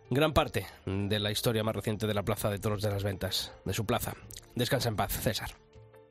gran 0.10 0.34
parte 0.34 0.65
de 0.86 1.19
la 1.19 1.32
historia 1.32 1.63
más 1.63 1.78
reciente 1.78 2.06
de 2.06 2.13
la 2.13 2.23
Plaza 2.23 2.49
de 2.49 2.60
Toros 2.60 2.82
de 2.82 2.89
las 2.89 3.04
Ventas, 3.04 3.54
de 3.63 3.73
su 3.73 3.86
plaza. 3.86 4.13
Descansa 4.56 4.89
en 4.89 4.97
paz, 4.97 5.13
César. 5.13 5.52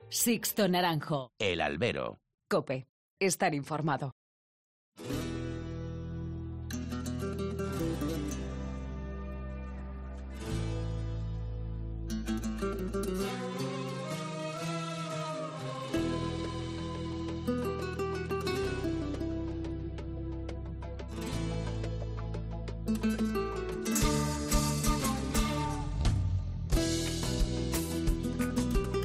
Sixto 0.09 0.67
Naranjo. 0.69 1.31
El 1.39 1.61
albero. 1.61 2.19
Cope. 2.49 2.87
Estar 3.21 3.55
informado. 3.55 4.13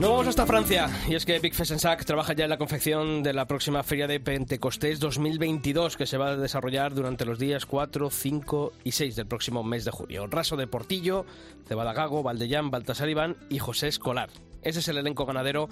Vamos 0.09 0.25
hasta 0.25 0.45
Francia, 0.45 0.89
y 1.09 1.15
es 1.15 1.25
que 1.25 1.37
Big 1.39 1.53
Fessensac 1.53 2.05
trabaja 2.05 2.31
ya 2.31 2.45
en 2.45 2.49
la 2.49 2.57
confección 2.57 3.23
de 3.23 3.33
la 3.33 3.45
próxima 3.45 3.83
Feria 3.83 4.07
de 4.07 4.21
Pentecostés 4.21 5.01
2022, 5.01 5.97
que 5.97 6.05
se 6.05 6.17
va 6.17 6.29
a 6.29 6.37
desarrollar 6.37 6.93
durante 6.95 7.25
los 7.25 7.37
días 7.37 7.65
4, 7.65 8.09
5 8.09 8.73
y 8.85 8.93
6 8.93 9.17
del 9.17 9.27
próximo 9.27 9.65
mes 9.65 9.83
de 9.83 9.91
junio. 9.91 10.25
Raso 10.27 10.55
de 10.55 10.65
Portillo, 10.65 11.25
Cebada 11.67 11.91
Gago, 11.91 12.23
Valdellán, 12.23 12.71
Baltasar 12.71 13.09
Iván 13.09 13.35
y 13.49 13.59
José 13.59 13.89
Escolar. 13.89 14.29
Ese 14.61 14.79
es 14.79 14.87
el 14.87 14.97
elenco 14.97 15.25
ganadero 15.25 15.67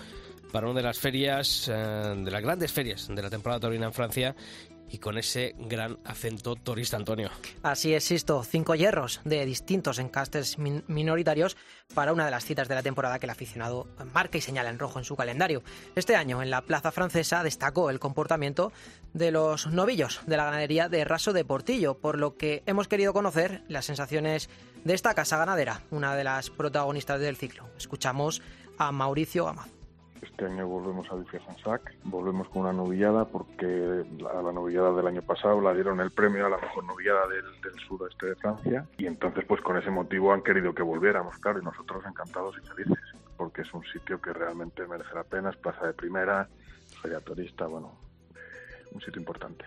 para 0.51 0.67
una 0.67 0.81
de 0.81 0.83
las 0.83 0.99
ferias, 0.99 1.69
eh, 1.69 1.73
de 1.73 2.29
las 2.29 2.41
grandes 2.41 2.73
ferias 2.73 3.07
de 3.07 3.21
la 3.21 3.29
temporada 3.29 3.61
taurina 3.61 3.85
en 3.85 3.93
Francia 3.93 4.35
y 4.89 4.99
con 4.99 5.17
ese 5.17 5.55
gran 5.57 5.97
acento 6.05 6.55
torista, 6.55 6.97
Antonio. 6.97 7.29
Así 7.63 7.93
es. 7.93 8.05
Cinco 8.49 8.75
hierros 8.75 9.19
de 9.23 9.45
distintos 9.45 9.99
encastes 9.99 10.57
min- 10.57 10.83
minoritarios 10.87 11.57
para 11.93 12.13
una 12.13 12.25
de 12.25 12.31
las 12.31 12.45
citas 12.45 12.67
de 12.67 12.75
la 12.75 12.83
temporada 12.83 13.19
que 13.19 13.25
el 13.25 13.29
aficionado 13.31 13.87
marca 14.13 14.37
y 14.37 14.41
señala 14.41 14.69
en 14.69 14.79
rojo 14.79 14.99
en 14.99 15.05
su 15.05 15.15
calendario. 15.15 15.63
Este 15.95 16.15
año, 16.15 16.41
en 16.41 16.49
la 16.49 16.61
plaza 16.61 16.91
francesa, 16.91 17.43
destacó 17.43 17.89
el 17.89 17.99
comportamiento 17.99 18.71
de 19.13 19.31
los 19.31 19.67
novillos 19.67 20.21
de 20.27 20.37
la 20.37 20.45
ganadería 20.45 20.87
de 20.89 21.03
Raso 21.03 21.33
de 21.33 21.45
Portillo, 21.45 21.97
por 21.97 22.17
lo 22.17 22.37
que 22.37 22.63
hemos 22.65 22.87
querido 22.87 23.13
conocer 23.13 23.63
las 23.67 23.85
sensaciones 23.85 24.49
de 24.83 24.93
esta 24.93 25.13
casa 25.13 25.37
ganadera, 25.37 25.81
una 25.91 26.15
de 26.15 26.23
las 26.23 26.49
protagonistas 26.51 27.19
del 27.19 27.37
ciclo. 27.37 27.67
Escuchamos 27.77 28.41
a 28.77 28.91
Mauricio 28.91 29.45
Gamaz. 29.45 29.74
Este 30.21 30.45
año 30.45 30.67
volvemos 30.67 31.09
a 31.11 31.15
Dufier 31.15 31.43
Sansac, 31.43 31.93
volvemos 32.03 32.49
con 32.49 32.63
una 32.63 32.73
novillada 32.73 33.25
porque 33.25 34.05
a 34.33 34.41
la 34.41 34.51
novillada 34.51 34.91
del 34.93 35.07
año 35.07 35.21
pasado 35.21 35.61
la 35.61 35.73
dieron 35.73 35.99
el 35.99 36.11
premio 36.11 36.45
a 36.45 36.49
la 36.49 36.57
mejor 36.57 36.83
novillada 36.85 37.27
del, 37.27 37.61
del 37.61 37.79
suroeste 37.87 38.27
de 38.27 38.35
Francia 38.35 38.87
y 38.97 39.05
entonces 39.05 39.45
pues 39.45 39.61
con 39.61 39.77
ese 39.77 39.91
motivo 39.91 40.33
han 40.33 40.41
querido 40.41 40.73
que 40.73 40.83
volviéramos, 40.83 41.37
claro, 41.37 41.59
y 41.59 41.63
nosotros 41.63 42.03
encantados 42.05 42.55
y 42.57 42.67
felices 42.67 43.15
porque 43.37 43.61
es 43.61 43.73
un 43.73 43.83
sitio 43.85 44.21
que 44.21 44.33
realmente 44.33 44.87
merece 44.87 45.13
la 45.13 45.23
pena, 45.23 45.49
es 45.49 45.57
plaza 45.57 45.87
de 45.87 45.93
primera, 45.93 46.47
feria 47.01 47.19
turista, 47.19 47.67
bueno, 47.67 47.97
un 48.91 49.01
sitio 49.01 49.19
importante. 49.19 49.65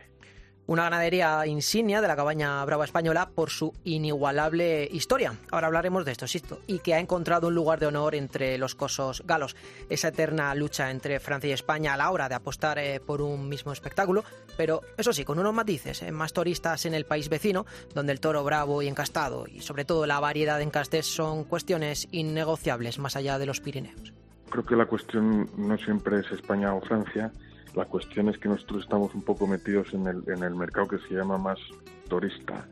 Una 0.69 0.83
ganadería 0.83 1.47
insignia 1.47 2.03
de 2.03 2.09
la 2.09 2.15
cabaña 2.15 2.63
brava 2.67 2.85
española 2.85 3.31
por 3.35 3.49
su 3.49 3.73
inigualable 3.85 4.87
historia. 4.93 5.33
Ahora 5.51 5.69
hablaremos 5.69 6.05
de 6.05 6.13
esto, 6.13 6.27
Sisto, 6.27 6.61
y 6.67 6.81
que 6.81 6.93
ha 6.93 7.01
encontrado 7.01 7.49
un 7.49 7.55
lugar 7.55 7.81
de 7.81 7.87
honor 7.87 8.15
entre 8.15 8.59
los 8.59 8.75
cosos 8.75 9.23
galos. 9.25 9.57
Esa 9.89 10.09
eterna 10.09 10.55
lucha 10.55 10.91
entre 10.91 11.21
Francia 11.21 11.49
y 11.49 11.55
España 11.55 11.95
a 11.95 11.97
la 11.97 12.11
hora 12.11 12.29
de 12.29 12.35
apostar 12.35 12.79
eh, 12.79 13.01
por 13.01 13.23
un 13.23 13.49
mismo 13.49 13.73
espectáculo, 13.73 14.25
pero 14.59 14.83
eso 14.99 15.15
sí, 15.15 15.25
con 15.25 15.39
unos 15.39 15.55
matices, 15.55 16.03
eh, 16.03 16.13
más 16.13 16.35
turistas 16.35 16.85
en 16.85 16.93
el 16.93 17.07
país 17.07 17.31
vecino, 17.31 17.65
donde 17.95 18.13
el 18.13 18.21
toro 18.21 18.45
bravo 18.45 18.83
y 18.83 18.89
encastado, 18.89 19.47
y 19.49 19.63
sobre 19.63 19.87
todo 19.87 20.05
la 20.05 20.21
variedad 20.21 20.59
de 20.59 20.65
encastes 20.65 21.07
son 21.07 21.45
cuestiones 21.45 22.09
innegociables 22.13 22.99
más 22.99 23.17
allá 23.17 23.39
de 23.39 23.47
los 23.47 23.63
Pirineos. 23.63 24.13
Creo 24.51 24.67
que 24.67 24.77
la 24.77 24.85
cuestión 24.85 25.49
no 25.57 25.79
siempre 25.79 26.21
es 26.21 26.31
España 26.31 26.75
o 26.75 26.83
Francia, 26.83 27.33
la 27.79 27.85
cuestión 27.85 28.29
es 28.29 28.39
que 28.39 28.49
nosotros 28.49 28.83
estamos 28.83 29.15
un 29.15 29.23
poco 29.23 29.47
metidos 29.47 29.95
en 29.95 30.05
el, 30.09 30.25
en 30.27 30.43
el 30.43 30.57
mercado 30.57 30.89
que 30.89 30.99
se 30.99 31.15
llama 31.15 31.39
más 31.39 31.61
turista. 32.09 32.67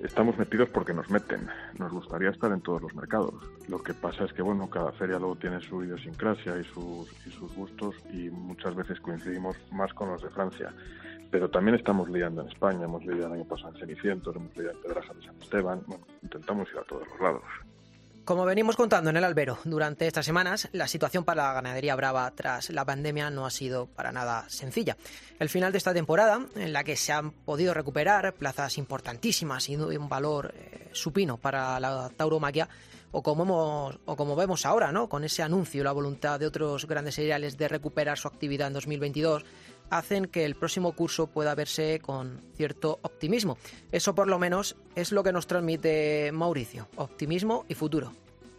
Estamos 0.00 0.36
metidos 0.36 0.68
porque 0.68 0.92
nos 0.92 1.08
meten. 1.08 1.48
Nos 1.78 1.90
gustaría 1.90 2.28
estar 2.28 2.52
en 2.52 2.60
todos 2.60 2.82
los 2.82 2.94
mercados. 2.94 3.34
Lo 3.68 3.82
que 3.82 3.94
pasa 3.94 4.24
es 4.24 4.34
que, 4.34 4.42
bueno, 4.42 4.68
cada 4.68 4.92
feria 4.92 5.18
luego 5.18 5.36
tiene 5.36 5.62
su 5.62 5.82
idiosincrasia 5.82 6.58
y 6.58 6.64
sus, 6.64 7.10
y 7.26 7.30
sus 7.30 7.54
gustos 7.54 7.94
y 8.12 8.28
muchas 8.28 8.74
veces 8.74 9.00
coincidimos 9.00 9.56
más 9.72 9.94
con 9.94 10.10
los 10.10 10.22
de 10.22 10.28
Francia. 10.28 10.74
Pero 11.30 11.48
también 11.48 11.76
estamos 11.76 12.10
lidiando 12.10 12.42
en 12.42 12.48
España. 12.48 12.84
Hemos 12.84 13.02
lidiado 13.02 13.28
el 13.28 13.40
año 13.40 13.48
pasado 13.48 13.72
en 13.72 13.80
Cenicientos, 13.80 14.36
hemos 14.36 14.54
lidiado 14.54 14.76
en 14.76 14.82
Pedraja 14.82 15.14
de 15.14 15.22
San 15.22 15.40
Esteban. 15.40 15.82
Bueno, 15.86 16.06
intentamos 16.22 16.68
ir 16.70 16.78
a 16.80 16.82
todos 16.82 17.08
los 17.08 17.18
lados. 17.18 17.44
Como 18.24 18.46
venimos 18.46 18.76
contando 18.76 19.10
en 19.10 19.18
el 19.18 19.24
albero 19.24 19.58
durante 19.64 20.06
estas 20.06 20.24
semanas, 20.24 20.70
la 20.72 20.88
situación 20.88 21.24
para 21.24 21.42
la 21.42 21.52
ganadería 21.52 21.94
brava 21.94 22.30
tras 22.30 22.70
la 22.70 22.82
pandemia 22.82 23.28
no 23.28 23.44
ha 23.44 23.50
sido 23.50 23.84
para 23.84 24.12
nada 24.12 24.48
sencilla. 24.48 24.96
El 25.38 25.50
final 25.50 25.72
de 25.72 25.78
esta 25.78 25.92
temporada, 25.92 26.46
en 26.56 26.72
la 26.72 26.84
que 26.84 26.96
se 26.96 27.12
han 27.12 27.32
podido 27.32 27.74
recuperar 27.74 28.32
plazas 28.32 28.78
importantísimas 28.78 29.68
y 29.68 29.76
un 29.76 30.08
valor 30.08 30.54
eh, 30.56 30.88
supino 30.92 31.36
para 31.36 31.78
la 31.78 32.10
tauromaquia, 32.16 32.66
o 33.12 33.22
como, 33.22 33.92
o 34.06 34.16
como 34.16 34.36
vemos 34.36 34.64
ahora, 34.64 34.90
¿no? 34.90 35.06
Con 35.06 35.22
ese 35.22 35.42
anuncio 35.42 35.84
la 35.84 35.92
voluntad 35.92 36.40
de 36.40 36.46
otros 36.46 36.86
grandes 36.86 37.16
seriales 37.16 37.58
de 37.58 37.68
recuperar 37.68 38.16
su 38.16 38.26
actividad 38.26 38.68
en 38.68 38.72
2022, 38.72 39.44
hacen 39.94 40.26
que 40.26 40.44
el 40.44 40.56
próximo 40.56 40.92
curso 40.92 41.28
pueda 41.28 41.54
verse 41.54 42.00
con 42.00 42.40
cierto 42.54 42.98
optimismo. 43.02 43.56
Eso 43.92 44.14
por 44.14 44.26
lo 44.28 44.38
menos 44.38 44.76
es 44.96 45.12
lo 45.12 45.22
que 45.22 45.32
nos 45.32 45.46
transmite 45.46 46.32
Mauricio, 46.32 46.88
optimismo 46.96 47.64
y 47.68 47.74
futuro. 47.74 48.12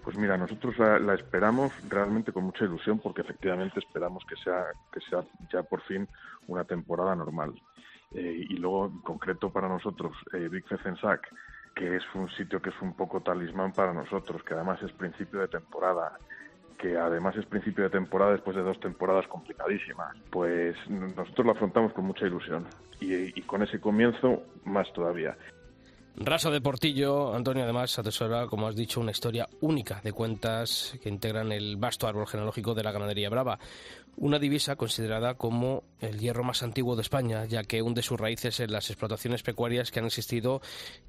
Pues 0.04 0.18
mira, 0.18 0.38
nosotros 0.38 0.78
la, 0.78 1.14
esperamos 1.16 1.74
realmente 1.90 2.32
con 2.32 2.44
mucha 2.44 2.64
ilusión 2.64 3.00
porque 3.00 3.22
efectivamente 3.22 3.80
esperamos 3.80 4.24
que 4.26 4.36
sea, 4.38 4.68
que 4.94 5.02
sea 5.02 5.24
ya 5.52 5.64
por 5.64 5.82
fin 5.82 6.08
una 6.48 6.64
temporada 6.64 7.16
normal. 7.16 7.54
Eh, 8.12 8.46
y 8.50 8.56
luego, 8.58 8.86
en 8.86 9.00
concreto 9.00 9.52
para 9.52 9.68
nosotros, 9.68 10.16
eh, 10.34 10.48
Big 10.48 10.66
Fezensac, 10.68 11.28
que 11.76 11.98
es 11.98 12.04
un 12.14 12.30
sitio 12.30 12.62
que 12.62 12.70
es 12.70 12.82
un 12.82 12.94
poco 12.96 13.22
talismán 13.22 13.74
para 13.74 13.94
nosotros, 13.94 14.42
que 14.44 14.54
además 14.54 14.82
es 14.84 14.92
principio 14.94 15.42
de 15.42 15.50
temporada, 15.50 16.18
que 16.78 16.98
además 16.98 17.36
es 17.38 17.46
principio 17.46 17.86
de 17.86 17.90
temporada 17.90 18.34
después 18.34 18.56
de 18.56 18.64
dos 18.64 18.80
temporadas 18.80 19.28
complicadísimas, 19.28 20.16
pues 20.30 20.76
nosotros 20.90 21.46
lo 21.46 21.52
afrontamos 21.52 21.94
con 21.94 22.06
mucha 22.06 22.26
ilusión 22.26 22.66
y, 23.00 23.38
y 23.38 23.42
con 23.44 23.64
ese 23.64 23.80
comienzo 23.80 24.44
más 24.66 24.92
todavía. 24.94 25.36
Raso 26.18 26.50
de 26.50 26.62
Portillo, 26.62 27.36
Antonio, 27.36 27.66
además 27.66 28.00
atesora, 28.00 28.48
como 28.48 28.68
has 28.68 28.76
dicho, 28.76 29.02
una 29.02 29.12
historia 29.12 29.50
única 29.60 30.00
de 30.02 30.14
cuentas 30.14 30.98
que 31.04 31.10
integran 31.10 31.52
el 31.52 31.76
vasto 31.76 32.08
árbol 32.08 32.26
genealógico 32.26 32.74
de 32.74 32.84
la 32.84 32.94
ganadería 32.94 33.30
brava. 33.30 33.60
Una 34.16 34.40
divisa 34.40 34.78
considerada 34.78 35.34
como 35.34 35.84
el 36.00 36.18
hierro 36.18 36.46
más 36.46 36.64
antiguo 36.64 36.96
de 36.96 37.02
España, 37.02 37.44
ya 37.44 37.64
que 37.64 37.82
hunde 37.82 38.02
sus 38.02 38.18
raíces 38.18 38.62
en 38.62 38.72
las 38.72 38.90
explotaciones 38.90 39.44
pecuarias 39.44 39.92
que 39.92 40.00
han 40.00 40.06
existido 40.06 40.62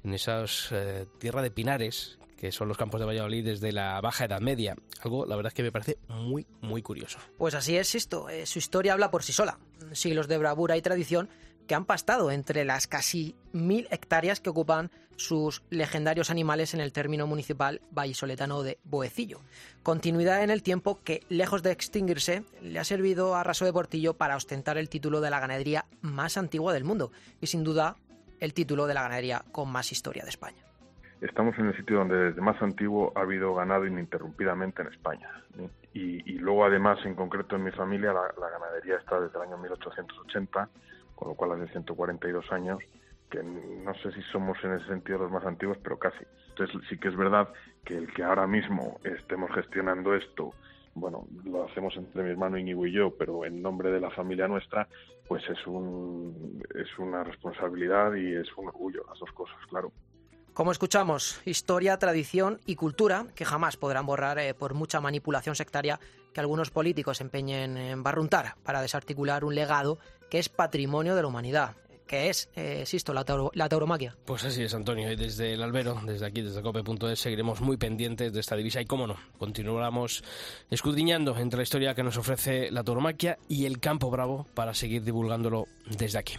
en 0.03 0.13
esas 0.13 0.73
eh, 0.73 1.05
tierras 1.19 1.43
de 1.43 1.51
pinares, 1.51 2.19
que 2.37 2.51
son 2.51 2.67
los 2.67 2.77
campos 2.77 2.99
de 2.99 3.05
Valladolid 3.05 3.43
desde 3.43 3.71
la 3.71 3.99
Baja 3.99 4.25
Edad 4.25 4.39
Media. 4.39 4.75
Algo, 5.01 5.25
la 5.25 5.35
verdad, 5.35 5.49
es 5.49 5.53
que 5.55 5.63
me 5.63 5.71
parece 5.71 5.97
muy, 6.07 6.45
muy 6.61 6.81
curioso. 6.81 7.19
Pues 7.37 7.55
así 7.55 7.75
es 7.75 7.95
esto. 7.95 8.29
Eh, 8.29 8.45
su 8.45 8.59
historia 8.59 8.93
habla 8.93 9.11
por 9.11 9.23
sí 9.23 9.33
sola. 9.33 9.59
Siglos 9.91 10.27
de 10.27 10.37
bravura 10.37 10.77
y 10.77 10.81
tradición 10.81 11.29
que 11.67 11.75
han 11.75 11.85
pastado 11.85 12.31
entre 12.31 12.63
las 12.63 12.87
casi 12.87 13.35
mil 13.51 13.87
hectáreas 13.91 14.39
que 14.39 14.49
ocupan 14.49 14.89
sus 15.17 15.63
legendarios 15.69 16.29
animales 16.29 16.73
en 16.73 16.79
el 16.79 16.93
término 16.93 17.27
municipal 17.27 17.81
vallisoletano 17.91 18.63
de 18.63 18.77
Boecillo. 18.83 19.41
Continuidad 19.83 20.43
en 20.43 20.51
el 20.51 20.63
tiempo 20.63 20.99
que, 21.03 21.23
lejos 21.27 21.63
de 21.63 21.71
extinguirse, 21.71 22.43
le 22.61 22.79
ha 22.79 22.83
servido 22.83 23.35
a 23.35 23.43
Raso 23.43 23.65
de 23.65 23.73
Portillo 23.73 24.13
para 24.13 24.35
ostentar 24.35 24.77
el 24.77 24.89
título 24.89 25.19
de 25.19 25.31
la 25.31 25.39
ganadería 25.39 25.85
más 26.01 26.37
antigua 26.37 26.71
del 26.71 26.83
mundo 26.83 27.11
y, 27.41 27.47
sin 27.47 27.63
duda, 27.63 27.97
el 28.39 28.53
título 28.53 28.85
de 28.85 28.93
la 28.93 29.01
ganadería 29.01 29.43
con 29.51 29.69
más 29.69 29.91
historia 29.91 30.23
de 30.23 30.29
España. 30.29 30.66
Estamos 31.21 31.57
en 31.57 31.67
el 31.67 31.77
sitio 31.77 31.97
donde 31.97 32.15
desde 32.15 32.41
más 32.41 32.61
antiguo 32.61 33.11
ha 33.15 33.21
habido 33.21 33.53
ganado 33.55 33.85
ininterrumpidamente 33.85 34.81
en 34.81 34.89
España. 34.89 35.29
Y, 35.93 36.37
luego, 36.37 36.63
además, 36.63 36.99
en 37.05 37.15
concreto 37.15 37.55
en 37.55 37.63
mi 37.63 37.71
familia, 37.71 38.13
la, 38.13 38.31
la 38.39 38.49
ganadería 38.51 38.97
está 38.97 39.19
desde 39.19 39.35
el 39.37 39.45
año 39.45 39.57
1880 39.57 40.69
con 41.17 41.29
lo 41.29 41.35
cual 41.35 41.53
hace 41.53 41.71
142 41.71 42.51
años, 42.51 42.77
que 43.29 43.41
no 43.43 43.93
sé 43.95 44.11
si 44.11 44.21
somos 44.31 44.57
en 44.63 44.73
ese 44.73 44.85
sentido 44.85 45.17
los 45.17 45.31
más 45.31 45.43
antiguos, 45.45 45.77
pero 45.83 45.97
casi. 45.97 46.23
Entonces 46.49 46.79
sí 46.87 46.97
que 46.97 47.07
es 47.07 47.15
verdad 47.17 47.49
que 47.83 47.97
el 47.97 48.13
que 48.13 48.23
ahora 48.23 48.45
mismo 48.45 48.99
estemos 49.03 49.51
gestionando 49.53 50.13
esto, 50.13 50.53
bueno, 50.93 51.25
lo 51.43 51.65
hacemos 51.65 51.95
entre 51.97 52.23
mi 52.23 52.29
hermano 52.29 52.57
Íñigo 52.57 52.85
y 52.85 52.91
yo, 52.91 53.15
pero 53.17 53.45
en 53.45 53.61
nombre 53.63 53.91
de 53.91 53.99
la 53.99 54.11
familia 54.11 54.47
nuestra, 54.47 54.87
pues 55.27 55.43
es, 55.49 55.65
un, 55.65 56.63
es 56.75 56.97
una 56.99 57.23
responsabilidad 57.23 58.13
y 58.13 58.35
es 58.35 58.47
un 58.55 58.67
orgullo, 58.67 59.03
las 59.09 59.19
dos 59.19 59.31
cosas, 59.31 59.57
claro. 59.69 59.91
Como 60.57 60.71
escuchamos, 60.71 61.39
historia, 61.45 61.99
tradición 61.99 62.59
y 62.65 62.73
cultura 62.73 63.27
que 63.35 63.45
jamás 63.45 63.77
podrán 63.77 64.07
borrar 64.07 64.39
eh, 64.39 64.55
por 64.55 64.73
mucha 64.73 64.99
manipulación 64.99 65.55
sectaria 65.55 65.99
que 66.33 66.39
algunos 66.39 66.71
políticos 66.71 67.21
empeñen 67.21 67.77
en 67.77 68.01
barruntar 68.01 68.55
para 68.63 68.81
desarticular 68.81 69.45
un 69.45 69.53
legado 69.53 69.99
que 70.31 70.39
es 70.39 70.49
patrimonio 70.49 71.13
de 71.13 71.21
la 71.21 71.27
humanidad 71.27 71.75
que 72.07 72.29
es, 72.29 72.49
eh, 72.55 72.85
la, 73.13 73.49
la, 73.53 73.69
tauromaquia. 73.69 74.15
Pues 74.25 74.45
así 74.45 74.63
es, 74.63 74.73
Antonio. 74.73 75.11
Y 75.11 75.15
desde 75.15 75.53
el 75.53 75.61
albero, 75.61 76.01
desde 76.03 76.25
aquí, 76.25 76.41
desde 76.41 76.63
cope.es, 76.63 77.19
seguiremos 77.19 77.61
muy 77.61 77.77
pendientes 77.77 78.33
de 78.33 78.39
esta 78.39 78.55
divisa 78.55 78.81
y, 78.81 78.85
cómo 78.85 79.05
no, 79.05 79.17
continuaremos 79.37 80.23
escudriñando 80.71 81.37
entre 81.37 81.57
la 81.57 81.63
historia 81.63 81.93
que 81.93 82.01
nos 82.01 82.17
ofrece 82.17 82.71
la 82.71 82.83
tauromaquia 82.83 83.37
y 83.47 83.65
el 83.65 83.79
campo 83.79 84.09
bravo 84.09 84.47
para 84.55 84.73
seguir 84.73 85.03
divulgándolo 85.03 85.67
desde 85.85 86.17
aquí. 86.17 86.37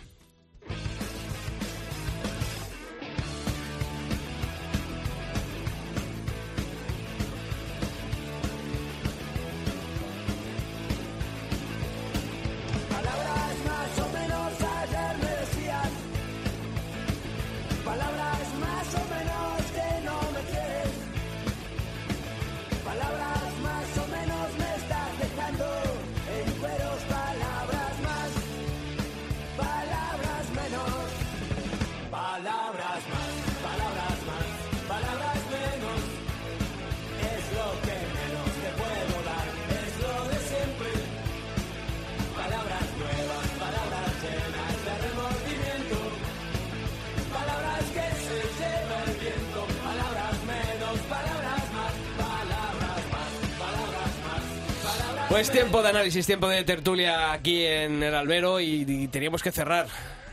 Tiempo 55.78 55.92
de 55.92 55.96
análisis, 55.96 56.26
tiempo 56.26 56.48
de 56.48 56.64
tertulia 56.64 57.32
aquí 57.32 57.64
en 57.64 58.02
el 58.02 58.12
albero 58.12 58.58
y, 58.58 59.06
teníamos 59.12 59.44
que 59.44 59.52
cerrar 59.52 59.86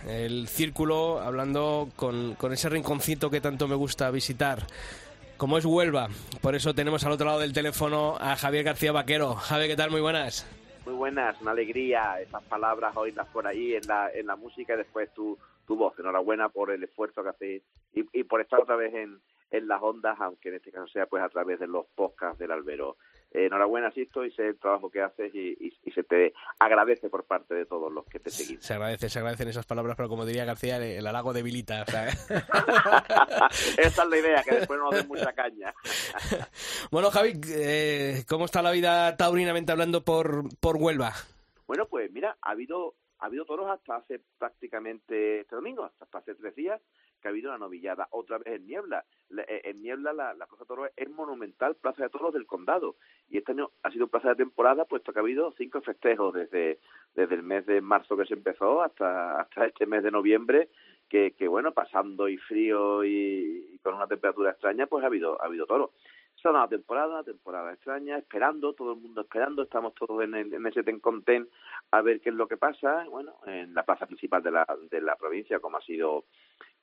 el 0.07 0.47
círculo 0.47 1.19
hablando 1.19 1.89
con, 1.95 2.35
ese 2.51 2.67
rinconcito 2.67 3.29
que 3.29 3.41
tanto 3.41 3.67
me 3.67 3.75
gusta 3.75 4.09
visitar, 4.09 4.65
como 5.37 5.59
es 5.59 5.65
Huelva. 5.65 6.07
Por 6.41 6.55
eso 6.55 6.73
tenemos 6.73 7.05
al 7.05 7.11
otro 7.11 7.27
lado 7.27 7.39
del 7.41 7.53
teléfono 7.53 8.17
a 8.19 8.35
Javier 8.35 8.63
García 8.63 8.91
Vaquero. 8.91 9.35
Javier, 9.35 9.69
¿qué 9.69 9.75
tal? 9.75 9.91
Muy 9.91 10.01
buenas. 10.01 10.47
Muy 10.83 10.95
buenas, 10.95 11.39
una 11.39 11.51
alegría 11.51 12.19
esas 12.21 12.41
palabras 12.45 12.97
oírlas 12.97 13.27
por 13.27 13.45
ahí 13.45 13.75
en 13.75 13.85
la, 13.87 14.09
en 14.11 14.25
la 14.25 14.35
música 14.35 14.73
y 14.73 14.77
después 14.77 15.13
tu, 15.13 15.37
tu 15.67 15.75
voz. 15.75 15.93
Enhorabuena 15.99 16.49
por 16.49 16.71
el 16.71 16.83
esfuerzo 16.83 17.21
que 17.21 17.29
haces 17.29 17.61
y, 17.93 18.19
y 18.19 18.23
por 18.23 18.41
estar 18.41 18.61
otra 18.61 18.77
vez 18.77 18.95
en, 18.95 19.19
en 19.51 19.67
las 19.67 19.81
ondas, 19.81 20.17
aunque 20.19 20.49
en 20.49 20.55
este 20.55 20.71
caso 20.71 20.87
sea 20.87 21.05
pues 21.05 21.21
a 21.21 21.29
través 21.29 21.59
de 21.59 21.67
los 21.67 21.85
podcasts 21.95 22.39
del 22.39 22.51
albero. 22.51 22.97
Eh, 23.35 23.47
enhorabuena, 23.47 23.91
Sisto, 23.91 24.23
y 24.23 24.31
sé 24.31 24.47
el 24.47 24.57
trabajo 24.57 24.89
que 24.89 25.01
haces 25.01 25.35
y, 25.35 25.73
se 25.93 26.03
te 26.03 26.33
agradece 26.57 27.09
por 27.09 27.25
parte 27.25 27.53
de 27.53 27.65
todos 27.65 27.91
los 27.91 28.05
que 28.05 28.19
te 28.19 28.29
seguimos. 28.29 28.63
Se 28.63 28.73
agradece, 28.73 29.09
se 29.09 29.19
agradecen 29.19 29.49
esas 29.49 29.65
palabras, 29.65 29.97
pero 29.97 30.07
como 30.07 30.25
diría 30.25 30.45
García, 30.45 30.77
el, 30.77 31.05
halago 31.05 31.33
debilita. 31.33 31.81
Esa 33.77 34.03
es 34.03 34.09
la 34.09 34.17
idea, 34.17 34.41
que 34.43 34.55
después 34.55 34.79
no 34.79 34.89
den 34.89 35.05
mucha 35.07 35.33
caña. 35.33 35.73
bueno, 36.91 37.11
Javi, 37.11 37.33
eh, 37.49 38.23
¿cómo 38.27 38.45
está 38.45 38.61
la 38.61 38.71
vida 38.71 39.17
taurinamente 39.17 39.73
hablando 39.73 40.05
por, 40.05 40.43
por 40.59 40.77
Huelva? 40.77 41.11
Bueno, 41.67 41.87
pues 41.87 42.09
mira, 42.13 42.37
ha 42.41 42.51
habido, 42.51 42.95
ha 43.19 43.25
habido 43.25 43.43
toros 43.43 43.69
hasta 43.69 43.97
hace 43.97 44.21
prácticamente 44.37 45.41
este 45.41 45.55
domingo, 45.55 45.91
hasta 45.99 46.19
hace 46.19 46.35
tres 46.35 46.55
días 46.55 46.81
ha 47.27 47.31
habido 47.31 47.49
una 47.49 47.57
novillada 47.57 48.07
otra 48.11 48.37
vez 48.37 48.47
en 48.47 48.67
Niebla. 48.67 49.05
Eh, 49.37 49.61
en 49.65 49.81
Niebla 49.81 50.13
la, 50.13 50.33
la 50.33 50.45
Plaza 50.45 50.63
de 50.63 50.67
Toros 50.67 50.89
es 50.95 51.09
monumental 51.09 51.75
Plaza 51.75 52.03
de 52.03 52.09
Toros 52.09 52.33
del 52.33 52.45
Condado 52.45 52.95
y 53.29 53.37
este 53.37 53.51
año 53.53 53.71
ha 53.83 53.91
sido 53.91 54.07
plaza 54.07 54.29
de 54.29 54.35
temporada 54.35 54.85
puesto 54.85 55.11
que 55.11 55.19
ha 55.19 55.21
habido 55.21 55.51
cinco 55.57 55.81
festejos 55.81 56.33
desde, 56.33 56.79
desde 57.15 57.35
el 57.35 57.43
mes 57.43 57.65
de 57.65 57.81
marzo 57.81 58.15
que 58.17 58.25
se 58.25 58.33
empezó 58.33 58.81
hasta, 58.81 59.41
hasta 59.41 59.65
este 59.65 59.85
mes 59.85 60.03
de 60.03 60.11
noviembre 60.11 60.69
que, 61.09 61.31
que 61.31 61.47
bueno, 61.47 61.71
pasando 61.71 62.27
y 62.27 62.37
frío 62.37 63.03
y, 63.03 63.79
con 63.83 63.95
una 63.95 64.07
temperatura 64.07 64.51
extraña, 64.51 64.87
pues 64.87 65.03
ha 65.03 65.07
habido, 65.07 65.41
ha 65.41 65.45
habido 65.45 65.65
toros. 65.65 65.91
Esta 66.45 66.59
es 66.59 66.59
una 66.59 66.67
temporada, 66.67 67.23
temporada 67.23 67.73
extraña, 67.73 68.19
esperando, 68.19 68.73
todo 68.73 68.93
el 68.93 68.99
mundo 68.99 69.21
esperando, 69.21 69.63
estamos 69.63 69.95
todos 69.95 70.23
en, 70.23 70.35
el, 70.35 70.53
en 70.53 70.67
ese 70.67 70.83
ten 70.83 71.01
ten 71.25 71.49
a 71.89 72.03
ver 72.03 72.21
qué 72.21 72.29
es 72.29 72.35
lo 72.35 72.47
que 72.47 72.55
pasa. 72.55 73.03
Bueno, 73.09 73.33
en 73.47 73.73
la 73.73 73.81
plaza 73.81 74.05
principal 74.05 74.43
de 74.43 74.51
la, 74.51 74.67
de 74.91 75.01
la 75.01 75.15
provincia, 75.15 75.59
como 75.59 75.77
ha 75.77 75.81
sido 75.81 76.25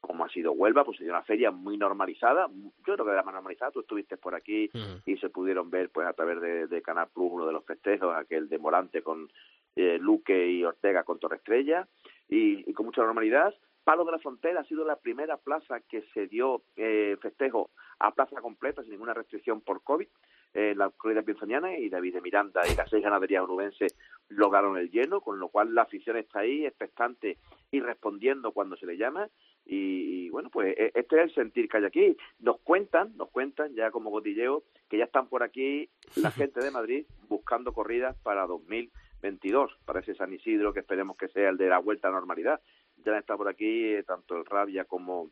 como 0.01 0.25
ha 0.25 0.29
sido 0.31 0.51
Huelva, 0.51 0.83
pues 0.85 0.97
ha 0.97 1.03
sido 1.03 1.13
una 1.13 1.23
feria 1.23 1.53
muy 1.53 1.79
normalizada, 1.79 2.49
yo 2.49 2.95
creo 2.95 3.07
que 3.07 3.13
era 3.13 3.23
más 3.23 3.35
normalizada, 3.35 3.71
tú 3.71 3.83
estuviste 3.83 4.17
por 4.17 4.35
aquí 4.35 4.69
y 5.07 5.17
se 5.19 5.29
pudieron 5.29 5.71
ver 5.71 5.91
pues 5.91 6.09
a 6.09 6.13
través 6.13 6.41
de, 6.69 6.83
Canal 6.83 7.07
Plus 7.15 7.31
uno 7.31 7.47
de 7.47 7.53
los 7.53 7.65
festejos, 7.65 8.13
aquel 8.17 8.49
de 8.49 8.59
Morante 8.59 9.01
con 9.01 9.31
eh, 9.77 9.97
Luque 10.01 10.45
y 10.51 10.65
Ortega 10.65 11.05
con 11.05 11.21
Torre 11.21 11.37
Estrella, 11.37 11.87
y, 12.29 12.69
y, 12.69 12.73
con 12.73 12.87
mucha 12.87 13.03
normalidad. 13.03 13.55
Palo 13.85 14.05
de 14.05 14.13
la 14.13 14.19
Frontera 14.19 14.61
ha 14.61 14.65
sido 14.65 14.85
la 14.85 14.97
primera 14.97 15.37
plaza 15.37 15.81
que 15.81 16.03
se 16.15 16.27
dio 16.27 16.63
eh, 16.77 17.17
festejo 17.21 17.71
a 17.99 18.15
plaza 18.15 18.41
completa, 18.41 18.83
sin 18.83 18.93
ninguna 18.93 19.15
restricción 19.15 19.61
por 19.61 19.83
COVID, 19.83 20.07
eh, 20.55 20.75
la 20.77 20.91
corrida 20.91 21.23
pinzoniana 21.23 21.79
y 21.79 21.89
David 21.89 22.15
de 22.15 22.21
Miranda 22.21 22.61
y 22.71 22.77
las 22.77 22.91
seis 22.91 23.03
ganaderías 23.03 23.43
onubenses 23.43 23.97
lograron 24.29 24.77
el 24.77 24.91
lleno, 24.91 25.23
con 25.23 25.39
lo 25.39 25.49
cual 25.49 25.75
la 25.75 25.83
afición 25.83 26.19
está 26.19 26.41
ahí, 26.41 26.67
expectante 26.67 27.39
y 27.71 27.81
respondiendo 27.81 28.53
cuando 28.53 28.77
se 28.77 28.87
le 28.87 28.99
llama. 28.99 29.29
Y, 29.65 30.29
bueno, 30.31 30.51
pues 30.51 30.77
e, 30.77 30.93
este 30.95 31.17
es 31.17 31.23
el 31.23 31.35
sentir 31.35 31.69
que 31.69 31.79
hay 31.79 31.85
aquí. 31.85 32.17
Nos 32.41 32.61
cuentan, 32.61 33.17
nos 33.17 33.31
cuentan 33.31 33.75
ya 33.75 33.91
como 33.91 34.11
gotilleo 34.11 34.65
que 34.91 34.99
ya 34.99 35.05
están 35.05 35.29
por 35.29 35.43
aquí 35.43 35.89
la 36.17 36.31
gente 36.31 36.61
de 36.61 36.71
Madrid 36.71 37.07
buscando 37.29 37.73
corridas 37.73 38.15
para 38.23 38.47
2022, 38.47 39.73
para 39.87 40.01
ese 40.01 40.15
San 40.15 40.35
Isidro 40.35 40.75
que 40.75 40.81
esperemos 40.81 41.17
que 41.17 41.29
sea 41.29 41.49
el 41.49 41.57
de 41.57 41.69
la 41.69 41.79
vuelta 41.79 42.09
a 42.09 42.13
normalidad. 42.13 42.61
Ya 43.05 43.17
está 43.17 43.39
por 43.39 43.49
aquí 43.49 43.95
eh, 43.95 44.03
tanto 44.03 44.37
el 44.37 44.45
Rabia 44.45 44.85
como 44.85 45.31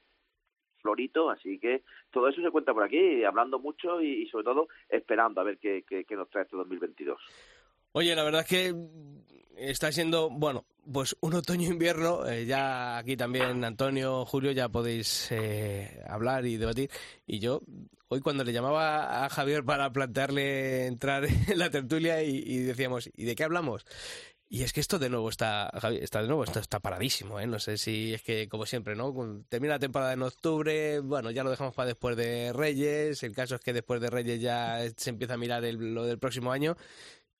Florito, 0.81 1.31
así 1.31 1.59
que 1.59 1.83
todo 2.11 2.29
eso 2.29 2.43
se 2.43 2.51
cuenta 2.51 2.75
por 2.75 2.85
aquí, 2.85 3.25
hablando 3.25 3.59
mucho 3.59 4.01
y, 4.01 4.27
sobre 4.29 4.45
todo 4.45 4.69
esperando 4.89 5.41
a 5.41 5.45
ver 5.45 5.59
qué, 5.59 5.85
nos 6.11 6.29
trae 6.31 6.45
este 6.45 6.57
2022. 6.57 7.21
Oye, 7.93 8.15
la 8.15 8.25
verdad 8.25 8.43
es 8.43 8.47
que 8.47 8.75
está 9.57 9.91
siendo, 9.91 10.31
bueno, 10.31 10.65
pues 10.93 11.17
un 11.21 11.35
otoño-invierno. 11.35 12.27
Eh, 12.27 12.47
ya 12.47 12.99
aquí 12.99 13.17
también, 13.17 13.65
Antonio, 13.65 14.25
Julio, 14.25 14.53
ya 14.53 14.69
podéis 14.69 15.31
eh, 15.33 16.03
hablar 16.09 16.47
y 16.47 16.57
debatir. 16.57 16.91
Y 17.27 17.41
yo, 17.41 17.63
hoy 18.09 18.21
cuando 18.21 18.45
le 18.45 18.53
llamaba 18.53 19.25
a 19.25 19.29
Javier 19.29 19.65
para 19.65 19.93
plantearle 19.93 20.87
entrar 20.87 21.25
en 21.49 21.59
la 21.59 21.71
tertulia 21.71 22.23
y 22.23 22.59
decíamos, 22.59 23.11
¿y 23.15 23.25
de 23.25 23.35
qué 23.35 23.45
hablamos? 23.45 23.85
Y 24.53 24.65
es 24.65 24.73
que 24.73 24.81
esto 24.81 24.99
de 24.99 25.09
nuevo 25.09 25.29
está, 25.29 25.71
está 26.01 26.21
de 26.21 26.27
nuevo, 26.27 26.43
está 26.43 26.81
paradísimo, 26.81 27.39
¿eh? 27.39 27.47
No 27.47 27.61
sé 27.61 27.79
si 27.79 28.13
es 28.13 28.23
que, 28.23 28.49
como 28.49 28.67
siempre, 28.67 28.97
¿no? 28.97 29.15
Termina 29.49 29.75
la 29.75 29.79
temporada 29.79 30.13
en 30.13 30.23
octubre, 30.23 30.99
bueno, 30.99 31.31
ya 31.31 31.45
lo 31.45 31.51
dejamos 31.51 31.73
para 31.73 31.87
después 31.87 32.17
de 32.17 32.53
Reyes, 32.53 33.23
el 33.23 33.33
caso 33.33 33.55
es 33.55 33.61
que 33.61 33.73
después 33.73 34.01
de 34.01 34.11
Reyes 34.11 34.41
ya 34.41 34.81
se 34.97 35.11
empieza 35.11 35.35
a 35.35 35.37
mirar 35.37 35.63
lo 35.63 36.05
del 36.05 36.19
próximo 36.19 36.51
año 36.51 36.77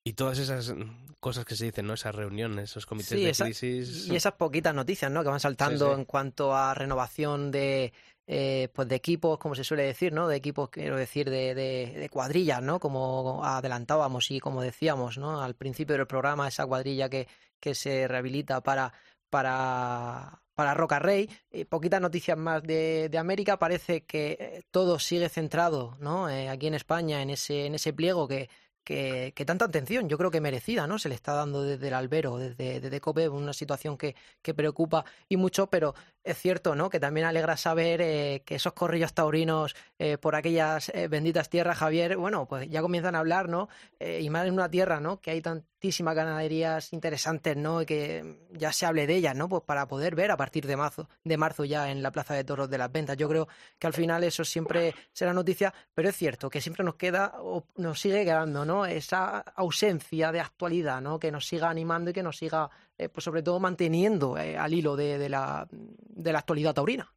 y 0.05 0.13
todas 0.13 0.39
esas 0.39 0.73
cosas 1.19 1.43
que 1.43 1.57
se 1.57 1.65
dicen, 1.65 1.85
¿no? 1.85 1.95
Esas 1.95 2.15
reuniones, 2.15 2.71
esos 2.71 2.85
comités 2.85 3.09
de 3.37 3.45
crisis. 3.45 4.07
Y 4.07 4.15
esas 4.15 4.33
poquitas 4.33 4.73
noticias, 4.73 5.11
¿no? 5.11 5.21
Que 5.21 5.29
van 5.29 5.41
saltando 5.41 5.93
en 5.93 6.05
cuanto 6.05 6.55
a 6.55 6.73
renovación 6.73 7.51
de 7.51 7.91
eh, 8.27 8.69
pues 8.73 8.87
de 8.87 8.95
equipos, 8.95 9.37
como 9.37 9.55
se 9.55 9.63
suele 9.63 9.83
decir, 9.83 10.13
¿no? 10.13 10.27
De 10.27 10.35
equipos, 10.35 10.69
quiero 10.69 10.95
decir, 10.95 11.29
de, 11.29 11.53
de, 11.55 12.09
cuadrillas, 12.09 12.61
¿no? 12.61 12.79
Como 12.79 13.43
adelantábamos 13.43 14.31
y 14.31 14.39
como 14.39 14.61
decíamos, 14.61 15.17
¿no? 15.17 15.41
Al 15.41 15.55
principio 15.55 15.97
del 15.97 16.07
programa, 16.07 16.47
esa 16.47 16.65
cuadrilla 16.65 17.09
que, 17.09 17.27
que 17.59 17.75
se 17.75 18.07
rehabilita 18.07 18.61
para, 18.61 18.93
para, 19.29 20.41
para 20.53 20.73
Roca 20.73 20.99
Rey. 20.99 21.29
Eh, 21.49 21.65
poquitas 21.65 22.01
noticias 22.01 22.37
más 22.37 22.63
de, 22.63 23.09
de, 23.09 23.17
América. 23.17 23.57
Parece 23.57 24.05
que 24.05 24.37
eh, 24.39 24.63
todo 24.71 24.99
sigue 24.99 25.29
centrado, 25.29 25.97
¿no? 25.99 26.27
aquí 26.27 26.67
en 26.67 26.75
España, 26.75 27.21
en 27.21 27.31
ese, 27.31 27.65
en 27.65 27.75
ese 27.75 27.93
pliego 27.93 28.27
que 28.27 28.49
que, 28.83 29.33
tanta 29.45 29.65
atención, 29.65 30.09
yo 30.09 30.17
creo 30.17 30.31
que 30.31 30.41
merecida, 30.41 30.87
¿no? 30.87 30.99
Se 30.99 31.09
le 31.09 31.15
está 31.15 31.33
dando 31.33 31.63
desde 31.63 31.87
el 31.87 31.93
albero, 31.93 32.37
desde, 32.37 32.79
desde 32.79 33.01
COPE, 33.01 33.29
una 33.29 33.53
situación 33.53 33.97
que, 33.97 34.15
que 34.41 34.53
preocupa 34.53 35.05
y 35.29 35.37
mucho, 35.37 35.67
pero 35.67 35.93
es 36.23 36.37
cierto, 36.37 36.75
¿no? 36.75 36.89
Que 36.89 36.99
también 36.99 37.25
alegra 37.25 37.57
saber 37.57 38.01
eh, 38.01 38.43
que 38.45 38.55
esos 38.55 38.73
corrillos 38.73 39.13
taurinos 39.13 39.75
eh, 39.99 40.17
por 40.17 40.35
aquellas 40.35 40.89
eh, 40.89 41.07
benditas 41.07 41.49
tierras, 41.49 41.77
Javier, 41.77 42.17
bueno, 42.17 42.47
pues 42.47 42.69
ya 42.69 42.81
comienzan 42.81 43.15
a 43.15 43.19
hablar, 43.19 43.49
¿no? 43.49 43.69
y 43.99 44.29
más 44.29 44.47
en 44.47 44.53
una 44.53 44.69
tierra, 44.69 44.99
¿no? 44.99 45.21
Que 45.21 45.31
hay 45.31 45.41
tantísimas 45.81 46.15
ganaderías 46.15 46.93
interesantes, 46.93 47.57
¿no? 47.57 47.81
Y 47.81 47.87
que 47.87 48.35
ya 48.51 48.71
se 48.71 48.85
hable 48.85 49.07
de 49.07 49.15
ellas, 49.15 49.35
¿no? 49.35 49.49
Pues 49.49 49.63
para 49.63 49.87
poder 49.87 50.13
ver 50.13 50.29
a 50.29 50.37
partir 50.37 50.67
de 50.67 50.77
marzo, 50.77 51.07
de 51.23 51.37
marzo 51.37 51.65
ya 51.65 51.89
en 51.89 52.03
la 52.03 52.11
Plaza 52.11 52.35
de 52.35 52.43
Toros 52.43 52.69
de 52.69 52.77
las 52.77 52.91
Ventas. 52.91 53.17
Yo 53.17 53.27
creo 53.27 53.47
que 53.79 53.87
al 53.87 53.93
final 53.93 54.23
eso 54.23 54.43
siempre 54.43 54.93
será 55.11 55.33
noticia, 55.33 55.73
pero 55.95 56.09
es 56.09 56.15
cierto 56.15 56.51
que 56.51 56.61
siempre 56.61 56.83
nos 56.83 56.97
queda 56.97 57.33
o 57.39 57.63
nos 57.77 57.99
sigue 57.99 58.23
quedando, 58.23 58.63
¿no? 58.63 58.85
Esa 58.85 59.39
ausencia 59.39 60.31
de 60.31 60.39
actualidad, 60.39 61.01
¿no? 61.01 61.17
Que 61.17 61.31
nos 61.31 61.47
siga 61.47 61.71
animando 61.71 62.11
y 62.11 62.13
que 62.13 62.21
nos 62.21 62.37
siga 62.37 62.69
eh, 62.99 63.09
pues 63.09 63.23
sobre 63.23 63.41
todo 63.41 63.59
manteniendo 63.59 64.37
eh, 64.37 64.55
al 64.55 64.75
hilo 64.75 64.95
de, 64.95 65.27
la, 65.29 65.67
de 65.71 66.31
la 66.31 66.37
actualidad 66.37 66.75
taurina. 66.75 67.11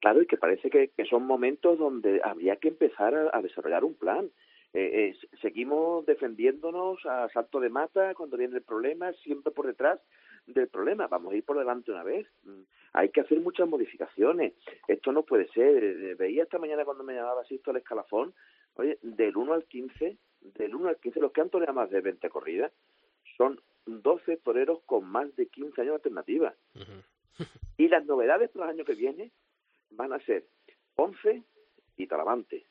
Claro, 0.00 0.22
y 0.22 0.26
que 0.26 0.38
parece 0.38 0.68
que, 0.70 0.90
son 1.08 1.26
momentos 1.26 1.78
donde 1.78 2.20
habría 2.24 2.56
que 2.56 2.68
empezar 2.68 3.14
a, 3.32 3.40
desarrollar 3.42 3.84
un 3.84 3.94
plan. 3.94 4.30
Eh, 4.72 5.16
seguimos 5.42 6.06
defendiéndonos 6.06 7.04
a 7.06 7.28
salto 7.30 7.58
de 7.58 7.70
mata 7.70 8.14
cuando 8.14 8.36
viene 8.36 8.56
el 8.56 8.62
problema, 8.62 9.12
siempre 9.24 9.52
por 9.52 9.66
detrás 9.66 10.00
del 10.46 10.68
problema. 10.68 11.08
Vamos 11.08 11.32
a 11.32 11.36
ir 11.36 11.44
por 11.44 11.58
delante 11.58 11.90
una 11.90 12.04
vez. 12.04 12.26
Mm, 12.44 12.62
hay 12.92 13.08
que 13.10 13.20
hacer 13.20 13.40
muchas 13.40 13.68
modificaciones. 13.68 14.54
Esto 14.86 15.12
no 15.12 15.24
puede 15.24 15.48
ser. 15.48 16.16
Veía 16.16 16.44
esta 16.44 16.58
mañana 16.58 16.84
cuando 16.84 17.04
me 17.04 17.14
llamaba 17.14 17.44
Sisto 17.44 17.70
al 17.70 17.78
escalafón, 17.78 18.34
oye, 18.74 18.98
del 19.02 19.36
1 19.36 19.52
al 19.54 19.64
15, 19.64 20.16
del 20.40 20.74
1 20.74 20.88
al 20.88 20.96
15, 20.96 21.20
los 21.20 21.32
que 21.32 21.40
han 21.40 21.50
toreado 21.50 21.74
más 21.74 21.90
de 21.90 22.00
20 22.00 22.28
corridas, 22.30 22.72
son 23.36 23.60
12 23.86 24.36
toreros 24.38 24.80
con 24.86 25.04
más 25.04 25.34
de 25.36 25.46
15 25.46 25.80
años 25.80 25.92
de 25.92 25.96
alternativa. 25.96 26.54
y 27.76 27.88
las 27.88 28.04
novedades 28.04 28.50
para 28.50 28.66
el 28.66 28.76
año 28.76 28.84
que 28.84 28.94
viene 28.94 29.30
van 29.90 30.12
a 30.12 30.20
ser 30.20 30.44
11 30.96 31.42
y 31.96 32.06
Talavante. 32.06 32.64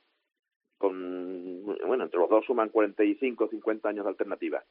Con, 0.80 1.63
bueno, 1.86 2.05
entre 2.05 2.19
los 2.19 2.30
dos 2.30 2.45
suman 2.45 2.69
45 2.69 3.43
o 3.43 3.49
50 3.49 3.89
años 3.89 4.05
de 4.05 4.09
alternativa 4.09 4.63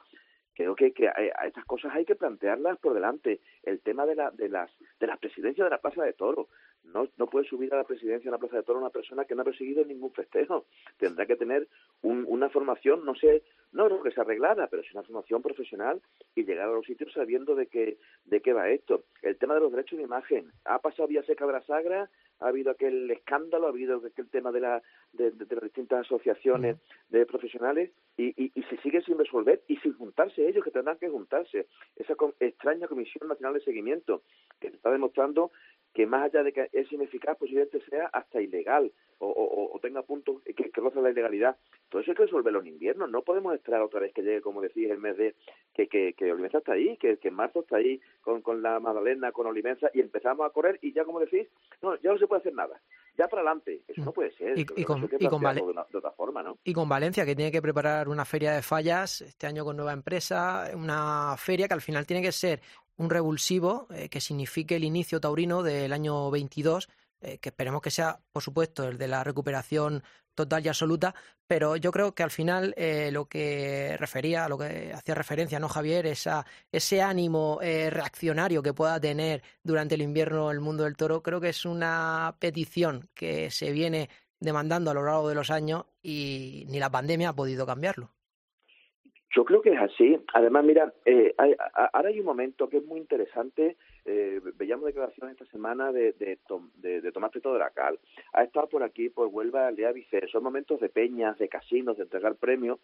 creo 0.58 0.74
que, 0.74 0.92
que 0.92 1.06
a 1.06 1.46
estas 1.46 1.64
cosas 1.66 1.94
hay 1.94 2.04
que 2.04 2.16
plantearlas 2.16 2.78
por 2.80 2.92
delante. 2.92 3.40
El 3.62 3.78
tema 3.80 4.04
de, 4.06 4.16
la, 4.16 4.32
de 4.32 4.48
las 4.48 4.68
de 4.98 5.06
las 5.06 5.20
presidencias 5.20 5.64
de 5.64 5.70
la 5.70 5.80
Plaza 5.80 6.02
de 6.02 6.14
Toro. 6.14 6.48
No, 6.82 7.06
no 7.16 7.26
puede 7.28 7.46
subir 7.46 7.72
a 7.72 7.76
la 7.76 7.84
presidencia 7.84 8.28
de 8.28 8.34
la 8.34 8.40
Plaza 8.40 8.56
de 8.56 8.62
Toro 8.64 8.80
una 8.80 8.90
persona 8.90 9.24
que 9.24 9.36
no 9.36 9.42
ha 9.42 9.44
perseguido 9.44 9.84
ningún 9.84 10.10
festejo. 10.10 10.66
Tendrá 10.96 11.26
que 11.26 11.36
tener 11.36 11.68
una 12.02 12.48
formación, 12.48 13.04
no 13.04 13.14
sé, 13.14 13.44
no 13.70 13.86
creo 13.86 14.02
que 14.02 14.10
sea 14.10 14.24
arreglada, 14.24 14.66
pero 14.66 14.82
es 14.82 14.92
una 14.92 15.04
formación 15.04 15.42
profesional 15.42 16.00
y 16.34 16.44
llegar 16.44 16.68
a 16.68 16.72
los 16.72 16.86
sitios 16.86 17.12
sabiendo 17.12 17.54
de 17.54 17.68
qué, 17.68 17.98
de 18.24 18.40
qué 18.40 18.52
va 18.52 18.68
esto. 18.68 19.04
El 19.22 19.36
tema 19.36 19.54
de 19.54 19.60
los 19.60 19.70
derechos 19.70 19.98
de 19.98 20.04
imagen. 20.04 20.50
Ha 20.64 20.80
pasado 20.80 21.06
vía 21.06 21.22
seca 21.22 21.46
de 21.46 21.52
la 21.52 21.62
Sagra, 21.62 22.10
ha 22.40 22.48
habido 22.48 22.70
aquel 22.70 23.10
escándalo, 23.10 23.66
ha 23.66 23.70
habido 23.70 24.02
aquel 24.04 24.28
tema 24.28 24.52
de, 24.52 24.60
la, 24.60 24.82
de, 25.12 25.32
las 25.48 25.62
distintas 25.62 26.00
asociaciones 26.00 26.76
de 27.08 27.26
profesionales 27.26 27.90
y, 28.16 28.28
y, 28.42 28.52
y, 28.54 28.62
se 28.64 28.76
sigue 28.78 29.02
sin 29.02 29.18
resolver 29.18 29.62
y 29.66 29.76
sin 29.78 29.94
juntarse 29.94 30.48
ellos 30.48 30.64
que 30.64 30.70
tendrán 30.70 30.98
que 30.98 31.08
juntarse. 31.08 31.66
Esa 31.96 32.14
extraña 32.40 32.88
Comisión 32.88 33.28
Nacional 33.28 33.54
de 33.54 33.60
Seguimiento 33.60 34.22
que 34.60 34.68
está 34.68 34.90
demostrando 34.90 35.50
que 35.98 36.06
más 36.06 36.26
allá 36.26 36.44
de 36.44 36.52
que 36.52 36.68
es 36.72 36.92
ineficaz, 36.92 37.36
posiblemente 37.36 37.80
sea 37.90 38.06
hasta 38.12 38.40
ilegal 38.40 38.92
o, 39.18 39.76
tenga 39.82 40.02
puntos 40.02 40.40
que, 40.44 40.70
roza 40.74 41.00
la 41.00 41.10
ilegalidad. 41.10 41.56
Todo 41.88 42.00
eso 42.00 42.12
hay 42.12 42.16
que 42.16 42.22
resolverlo 42.22 42.60
en 42.60 42.68
invierno. 42.68 43.08
No 43.08 43.22
podemos 43.22 43.52
esperar 43.52 43.82
otra 43.82 43.98
vez 43.98 44.12
que 44.14 44.22
llegue, 44.22 44.40
como 44.40 44.60
decís, 44.60 44.88
el 44.88 44.98
mes 44.98 45.16
de 45.16 45.34
que, 45.74 45.88
que, 45.88 46.12
que 46.12 46.30
Olivenza 46.30 46.58
está 46.58 46.74
ahí, 46.74 46.96
que, 46.98 47.16
que 47.16 47.28
en 47.28 47.34
marzo 47.34 47.62
está 47.62 47.78
ahí 47.78 48.00
con, 48.20 48.42
con 48.42 48.62
la 48.62 48.78
Magdalena, 48.78 49.32
con 49.32 49.48
Olivenza, 49.48 49.90
y 49.92 49.98
empezamos 49.98 50.46
a 50.46 50.50
correr 50.50 50.78
y 50.82 50.92
ya, 50.92 51.04
como 51.04 51.18
decís, 51.18 51.48
no, 51.82 51.96
ya 51.96 52.12
no 52.12 52.18
se 52.18 52.28
puede 52.28 52.42
hacer 52.42 52.54
nada. 52.54 52.80
Ya 53.16 53.26
para 53.26 53.42
adelante. 53.42 53.82
Eso 53.88 54.04
no 54.04 54.12
puede 54.12 54.30
ser. 54.36 54.56
Y, 54.56 54.64
con, 54.64 54.76
y 55.18 55.26
con 55.26 55.40
de, 55.42 55.96
otra 55.96 56.12
forma, 56.12 56.44
¿no? 56.44 56.58
y 56.62 56.72
con 56.72 56.88
Valencia, 56.88 57.26
que 57.26 57.34
tiene 57.34 57.50
que 57.50 57.60
preparar 57.60 58.08
una 58.08 58.24
feria 58.24 58.52
de 58.52 58.62
fallas 58.62 59.20
este 59.22 59.48
año 59.48 59.64
con 59.64 59.76
nueva 59.76 59.94
empresa, 59.94 60.70
una 60.76 61.34
feria 61.36 61.66
que 61.66 61.74
al 61.74 61.80
final 61.80 62.06
tiene 62.06 62.22
que 62.22 62.30
ser 62.30 62.60
un 62.98 63.10
revulsivo 63.10 63.86
eh, 63.90 64.08
que 64.08 64.20
signifique 64.20 64.76
el 64.76 64.84
inicio 64.84 65.20
taurino 65.20 65.62
del 65.62 65.92
año 65.92 66.30
22, 66.30 66.88
eh, 67.20 67.38
que 67.38 67.48
esperemos 67.48 67.80
que 67.80 67.90
sea, 67.90 68.20
por 68.32 68.42
supuesto, 68.42 68.86
el 68.86 68.98
de 68.98 69.08
la 69.08 69.24
recuperación 69.24 70.02
total 70.34 70.64
y 70.64 70.68
absoluta, 70.68 71.14
pero 71.48 71.76
yo 71.76 71.90
creo 71.90 72.14
que 72.14 72.22
al 72.22 72.30
final 72.30 72.74
eh, 72.76 73.10
lo 73.10 73.26
que 73.26 73.96
refería, 73.98 74.48
lo 74.48 74.58
que 74.58 74.92
hacía 74.92 75.14
referencia, 75.14 75.58
¿no, 75.58 75.68
Javier? 75.68 76.06
Esa, 76.06 76.46
ese 76.70 77.02
ánimo 77.02 77.58
reaccionario 77.60 78.62
que 78.62 78.72
pueda 78.72 79.00
tener 79.00 79.42
durante 79.64 79.96
el 79.96 80.02
invierno 80.02 80.52
el 80.52 80.60
mundo 80.60 80.84
del 80.84 80.96
toro, 80.96 81.22
creo 81.22 81.40
que 81.40 81.48
es 81.48 81.64
una 81.64 82.36
petición 82.38 83.08
que 83.14 83.50
se 83.50 83.72
viene 83.72 84.10
demandando 84.38 84.92
a 84.92 84.94
lo 84.94 85.02
largo 85.02 85.28
de 85.28 85.34
los 85.34 85.50
años 85.50 85.86
y 86.02 86.64
ni 86.68 86.78
la 86.78 86.90
pandemia 86.90 87.30
ha 87.30 87.34
podido 87.36 87.66
cambiarlo. 87.66 88.12
Yo 89.30 89.44
creo 89.44 89.60
que 89.60 89.70
es 89.70 89.80
así. 89.80 90.18
Además, 90.32 90.64
mira, 90.64 90.92
eh, 91.04 91.34
hay, 91.36 91.54
ahora 91.92 92.08
hay 92.08 92.18
un 92.18 92.26
momento 92.26 92.68
que 92.68 92.78
es 92.78 92.84
muy 92.84 92.98
interesante. 92.98 93.76
Eh, 94.04 94.40
veíamos 94.56 94.86
declaraciones 94.86 95.38
esta 95.38 95.50
semana 95.52 95.92
de, 95.92 96.12
de, 96.12 96.38
de, 96.76 97.00
de 97.02 97.12
Tomás 97.12 97.30
Prieto 97.30 97.52
de 97.52 97.58
la 97.58 97.70
Cal. 97.70 97.98
Ha 98.32 98.44
estado 98.44 98.68
por 98.68 98.82
aquí, 98.82 99.10
por 99.10 99.28
Huelva, 99.28 99.70
Lea 99.70 99.92
Vicer. 99.92 100.30
Son 100.30 100.42
momentos 100.42 100.80
de 100.80 100.88
peñas, 100.88 101.38
de 101.38 101.48
casinos, 101.48 101.98
de 101.98 102.04
entregar 102.04 102.36
premios. 102.36 102.78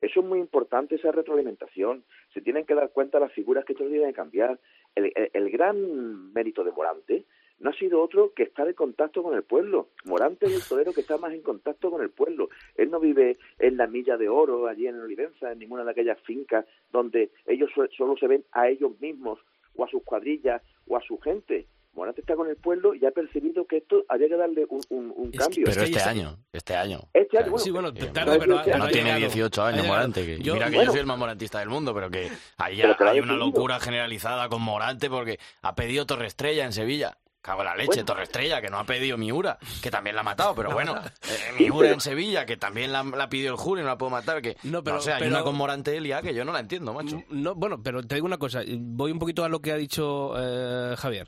Eso 0.00 0.20
es 0.20 0.26
muy 0.26 0.38
importante, 0.40 0.94
esa 0.96 1.12
retroalimentación. 1.12 2.04
Se 2.32 2.40
tienen 2.40 2.64
que 2.64 2.74
dar 2.74 2.90
cuenta 2.90 3.20
las 3.20 3.32
figuras 3.32 3.64
que 3.64 3.74
tienen 3.74 4.08
que 4.08 4.14
cambiar. 4.14 4.58
El, 4.94 5.12
el, 5.14 5.30
el 5.32 5.50
gran 5.50 6.32
mérito 6.32 6.64
de 6.64 6.72
Morante 6.72 7.24
no 7.62 7.70
ha 7.70 7.72
sido 7.74 8.02
otro 8.02 8.32
que 8.34 8.42
estar 8.42 8.68
en 8.68 8.74
contacto 8.74 9.22
con 9.22 9.34
el 9.34 9.42
pueblo. 9.44 9.88
Morante 10.04 10.46
es 10.46 10.52
el 10.54 10.62
torero 10.68 10.92
que 10.92 11.00
está 11.00 11.16
más 11.16 11.32
en 11.32 11.40
contacto 11.42 11.90
con 11.90 12.02
el 12.02 12.10
pueblo. 12.10 12.48
Él 12.76 12.90
no 12.90 13.00
vive 13.00 13.38
en 13.58 13.76
la 13.78 13.86
milla 13.86 14.16
de 14.18 14.28
oro, 14.28 14.66
allí 14.68 14.86
en 14.86 15.00
Olivenza, 15.00 15.52
en 15.52 15.60
ninguna 15.60 15.84
de 15.84 15.92
aquellas 15.92 16.18
fincas 16.26 16.66
donde 16.92 17.30
ellos 17.46 17.70
solo 17.96 18.16
se 18.18 18.26
ven 18.26 18.44
a 18.52 18.68
ellos 18.68 18.92
mismos 19.00 19.38
o 19.76 19.84
a 19.84 19.88
sus 19.88 20.02
cuadrillas 20.02 20.60
o 20.86 20.96
a 20.96 21.00
su 21.00 21.18
gente. 21.18 21.66
Morante 21.94 22.22
está 22.22 22.34
con 22.36 22.48
el 22.48 22.56
pueblo 22.56 22.94
y 22.94 23.04
ha 23.04 23.10
percibido 23.10 23.66
que 23.66 23.76
esto 23.76 24.04
había 24.08 24.26
que 24.26 24.36
darle 24.36 24.64
un, 24.70 24.80
un, 24.88 25.12
un 25.14 25.30
cambio. 25.30 25.64
Pero 25.66 25.82
este 25.82 26.00
año, 26.00 26.38
este 26.50 26.74
año. 26.74 27.00
Este 27.12 27.36
año, 27.36 27.50
bueno, 27.50 27.58
Sí, 27.58 27.70
bueno, 27.70 27.88
Eh, 27.88 28.10
tarde, 28.14 28.38
pero, 28.40 28.54
no 28.56 28.62
pero 28.64 28.84
ha 28.84 28.88
tiene 28.88 29.04
llegado. 29.14 29.18
18 29.34 29.62
Ha 29.62 29.68
años. 29.68 29.86
Morante. 29.86 30.24
Que, 30.24 30.38
Yo- 30.38 30.54
mira 30.54 30.66
que 30.70 30.76
bueno. 30.76 30.86
yo 30.88 30.92
soy 30.92 31.00
el 31.00 31.06
más 31.06 31.18
morantista 31.18 31.58
del 31.58 31.68
mundo, 31.68 31.92
pero 31.92 32.10
que 32.10 32.28
ahí 32.56 32.78
Pero 32.80 32.96
que 32.96 33.04
lo 33.04 33.10
hay 33.10 33.16
haya 33.18 33.22
una 33.24 33.32
pedido. 33.34 33.46
locura 33.46 33.78
generalizada 33.78 34.48
con 34.48 34.62
Morante 34.62 35.10
porque 35.10 35.38
ha 35.60 35.74
pedido 35.74 36.06
Torre 36.06 36.26
Estrella 36.28 36.64
en 36.64 36.72
Sevilla. 36.72 37.18
Cago 37.42 37.60
en 37.62 37.66
la 37.66 37.74
leche, 37.74 37.86
Bueno. 37.88 38.04
Torre 38.04 38.22
Estrella, 38.22 38.60
que 38.62 38.70
no 38.70 38.78
ha 38.78 38.84
pedido 38.84 39.18
Miura, 39.18 39.58
que 39.82 39.90
también 39.90 40.14
la 40.14 40.20
ha 40.20 40.24
matado, 40.24 40.54
pero 40.54 40.70
bueno, 40.70 40.94
eh, 41.28 41.52
Miura 41.58 41.90
en 41.90 42.00
Sevilla, 42.00 42.46
que 42.46 42.56
también 42.56 42.92
la, 42.92 43.02
la 43.02 43.28
pidió 43.28 43.50
el 43.50 43.56
jury 43.56 43.80
y 43.80 43.84
no 43.84 43.90
la 43.90 43.98
puedo 43.98 44.10
matar, 44.10 44.40
que 44.40 44.56
No, 44.62 44.82
pero- 44.84 44.96
no 44.96 45.02
sé, 45.02 45.12
hay 45.12 45.18
pero- 45.18 45.32
una 45.34 45.42
con 45.42 45.56
Morante 45.56 45.96
Elia 45.96 46.22
que 46.22 46.32
yo 46.34 46.44
no 46.44 46.52
la 46.52 46.60
entiendo, 46.60 46.94
macho. 46.94 47.20
No, 47.30 47.54
bueno, 47.56 47.82
pero 47.82 48.02
te 48.02 48.14
digo 48.14 48.26
una 48.26 48.38
cosa. 48.38 48.62
Voy 48.78 49.10
un 49.10 49.18
poquito 49.18 49.44
a 49.44 49.48
lo 49.48 49.60
que 49.60 49.72
ha 49.72 49.76
dicho 49.76 50.34
eh, 50.38 50.94
Javier. 50.96 51.26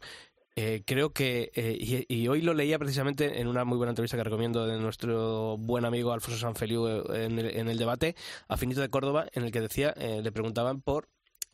Eh, 0.56 0.84
creo 0.86 1.12
que, 1.12 1.50
eh, 1.56 1.76
y, 1.76 2.06
y 2.08 2.28
hoy 2.28 2.40
lo 2.40 2.54
leía 2.54 2.78
precisamente 2.78 3.40
en 3.40 3.48
una 3.48 3.64
muy 3.64 3.76
buena 3.76 3.90
entrevista 3.90 4.16
que 4.16 4.22
recomiendo 4.22 4.68
de 4.68 4.78
nuestro 4.78 5.56
buen 5.58 5.84
amigo 5.84 6.12
Alfonso 6.12 6.38
Sanfeliu 6.38 6.86
eh, 6.86 7.24
en 7.24 7.40
el, 7.40 7.46
en 7.58 7.66
el 7.68 7.76
debate 7.76 8.14
a 8.46 8.56
Finito 8.56 8.80
de 8.80 8.88
Córdoba, 8.88 9.26
en 9.32 9.42
el 9.42 9.50
que 9.50 9.60
decía, 9.60 9.92
eh, 9.96 10.20
le 10.22 10.30
preguntaban 10.30 10.80
por 10.80 11.08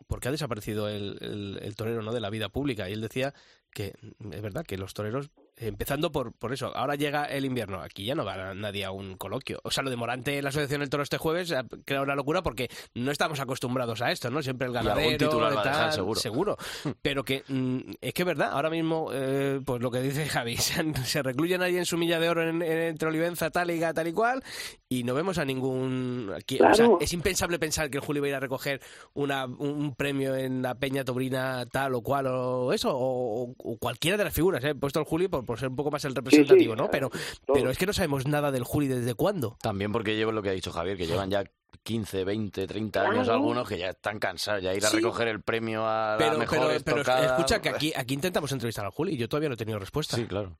por 0.06 0.18
qué 0.20 0.28
ha 0.28 0.32
desaparecido 0.32 0.88
el, 0.88 1.16
el- 1.20 1.60
el 1.62 1.74
torero 1.76 2.02
no 2.02 2.12
de 2.12 2.20
la 2.20 2.28
vida 2.30 2.48
pública. 2.50 2.88
Y 2.90 2.92
él 2.92 3.00
decía 3.00 3.32
que 3.72 3.94
es 4.32 4.42
verdad 4.42 4.64
que 4.66 4.76
los 4.76 4.94
toreros, 4.94 5.30
empezando 5.60 6.10
por, 6.10 6.32
por 6.32 6.52
eso, 6.52 6.74
ahora 6.76 6.94
llega 6.96 7.24
el 7.24 7.44
invierno, 7.44 7.80
aquí 7.80 8.04
ya 8.04 8.14
no 8.14 8.24
va 8.24 8.54
nadie 8.54 8.84
a 8.84 8.90
un 8.90 9.16
coloquio. 9.16 9.60
O 9.64 9.70
sea, 9.70 9.82
lo 9.84 9.90
de 9.90 9.96
Morante 9.96 10.38
en 10.38 10.44
la 10.44 10.50
Asociación 10.50 10.80
del 10.80 10.90
Toro 10.90 11.02
este 11.02 11.18
jueves 11.18 11.52
ha 11.52 11.64
creado 11.84 12.04
una 12.04 12.14
locura 12.14 12.42
porque 12.42 12.68
no 12.94 13.10
estamos 13.10 13.40
acostumbrados 13.40 14.00
a 14.02 14.10
esto, 14.10 14.30
¿no? 14.30 14.42
Siempre 14.42 14.68
el 14.68 14.76
algún 14.76 14.88
ganadero, 14.94 15.18
titular 15.30 15.56
va 15.56 15.60
a 15.60 15.64
dejar, 15.64 15.94
tal, 15.94 16.16
seguro. 16.16 16.56
Pero 17.02 17.24
que 17.24 17.44
mm, 17.48 17.78
es 18.00 18.14
que 18.14 18.22
es 18.22 18.26
verdad, 18.26 18.50
ahora 18.52 18.70
mismo, 18.70 19.10
eh, 19.12 19.60
pues 19.64 19.80
lo 19.82 19.90
que 19.90 20.00
dice 20.00 20.26
Javi, 20.26 20.56
se, 20.58 20.94
se 21.04 21.22
recluyen 21.22 21.62
ahí 21.62 21.76
en 21.76 21.86
su 21.86 21.96
milla 21.96 22.18
de 22.18 22.28
oro 22.28 22.42
en, 22.48 22.62
en- 22.62 22.78
entre 22.90 23.08
Olivenza, 23.08 23.50
Táliga, 23.50 23.92
tal 23.94 24.08
y 24.08 24.12
cual, 24.12 24.42
y 24.88 25.04
no 25.04 25.14
vemos 25.14 25.38
a 25.38 25.44
ningún... 25.44 26.32
aquí- 26.36 26.56
o 26.56 26.74
sea, 26.74 26.86
Claro. 26.86 26.98
es 27.00 27.12
impensable 27.12 27.58
pensar 27.58 27.90
que 27.90 27.98
el 27.98 28.04
Julio 28.04 28.22
va 28.22 28.26
a 28.26 28.30
ir 28.30 28.34
a 28.36 28.40
recoger 28.40 28.80
una, 29.14 29.44
un 29.44 29.94
premio 29.94 30.34
en 30.34 30.62
la 30.62 30.74
Peña 30.76 31.04
Tobrina 31.04 31.66
tal 31.70 31.94
o 31.94 32.02
cual 32.02 32.26
o 32.28 32.72
eso, 32.72 32.90
o, 32.92 33.52
o 33.56 33.76
cualquiera 33.78 34.16
de 34.16 34.24
las 34.24 34.32
figuras, 34.34 34.64
¿eh? 34.64 34.70
He 34.70 34.74
puesto 34.74 34.98
al 34.98 35.04
Juli 35.04 35.28
por, 35.28 35.44
por 35.50 35.58
ser 35.58 35.68
un 35.68 35.76
poco 35.76 35.90
más 35.90 36.04
el 36.04 36.14
representativo, 36.14 36.76
¿no? 36.76 36.88
Pero, 36.90 37.10
todo. 37.10 37.54
pero 37.54 37.70
es 37.70 37.76
que 37.78 37.86
no 37.86 37.92
sabemos 37.92 38.26
nada 38.26 38.52
del 38.52 38.62
Juli 38.64 38.86
desde 38.86 39.14
cuándo. 39.14 39.56
También 39.60 39.90
porque 39.90 40.14
llevo 40.14 40.30
lo 40.32 40.42
que 40.42 40.50
ha 40.50 40.52
dicho 40.52 40.70
Javier, 40.70 40.96
que 40.96 41.06
llevan 41.08 41.28
ya 41.30 41.42
15, 41.82 42.24
20, 42.24 42.66
30 42.66 43.00
años 43.02 43.14
Claro. 43.24 43.32
algunos 43.34 43.68
que 43.68 43.78
ya 43.78 43.88
están 43.90 44.18
cansados, 44.18 44.62
ya 44.62 44.72
ir 44.74 44.84
a 44.84 44.88
Sí. 44.88 44.96
recoger 44.98 45.28
el 45.28 45.40
premio 45.42 45.84
a 45.86 46.12
la 46.12 46.18
Pero, 46.18 46.38
mejor 46.38 46.58
pero, 46.58 46.80
pero 46.84 46.96
estocada. 47.00 47.26
escucha 47.26 47.60
que 47.60 47.68
aquí, 47.70 47.92
aquí 47.96 48.14
intentamos 48.14 48.52
entrevistar 48.52 48.84
al 48.84 48.92
Juli 48.92 49.14
y 49.14 49.16
yo 49.16 49.28
todavía 49.28 49.48
no 49.48 49.54
he 49.54 49.58
tenido 49.58 49.78
respuesta. 49.78 50.16
Sí, 50.16 50.26
claro. 50.26 50.56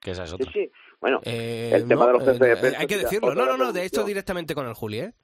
Que 0.00 0.10
esa 0.12 0.24
es 0.24 0.30
Sí, 0.30 0.34
otra. 0.36 0.52
sí. 0.52 0.70
Bueno, 1.00 1.20
Eh, 1.24 1.70
El 1.74 1.88
tema 1.88 2.06
de 2.06 2.12
los 2.12 2.22
jefes 2.22 2.38
de 2.40 2.56
prensa, 2.56 2.80
hay 2.80 2.86
que 2.86 2.98
decirlo. 2.98 3.34
No, 3.34 3.46
no, 3.46 3.56
no, 3.56 3.72
de 3.72 3.80
hecho 3.84 3.96
revolución. 3.98 4.06
directamente 4.06 4.54
con 4.54 4.66
el 4.66 4.74
Juli, 4.74 4.98
¿eh? 5.00 5.14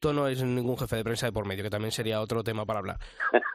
Tú 0.00 0.12
no 0.12 0.28
es 0.28 0.42
ningún 0.42 0.76
jefe 0.78 0.96
de 0.96 1.04
prensa 1.04 1.26
de 1.26 1.32
por 1.32 1.46
medio, 1.46 1.64
que 1.64 1.70
también 1.70 1.92
sería 1.92 2.20
otro 2.20 2.42
tema 2.44 2.64
para 2.66 2.78
hablar. 2.80 2.98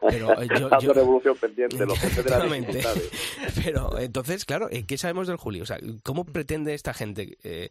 Pero 0.08 0.40
eh, 0.42 0.48
yo, 0.58 0.68
yo- 0.80 0.92
revolución 0.92 1.36
pendiente, 1.36 1.84
los 1.86 1.98
jefes 1.98 2.24
de 2.24 2.48
dificultades. 2.48 3.10
Pero 3.64 3.98
entonces, 3.98 4.44
claro, 4.44 4.68
eh, 4.70 4.84
¿qué 4.86 4.98
sabemos 4.98 5.26
del 5.28 5.36
Juli? 5.36 5.60
O 5.60 5.66
sea, 5.66 5.78
¿cómo 6.02 6.24
pretende 6.24 6.74
esta 6.74 6.92
gente 6.94 7.38
eh, 7.42 7.68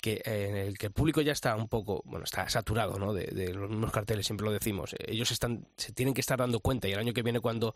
que, 0.00 0.22
en 0.24 0.56
el 0.56 0.78
que 0.78 0.86
el 0.86 0.92
público 0.92 1.20
ya 1.20 1.32
está 1.32 1.54
un 1.56 1.68
poco, 1.68 2.02
bueno, 2.06 2.24
está 2.24 2.48
saturado, 2.48 2.98
¿no? 2.98 3.12
De, 3.12 3.26
de 3.26 3.52
los 3.54 3.68
mismos 3.70 3.92
carteles, 3.92 4.26
siempre 4.26 4.46
lo 4.46 4.52
decimos. 4.52 4.94
Ellos 5.06 5.30
están, 5.30 5.66
se 5.76 5.92
tienen 5.92 6.14
que 6.14 6.20
estar 6.20 6.38
dando 6.38 6.60
cuenta 6.60 6.88
y 6.88 6.92
el 6.92 6.98
año 6.98 7.12
que 7.12 7.22
viene 7.22 7.40
cuando 7.40 7.74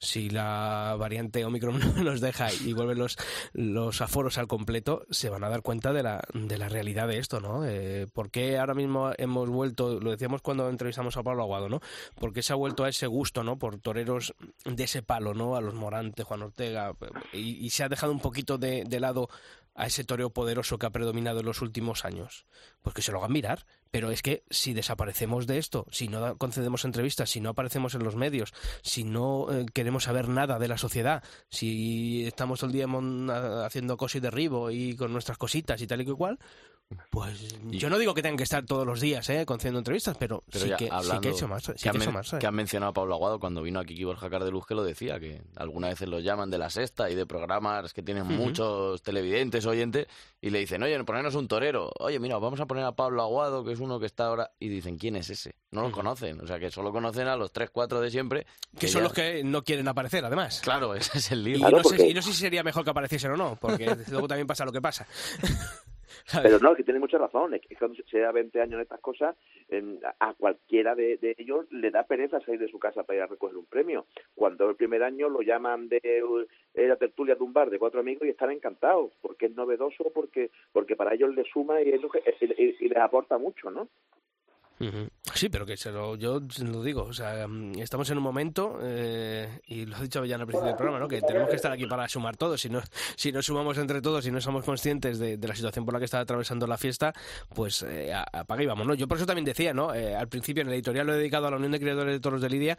si 0.00 0.30
la 0.30 0.94
variante 0.98 1.44
Omicron 1.44 1.78
no 1.96 2.04
nos 2.04 2.20
deja 2.20 2.52
y 2.52 2.72
vuelven 2.72 2.98
los, 2.98 3.16
los 3.52 4.00
aforos 4.00 4.38
al 4.38 4.46
completo, 4.46 5.04
se 5.10 5.28
van 5.28 5.44
a 5.44 5.48
dar 5.48 5.62
cuenta 5.62 5.92
de 5.92 6.02
la, 6.02 6.22
de 6.32 6.58
la 6.58 6.68
realidad 6.68 7.08
de 7.08 7.18
esto, 7.18 7.40
¿no? 7.40 7.66
Eh, 7.66 8.06
¿Por 8.12 8.30
qué 8.30 8.58
ahora 8.58 8.74
mismo 8.74 9.12
hemos 9.18 9.48
vuelto, 9.48 10.00
lo 10.00 10.10
decíamos 10.10 10.42
cuando 10.42 10.68
entrevistamos 10.68 11.16
a 11.16 11.22
Pablo 11.22 11.42
Aguado, 11.42 11.68
¿no? 11.68 11.80
¿Por 12.14 12.32
qué 12.32 12.42
se 12.42 12.52
ha 12.52 12.56
vuelto 12.56 12.84
a 12.84 12.88
ese 12.88 13.06
gusto, 13.06 13.42
¿no? 13.42 13.58
Por 13.58 13.78
toreros 13.78 14.34
de 14.64 14.84
ese 14.84 15.02
palo, 15.02 15.34
¿no? 15.34 15.56
A 15.56 15.60
los 15.60 15.74
Morante, 15.74 16.22
Juan 16.22 16.42
Ortega, 16.42 16.94
y, 17.32 17.64
y 17.64 17.70
se 17.70 17.84
ha 17.84 17.88
dejado 17.88 18.12
un 18.12 18.20
poquito 18.20 18.58
de, 18.58 18.84
de 18.84 19.00
lado 19.00 19.28
a 19.78 19.86
ese 19.86 20.02
toreo 20.02 20.30
poderoso 20.30 20.76
que 20.78 20.86
ha 20.86 20.90
predominado 20.90 21.38
en 21.40 21.46
los 21.46 21.62
últimos 21.62 22.04
años. 22.04 22.46
Pues 22.82 22.94
que 22.94 23.02
se 23.02 23.12
lo 23.12 23.18
hagan 23.18 23.32
mirar. 23.32 23.64
Pero 23.90 24.10
es 24.10 24.22
que 24.22 24.42
si 24.50 24.74
desaparecemos 24.74 25.46
de 25.46 25.58
esto, 25.58 25.86
si 25.90 26.08
no 26.08 26.36
concedemos 26.36 26.84
entrevistas, 26.84 27.30
si 27.30 27.40
no 27.40 27.50
aparecemos 27.50 27.94
en 27.94 28.02
los 28.02 28.16
medios, 28.16 28.52
si 28.82 29.04
no 29.04 29.46
eh, 29.50 29.66
queremos 29.72 30.04
saber 30.04 30.28
nada 30.28 30.58
de 30.58 30.68
la 30.68 30.76
sociedad, 30.76 31.22
si 31.48 32.26
estamos 32.26 32.60
todo 32.60 32.68
el 32.68 32.74
día 32.74 32.86
haciendo 33.64 33.96
cosas 33.96 34.16
y 34.16 34.20
derribo 34.20 34.70
y 34.70 34.94
con 34.96 35.12
nuestras 35.12 35.38
cositas 35.38 35.80
y 35.80 35.86
tal 35.86 36.02
y 36.02 36.04
que 36.04 36.10
igual, 36.10 36.38
pues 37.10 37.54
Y- 37.70 37.78
yo 37.78 37.90
no 37.90 37.98
digo 37.98 38.14
que 38.14 38.22
tengan 38.22 38.36
que 38.38 38.44
estar 38.44 38.64
todos 38.64 38.86
los 38.86 39.00
días 39.00 39.28
eh, 39.30 39.44
concediendo 39.44 39.78
entrevistas, 39.80 40.16
pero, 40.18 40.42
Pero 40.50 40.64
sí, 40.64 40.70
ya 40.70 40.76
que, 40.76 40.84
sí 40.86 40.90
hablando, 40.92 41.20
que 41.20 41.28
he 41.28 41.32
hecho 41.32 41.48
más. 41.48 41.62
Sí 41.64 41.72
que, 41.72 41.78
que 41.82 41.88
han 41.90 41.96
he 41.96 41.98
hecho 41.98 42.12
más. 42.12 42.32
¿eh? 42.32 42.38
que 42.38 42.46
han 42.46 42.54
mencionado 42.54 42.90
a 42.90 42.94
Pablo 42.94 43.14
Aguado 43.14 43.38
cuando 43.40 43.62
vino 43.62 43.78
aquí 43.80 44.02
Borja 44.04 44.30
Cardeluz 44.30 44.66
que 44.66 44.74
lo 44.74 44.82
decía, 44.84 45.20
que 45.20 45.42
algunas 45.56 45.90
veces 45.90 46.08
los 46.08 46.22
llaman 46.24 46.50
de 46.50 46.58
la 46.58 46.70
sexta 46.70 47.10
y 47.10 47.14
de 47.14 47.26
programas 47.26 47.92
que 47.92 48.02
tienen 48.02 48.26
muchos 48.26 49.02
televidentes, 49.02 49.66
oyentes, 49.66 50.06
y 50.40 50.50
le 50.50 50.60
dicen, 50.60 50.82
oye, 50.82 51.02
ponernos 51.04 51.34
un 51.34 51.48
torero, 51.48 51.90
oye, 51.98 52.18
mira, 52.20 52.38
vamos 52.38 52.60
a 52.60 52.66
poner 52.66 52.84
a 52.84 52.92
Pablo 52.92 53.22
Aguado, 53.22 53.64
que 53.64 53.72
es 53.72 53.80
uno 53.80 53.98
que 54.00 54.06
está 54.06 54.26
ahora, 54.26 54.50
y 54.58 54.68
dicen, 54.68 54.96
¿quién 54.98 55.16
es 55.16 55.28
ese? 55.30 55.56
No 55.70 55.82
lo 55.82 55.92
conocen, 55.92 56.40
o 56.40 56.46
sea, 56.46 56.58
que 56.58 56.70
solo 56.70 56.92
conocen 56.92 57.28
a 57.28 57.36
los 57.36 57.52
tres, 57.52 57.70
cuatro 57.70 58.00
de 58.00 58.10
siempre. 58.10 58.46
Que 58.78 58.88
son 58.88 59.00
ya- 59.00 59.04
los 59.04 59.12
que 59.12 59.42
no 59.44 59.62
quieren 59.62 59.88
aparecer, 59.88 60.24
además. 60.24 60.60
Claro, 60.62 60.94
ese 60.94 61.18
es 61.18 61.30
el 61.32 61.40
Y, 61.46 61.50
lío. 61.56 61.58
Claro, 61.60 61.78
no 61.82 61.84
sé, 61.84 62.08
y 62.08 62.14
no 62.14 62.22
sé 62.22 62.32
si 62.32 62.38
sería 62.40 62.62
mejor 62.62 62.84
que 62.84 62.90
apareciesen 62.90 63.32
o 63.32 63.36
no, 63.36 63.56
porque 63.60 63.84
luego 64.10 64.28
también 64.28 64.46
pasa 64.46 64.64
lo 64.64 64.72
que 64.72 64.80
pasa. 64.80 65.06
Pero 66.42 66.58
no, 66.58 66.74
que 66.74 66.84
tiene 66.84 67.00
mucha 67.00 67.18
razón. 67.18 67.54
Es 67.54 67.62
que 67.62 67.76
cuando 67.76 67.96
se 67.96 68.16
lleva 68.16 68.32
20 68.32 68.60
años 68.60 68.74
en 68.74 68.80
estas 68.80 69.00
cosas, 69.00 69.36
a 70.20 70.34
cualquiera 70.34 70.94
de, 70.94 71.16
de 71.18 71.34
ellos 71.38 71.66
le 71.70 71.90
da 71.90 72.04
pereza 72.04 72.40
salir 72.40 72.60
de 72.60 72.68
su 72.68 72.78
casa 72.78 73.02
para 73.02 73.16
ir 73.18 73.22
a 73.22 73.26
recoger 73.26 73.56
un 73.56 73.66
premio. 73.66 74.06
Cuando 74.34 74.68
el 74.70 74.76
primer 74.76 75.02
año 75.02 75.28
lo 75.28 75.42
llaman 75.42 75.88
de 75.88 76.00
eh, 76.74 76.86
la 76.88 76.96
tertulia 76.96 77.34
de 77.34 77.42
un 77.42 77.52
bar 77.52 77.70
de 77.70 77.78
cuatro 77.78 78.00
amigos 78.00 78.26
y 78.26 78.30
están 78.30 78.50
encantados, 78.50 79.12
porque 79.20 79.46
es 79.46 79.54
novedoso, 79.56 80.10
porque 80.14 80.50
porque 80.72 80.96
para 80.96 81.14
ellos 81.14 81.34
les 81.34 81.46
suma 81.48 81.80
y- 81.82 81.88
y 81.90 82.88
les 82.88 82.98
aporta 82.98 83.38
mucho, 83.38 83.70
¿no? 83.70 83.88
Sí, 85.34 85.48
pero 85.48 85.66
que 85.66 85.76
se 85.76 85.90
lo, 85.90 86.16
yo 86.16 86.40
lo 86.62 86.82
digo, 86.82 87.02
o 87.02 87.12
sea, 87.12 87.46
mm, 87.48 87.78
estamos 87.80 88.08
en 88.10 88.18
un 88.18 88.22
momento, 88.22 88.78
eh, 88.82 89.60
y 89.66 89.86
lo 89.86 89.96
ha 89.96 90.00
dicho 90.00 90.24
ya 90.24 90.36
al 90.36 90.46
principio 90.46 90.68
del 90.68 90.76
programa, 90.76 91.00
¿no? 91.00 91.08
que 91.08 91.20
tenemos 91.20 91.48
que 91.48 91.56
estar 91.56 91.72
aquí 91.72 91.86
para 91.86 92.08
sumar 92.08 92.36
todos, 92.36 92.60
si 92.60 92.68
no, 92.68 92.80
si 93.16 93.32
no 93.32 93.42
sumamos 93.42 93.76
entre 93.78 94.00
todos, 94.00 94.24
si 94.24 94.30
no 94.30 94.40
somos 94.40 94.64
conscientes 94.64 95.18
de, 95.18 95.38
la 95.38 95.54
situación 95.54 95.84
por 95.84 95.94
la 95.94 95.98
que 95.98 96.04
está 96.04 96.20
atravesando 96.20 96.66
la 96.66 96.78
fiesta, 96.78 97.12
pues 97.54 97.82
eh, 97.82 98.12
apaga 98.14 98.62
y 98.62 98.66
¿no? 98.66 98.94
Yo 98.94 99.08
por 99.08 99.16
eso 99.16 99.26
también 99.26 99.44
decía, 99.44 99.74
¿no? 99.74 99.94
Eh, 99.94 100.14
al 100.14 100.28
principio 100.28 100.60
en 100.62 100.68
el 100.68 100.74
editorial 100.74 101.06
lo 101.06 101.14
he 101.14 101.16
dedicado 101.16 101.46
a 101.46 101.50
la 101.50 101.56
Unión 101.56 101.72
de 101.72 101.80
Creadores 101.80 102.14
de 102.14 102.20
Toros 102.20 102.40
de 102.40 102.50
Lidia, 102.50 102.78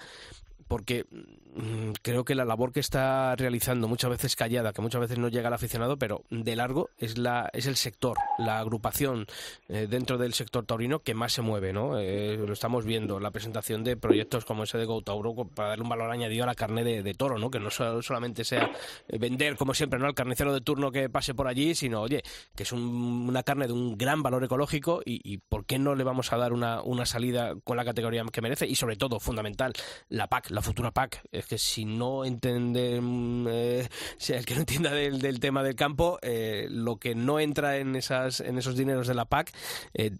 porque 0.69 1.05
mm, 1.11 1.91
creo 2.01 2.23
que 2.23 2.35
la 2.35 2.45
labor 2.45 2.71
que 2.71 2.79
está 2.79 3.35
realizando, 3.35 3.89
muchas 3.89 4.11
veces 4.11 4.35
callada, 4.37 4.71
que 4.71 4.81
muchas 4.81 5.01
veces 5.01 5.17
no 5.17 5.27
llega 5.27 5.47
al 5.49 5.53
aficionado, 5.53 5.97
pero 5.97 6.23
de 6.29 6.55
largo 6.55 6.89
es 6.97 7.17
la 7.17 7.49
es 7.51 7.65
el 7.65 7.75
sector, 7.75 8.15
la 8.37 8.59
agrupación 8.59 9.25
eh, 9.67 9.87
dentro 9.89 10.17
del 10.17 10.33
sector 10.33 10.65
taurino 10.65 10.99
que 10.99 11.13
más 11.15 11.33
se 11.33 11.41
mueve, 11.41 11.73
¿no? 11.73 11.99
Eh, 11.99 12.37
lo 12.37 12.53
estamos 12.53 12.85
viendo, 12.85 13.19
la 13.19 13.31
presentación 13.31 13.83
de 13.83 13.97
proyectos 13.97 14.45
como 14.45 14.63
ese 14.63 14.77
de 14.77 14.85
Go 14.85 15.01
Tauro 15.01 15.33
co- 15.35 15.47
para 15.47 15.69
darle 15.69 15.83
un 15.83 15.89
valor 15.89 16.11
añadido 16.11 16.43
a 16.43 16.47
la 16.47 16.55
carne 16.55 16.83
de, 16.83 17.03
de 17.03 17.13
toro, 17.15 17.37
¿no? 17.39 17.49
Que 17.51 17.59
no 17.59 17.69
so- 17.71 18.01
solamente 18.01 18.45
sea 18.45 18.71
eh, 19.07 19.17
vender, 19.17 19.57
como 19.57 19.73
siempre, 19.73 19.99
¿no? 19.99 20.05
Al 20.05 20.13
carnicero 20.13 20.53
de 20.53 20.61
turno 20.61 20.91
que 20.91 21.09
pase 21.09 21.33
por 21.33 21.47
allí, 21.47 21.73
sino, 21.73 22.01
oye, 22.01 22.21
que 22.55 22.63
es 22.63 22.71
un- 22.71 23.25
una 23.27 23.41
carne 23.43 23.65
de 23.67 23.73
un 23.73 23.97
gran 23.97 24.21
valor 24.21 24.43
ecológico 24.43 25.01
y, 25.03 25.19
y 25.23 25.39
¿por 25.39 25.65
qué 25.65 25.79
no 25.79 25.95
le 25.95 26.03
vamos 26.03 26.31
a 26.31 26.37
dar 26.37 26.53
una, 26.53 26.81
una 26.83 27.05
salida 27.07 27.55
con 27.63 27.75
la 27.75 27.83
categoría 27.85 28.23
que 28.31 28.41
merece? 28.41 28.67
Y 28.67 28.75
sobre 28.75 28.95
todo, 28.95 29.19
fundamental, 29.19 29.73
la 30.09 30.27
PAC, 30.27 30.51
futura 30.61 30.91
PAC. 30.91 31.21
Es 31.31 31.45
que 31.45 31.57
si 31.57 31.85
no 31.85 32.25
entiende, 32.25 32.99
mm, 33.01 33.47
eh, 33.49 33.89
si 34.17 34.33
el 34.33 34.45
que 34.45 34.53
no 34.55 34.61
entienda 34.61 34.91
del, 34.91 35.19
del 35.19 35.39
tema 35.39 35.63
del 35.63 35.75
campo, 35.75 36.19
eh, 36.21 36.67
lo 36.69 36.97
que 36.97 37.15
no 37.15 37.39
entra 37.39 37.77
en, 37.77 37.95
esas, 37.95 38.39
en 38.39 38.57
esos 38.57 38.75
dineros 38.75 39.07
de 39.07 39.13
la 39.13 39.25
PAC 39.25 39.51
eh, 39.93 40.11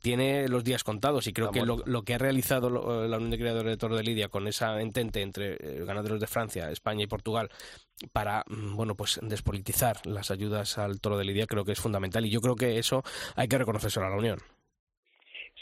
tiene 0.00 0.48
los 0.48 0.64
días 0.64 0.84
contados 0.84 1.26
y 1.26 1.32
creo 1.32 1.46
Está 1.48 1.60
que 1.60 1.66
lo, 1.66 2.02
que 2.02 2.14
ha 2.14 2.18
realizado 2.18 2.70
lo- 2.70 3.06
la 3.06 3.16
Unión 3.16 3.30
de 3.30 3.38
Creadores 3.38 3.70
de 3.72 3.76
Toro 3.76 3.96
de 3.96 4.02
Lidia 4.02 4.28
con 4.28 4.46
esa 4.48 4.80
entente 4.80 5.22
entre 5.22 5.54
eh, 5.60 5.84
ganaderos 5.84 6.20
de 6.20 6.26
Francia, 6.26 6.70
España 6.70 7.04
y 7.04 7.06
Portugal 7.06 7.50
para 8.12 8.44
mm, 8.48 8.76
bueno 8.76 8.94
pues 8.94 9.18
despolitizar 9.22 10.06
las 10.06 10.30
ayudas 10.30 10.78
al 10.78 11.00
toro 11.00 11.18
de 11.18 11.24
Lidia 11.24 11.46
creo 11.46 11.64
que 11.64 11.72
es 11.72 11.80
fundamental 11.80 12.24
y 12.24 12.30
yo 12.30 12.40
creo 12.40 12.56
que 12.56 12.78
eso 12.78 13.02
hay 13.36 13.46
que 13.48 13.58
reconocérselo 13.58 14.06
a 14.06 14.10
la 14.10 14.16
Unión. 14.16 14.38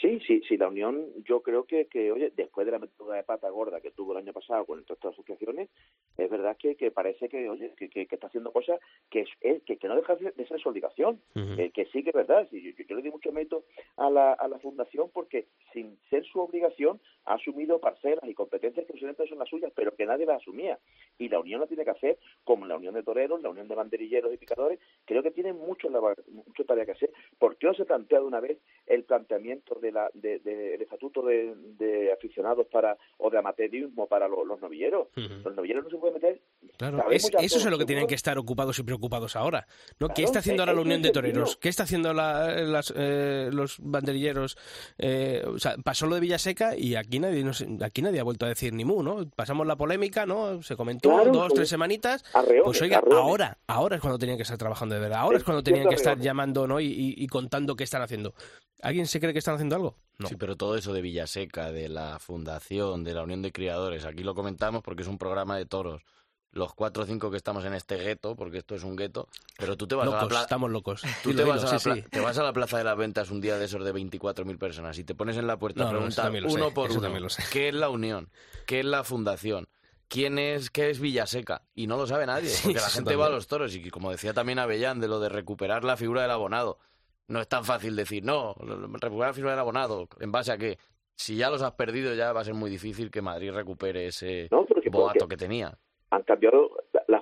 Sí, 0.01 0.21
sí, 0.25 0.41
sí, 0.47 0.55
la 0.55 0.69
Unión, 0.69 1.07
yo 1.25 1.41
creo 1.41 1.65
que, 1.65 1.87
que 1.87 2.09
oye, 2.11 2.31
después 2.33 2.65
de 2.65 2.71
la 2.71 2.79
metida 2.79 3.15
de 3.15 3.23
pata 3.23 3.49
gorda 3.49 3.81
que 3.81 3.91
tuvo 3.91 4.13
el 4.13 4.19
año 4.19 4.31
pasado 4.31 4.65
con 4.65 4.79
estas 4.79 5.03
asociaciones, 5.03 5.69
es 6.17 6.29
verdad 6.29 6.55
que, 6.57 6.75
que 6.75 6.89
parece 6.89 7.27
que, 7.27 7.49
oye, 7.49 7.73
que, 7.77 7.89
que, 7.89 8.07
que 8.07 8.15
está 8.15 8.27
haciendo 8.27 8.53
cosas 8.53 8.79
que 9.09 9.25
es, 9.41 9.63
que, 9.63 9.77
que 9.77 9.87
no 9.89 9.97
deja 9.97 10.15
de 10.15 10.47
ser 10.47 10.59
su 10.61 10.69
obligación, 10.69 11.19
eh, 11.35 11.71
que 11.73 11.85
sí 11.87 12.01
que 12.01 12.11
es 12.11 12.15
verdad. 12.15 12.47
Sí, 12.49 12.61
yo, 12.61 12.83
yo, 12.87 12.95
le 12.95 13.01
di 13.01 13.11
mucho 13.11 13.33
mérito 13.33 13.65
a 13.97 14.09
la, 14.09 14.31
a 14.33 14.47
la 14.47 14.59
Fundación 14.59 15.09
porque 15.13 15.47
sin 15.73 15.99
ser 16.09 16.23
su 16.25 16.39
obligación 16.39 17.01
ha 17.25 17.33
asumido 17.33 17.79
parcelas 17.79 18.23
y 18.23 18.33
competencias 18.33 18.85
que 18.85 18.93
posiblemente 18.93 19.27
son 19.27 19.39
las 19.39 19.49
suyas, 19.49 19.73
pero 19.75 19.95
que 19.95 20.05
nadie 20.05 20.25
las 20.25 20.41
asumía. 20.41 20.79
Y 21.17 21.27
la 21.27 21.41
Unión 21.41 21.59
la 21.59 21.67
tiene 21.67 21.83
que 21.83 21.91
hacer 21.91 22.17
como 22.45 22.65
la 22.65 22.77
Unión 22.77 22.93
de 22.93 23.03
Toreros, 23.03 23.41
la 23.41 23.49
Unión 23.49 23.67
de 23.67 23.75
Banderilleros 23.75 24.33
y 24.33 24.37
Picadores, 24.37 24.79
creo 25.03 25.23
que 25.23 25.31
tienen 25.31 25.57
mucho, 25.57 25.89
mucho 25.89 26.63
tarea 26.65 26.85
que 26.85 26.93
hacer. 26.93 27.11
¿Por 27.37 27.57
qué 27.57 27.67
no 27.67 27.73
se 27.73 27.85
plantea 27.85 28.19
de 28.19 28.25
una 28.25 28.39
vez 28.39 28.59
el 28.87 29.03
planteamiento 29.03 29.75
de 29.75 29.88
la, 29.91 30.09
de, 30.13 30.39
de, 30.39 30.75
el 30.75 30.81
estatuto 30.81 31.21
de, 31.21 31.53
de, 31.77 32.11
aficionados 32.11 32.67
para 32.67 32.97
o 33.17 33.29
de 33.29 33.37
amateurismo 33.37 34.07
para 34.07 34.27
los, 34.27 34.45
los 34.45 34.59
novilleros. 34.61 35.07
Uh 35.15 35.19
-huh. 35.21 35.43
Los 35.43 35.55
novilleros 35.55 35.83
no 35.85 35.89
se 35.89 35.97
pueden 35.97 36.13
meter. 36.15 36.41
Claro, 36.77 37.09
es, 37.11 37.29
eso 37.41 37.57
es 37.57 37.65
lo 37.65 37.77
que 37.77 37.85
tienen 37.85 38.07
que 38.07 38.15
estar 38.15 38.37
ocupados 38.37 38.79
y 38.79 38.83
preocupados 38.83 39.35
ahora. 39.35 39.67
¿no? 39.99 40.07
Claro, 40.07 40.13
¿Qué 40.15 40.23
está 40.23 40.39
haciendo 40.39 40.63
ahora 40.63 40.73
la 40.73 40.81
Unión 40.81 41.01
de 41.01 41.11
Toreros? 41.11 41.57
¿Qué 41.57 41.69
está 41.69 41.83
haciendo 41.83 42.13
la, 42.13 42.61
las, 42.63 42.93
eh, 42.95 43.49
los 43.51 43.77
banderilleros? 43.79 44.57
Eh, 44.97 45.43
o 45.45 45.57
sea, 45.59 45.75
pasó 45.83 46.07
lo 46.07 46.15
de 46.15 46.21
Villaseca 46.21 46.77
y 46.77 46.95
aquí 46.95 47.19
nadie, 47.19 47.43
no 47.43 47.51
aquí 47.83 48.01
nadie 48.01 48.19
ha 48.19 48.23
vuelto 48.23 48.45
a 48.45 48.49
decir 48.49 48.73
ni 48.73 48.85
mu, 48.85 49.03
¿no? 49.03 49.29
Pasamos 49.35 49.67
la 49.67 49.75
polémica, 49.75 50.25
¿no? 50.25 50.61
Se 50.63 50.75
comentó 50.75 51.09
claro, 51.09 51.31
dos, 51.31 51.53
tres 51.53 51.69
semanitas. 51.69 52.23
Arreones, 52.33 52.63
pues 52.63 52.81
oiga, 52.81 53.01
ahora, 53.11 53.57
ahora 53.67 53.95
es 53.97 54.01
cuando 54.01 54.17
tenían 54.17 54.37
que 54.37 54.43
estar 54.43 54.57
trabajando 54.57 54.95
de 54.95 55.01
verdad. 55.01 55.19
Ahora 55.19 55.37
es, 55.37 55.41
es 55.41 55.45
cuando 55.45 55.63
tenían 55.63 55.87
que 55.87 55.95
estar 55.95 56.17
llamando, 56.19 56.67
¿no? 56.67 56.79
Y, 56.79 56.85
y, 56.87 57.15
y 57.17 57.27
contando 57.27 57.75
qué 57.75 57.83
están 57.83 58.01
haciendo. 58.01 58.33
¿Alguien 58.81 59.07
se 59.07 59.19
cree 59.19 59.33
que 59.33 59.39
están 59.39 59.55
haciendo 59.55 59.75
algo? 59.75 59.97
No. 60.17 60.27
Sí, 60.27 60.35
pero 60.35 60.55
todo 60.55 60.75
eso 60.75 60.93
de 60.93 61.01
Villaseca, 61.01 61.71
de 61.71 61.89
la 61.89 62.19
Fundación, 62.19 63.03
de 63.03 63.13
la 63.13 63.23
Unión 63.23 63.41
de 63.41 63.51
Criadores, 63.51 64.05
aquí 64.05 64.23
lo 64.23 64.35
comentamos 64.35 64.83
porque 64.83 65.03
es 65.03 65.07
un 65.07 65.17
programa 65.17 65.57
de 65.57 65.65
toros. 65.65 66.03
Los 66.51 66.73
cuatro 66.73 67.03
o 67.03 67.05
cinco 67.05 67.29
que 67.29 67.37
estamos 67.37 67.63
en 67.65 67.75
este 67.75 67.97
gueto, 67.97 68.35
porque 68.35 68.57
esto 68.57 68.73
es 68.73 68.83
un 68.83 68.95
gueto, 68.95 69.27
pero 69.57 69.77
tú 69.77 69.87
te 69.87 69.93
vas 69.93 70.05
locos, 70.05 70.19
a 70.19 70.23
la 70.23 70.29
plaza. 70.29 70.43
Estamos 70.43 70.71
locos. 70.71 71.03
Tú 71.21 71.33
te, 71.35 71.43
vas 71.43 71.63
a 71.63 71.77
sí, 71.77 71.93
sí. 71.93 72.01
te, 72.09 72.19
vas 72.19 72.37
a 72.39 72.43
la 72.43 72.53
plaza 72.53 72.79
de 72.79 72.83
las 72.83 72.97
ventas 72.97 73.29
un 73.29 73.39
día 73.39 73.57
de 73.59 73.65
esos 73.65 73.83
de 73.83 73.93
24.000 73.93 74.57
personas 74.57 74.97
y 74.97 75.03
te 75.03 75.13
pones 75.13 75.37
en 75.37 75.45
la 75.45 75.59
puerta 75.59 75.83
no, 75.83 75.89
a 75.89 75.91
preguntar 75.91 76.31
no, 76.31 76.47
uno 76.47 76.67
sé, 76.69 76.71
por 76.71 76.91
uno 76.91 77.27
qué 77.51 77.67
es 77.67 77.75
la 77.75 77.89
Unión, 77.89 78.31
qué 78.65 78.79
es 78.79 78.85
la 78.85 79.03
Fundación, 79.03 79.67
quién 80.07 80.39
es, 80.39 80.71
qué 80.71 80.89
es 80.89 80.99
Villaseca. 80.99 81.61
Y 81.75 81.85
no 81.85 81.97
lo 81.97 82.07
sabe 82.07 82.25
nadie, 82.25 82.51
porque 82.63 82.79
la 82.79 82.89
gente 82.89 83.15
va 83.15 83.27
a 83.27 83.29
los 83.29 83.47
toros. 83.47 83.75
Y 83.75 83.89
como 83.91 84.09
decía 84.09 84.33
también 84.33 84.57
Avellán, 84.57 84.99
de 84.99 85.07
lo 85.07 85.19
de 85.19 85.29
recuperar 85.29 85.83
la 85.83 85.97
figura 85.97 86.23
del 86.23 86.31
abonado. 86.31 86.79
No 87.29 87.39
es 87.39 87.47
tan 87.47 87.63
fácil 87.63 87.95
decir, 87.95 88.23
no, 88.23 88.55
recuperar 88.55 89.29
la 89.29 89.33
figura 89.33 89.51
del 89.51 89.59
abonado. 89.59 90.07
¿En 90.19 90.31
base 90.31 90.51
a 90.51 90.57
qué? 90.57 90.77
Si 91.15 91.35
ya 91.35 91.49
los 91.49 91.61
has 91.61 91.73
perdido, 91.73 92.13
ya 92.15 92.33
va 92.33 92.41
a 92.41 92.43
ser 92.43 92.55
muy 92.55 92.69
difícil 92.69 93.11
que 93.11 93.21
Madrid 93.21 93.51
recupere 93.51 94.07
ese 94.07 94.47
no, 94.51 94.65
porque, 94.65 94.89
boato 94.89 95.19
porque 95.19 95.35
que 95.35 95.39
tenía. 95.39 95.77
Han 96.11 96.23
cambiado 96.23 96.69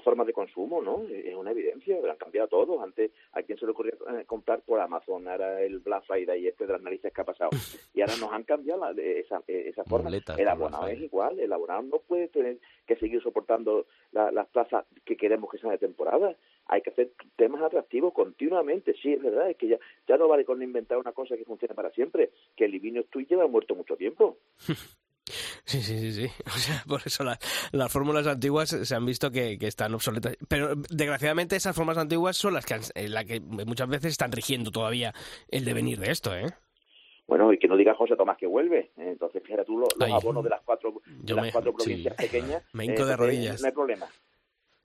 formas 0.07 0.25
de 0.25 0.31
consumo, 0.31 0.81
¿no? 0.81 1.03
Es 1.09 1.35
una 1.35 1.51
evidencia, 1.51 1.97
han 2.09 2.15
cambiado 2.15 2.47
todo. 2.47 2.81
Antes, 2.81 3.11
¿a 3.33 3.43
quién 3.43 3.59
se 3.59 3.65
le 3.65 3.73
ocurría 3.73 3.93
comprar 4.25 4.61
por 4.61 4.79
Amazon? 4.79 5.27
Ahora 5.27 5.61
el 5.61 5.79
Black 5.79 6.05
Friday 6.05 6.47
este 6.47 6.65
de 6.65 6.71
las 6.71 6.81
narices 6.81 7.11
que 7.11 7.19
ha 7.19 7.25
pasado. 7.25 7.49
Y 7.93 7.99
ahora 8.01 8.15
nos 8.17 8.31
han 8.31 8.43
cambiado 8.43 8.79
la, 8.79 9.01
esa, 9.01 9.41
esa 9.47 9.83
forma. 9.83 10.09
El 10.37 10.47
abonado 10.47 10.87
es 10.87 11.01
igual. 11.01 11.39
El 11.41 11.51
abonado 11.51 11.81
no 11.81 11.97
puede 11.97 12.29
tener 12.29 12.57
que 12.85 12.95
seguir 12.95 13.21
soportando 13.21 13.87
la, 14.13 14.31
las 14.31 14.47
plazas 14.47 14.85
que 15.03 15.17
queremos 15.17 15.51
que 15.51 15.57
sean 15.57 15.71
de 15.71 15.77
temporada. 15.77 16.33
Hay 16.67 16.81
que 16.81 16.91
hacer 16.91 17.11
temas 17.35 17.61
atractivos 17.61 18.13
continuamente. 18.13 18.93
Sí, 19.01 19.11
es 19.11 19.21
verdad, 19.21 19.49
es 19.49 19.57
que 19.57 19.67
ya, 19.67 19.79
ya 20.07 20.15
no 20.15 20.29
vale 20.29 20.45
con 20.45 20.61
inventar 20.61 20.99
una 20.99 21.11
cosa 21.11 21.35
que 21.35 21.43
funcione 21.43 21.75
para 21.75 21.91
siempre. 21.91 22.29
Que 22.55 22.65
el 22.65 22.71
Livinio 22.71 23.03
Twin 23.05 23.27
lleva 23.27 23.45
muerto 23.47 23.75
mucho 23.75 23.97
tiempo. 23.97 24.37
Sí, 25.65 25.81
sí, 25.81 25.99
sí, 25.99 26.13
sí. 26.13 26.31
O 26.45 26.57
sea, 26.57 26.83
por 26.87 27.01
eso 27.05 27.23
la, 27.23 27.37
las 27.71 27.91
fórmulas 27.91 28.27
antiguas 28.27 28.69
se 28.69 28.95
han 28.95 29.05
visto 29.05 29.31
que, 29.31 29.57
que, 29.57 29.67
están 29.67 29.93
obsoletas. 29.93 30.37
Pero 30.47 30.75
desgraciadamente 30.75 31.55
esas 31.55 31.75
fórmulas 31.75 31.97
antiguas 31.97 32.37
son 32.37 32.53
las 32.53 32.65
que, 32.65 32.75
han, 32.75 32.81
la 32.95 33.25
que 33.25 33.39
muchas 33.39 33.87
veces 33.87 34.11
están 34.11 34.31
rigiendo 34.31 34.71
todavía 34.71 35.13
el 35.49 35.65
devenir 35.65 35.99
de 35.99 36.11
esto, 36.11 36.35
¿eh? 36.35 36.47
Bueno, 37.27 37.51
y 37.51 37.59
que 37.59 37.67
no 37.67 37.75
diga 37.75 37.93
José 37.93 38.15
Tomás 38.15 38.37
que 38.37 38.47
vuelve. 38.47 38.91
Entonces, 38.95 39.43
fíjate 39.43 39.65
tú 39.65 39.77
los, 39.77 39.89
los 39.97 40.11
abonos 40.11 40.43
de 40.43 40.49
las 40.49 40.61
cuatro, 40.61 41.01
de 41.05 41.33
las 41.33 41.45
me, 41.45 41.51
cuatro 41.51 41.73
provincias 41.73 42.15
sí. 42.17 42.23
pequeñas. 42.23 42.63
Me 42.73 42.85
hinco 42.85 43.05
de 43.05 43.13
eh, 43.13 43.17
rodillas. 43.17 43.61
No 43.61 43.67
hay 43.67 43.73
problema. 43.73 44.07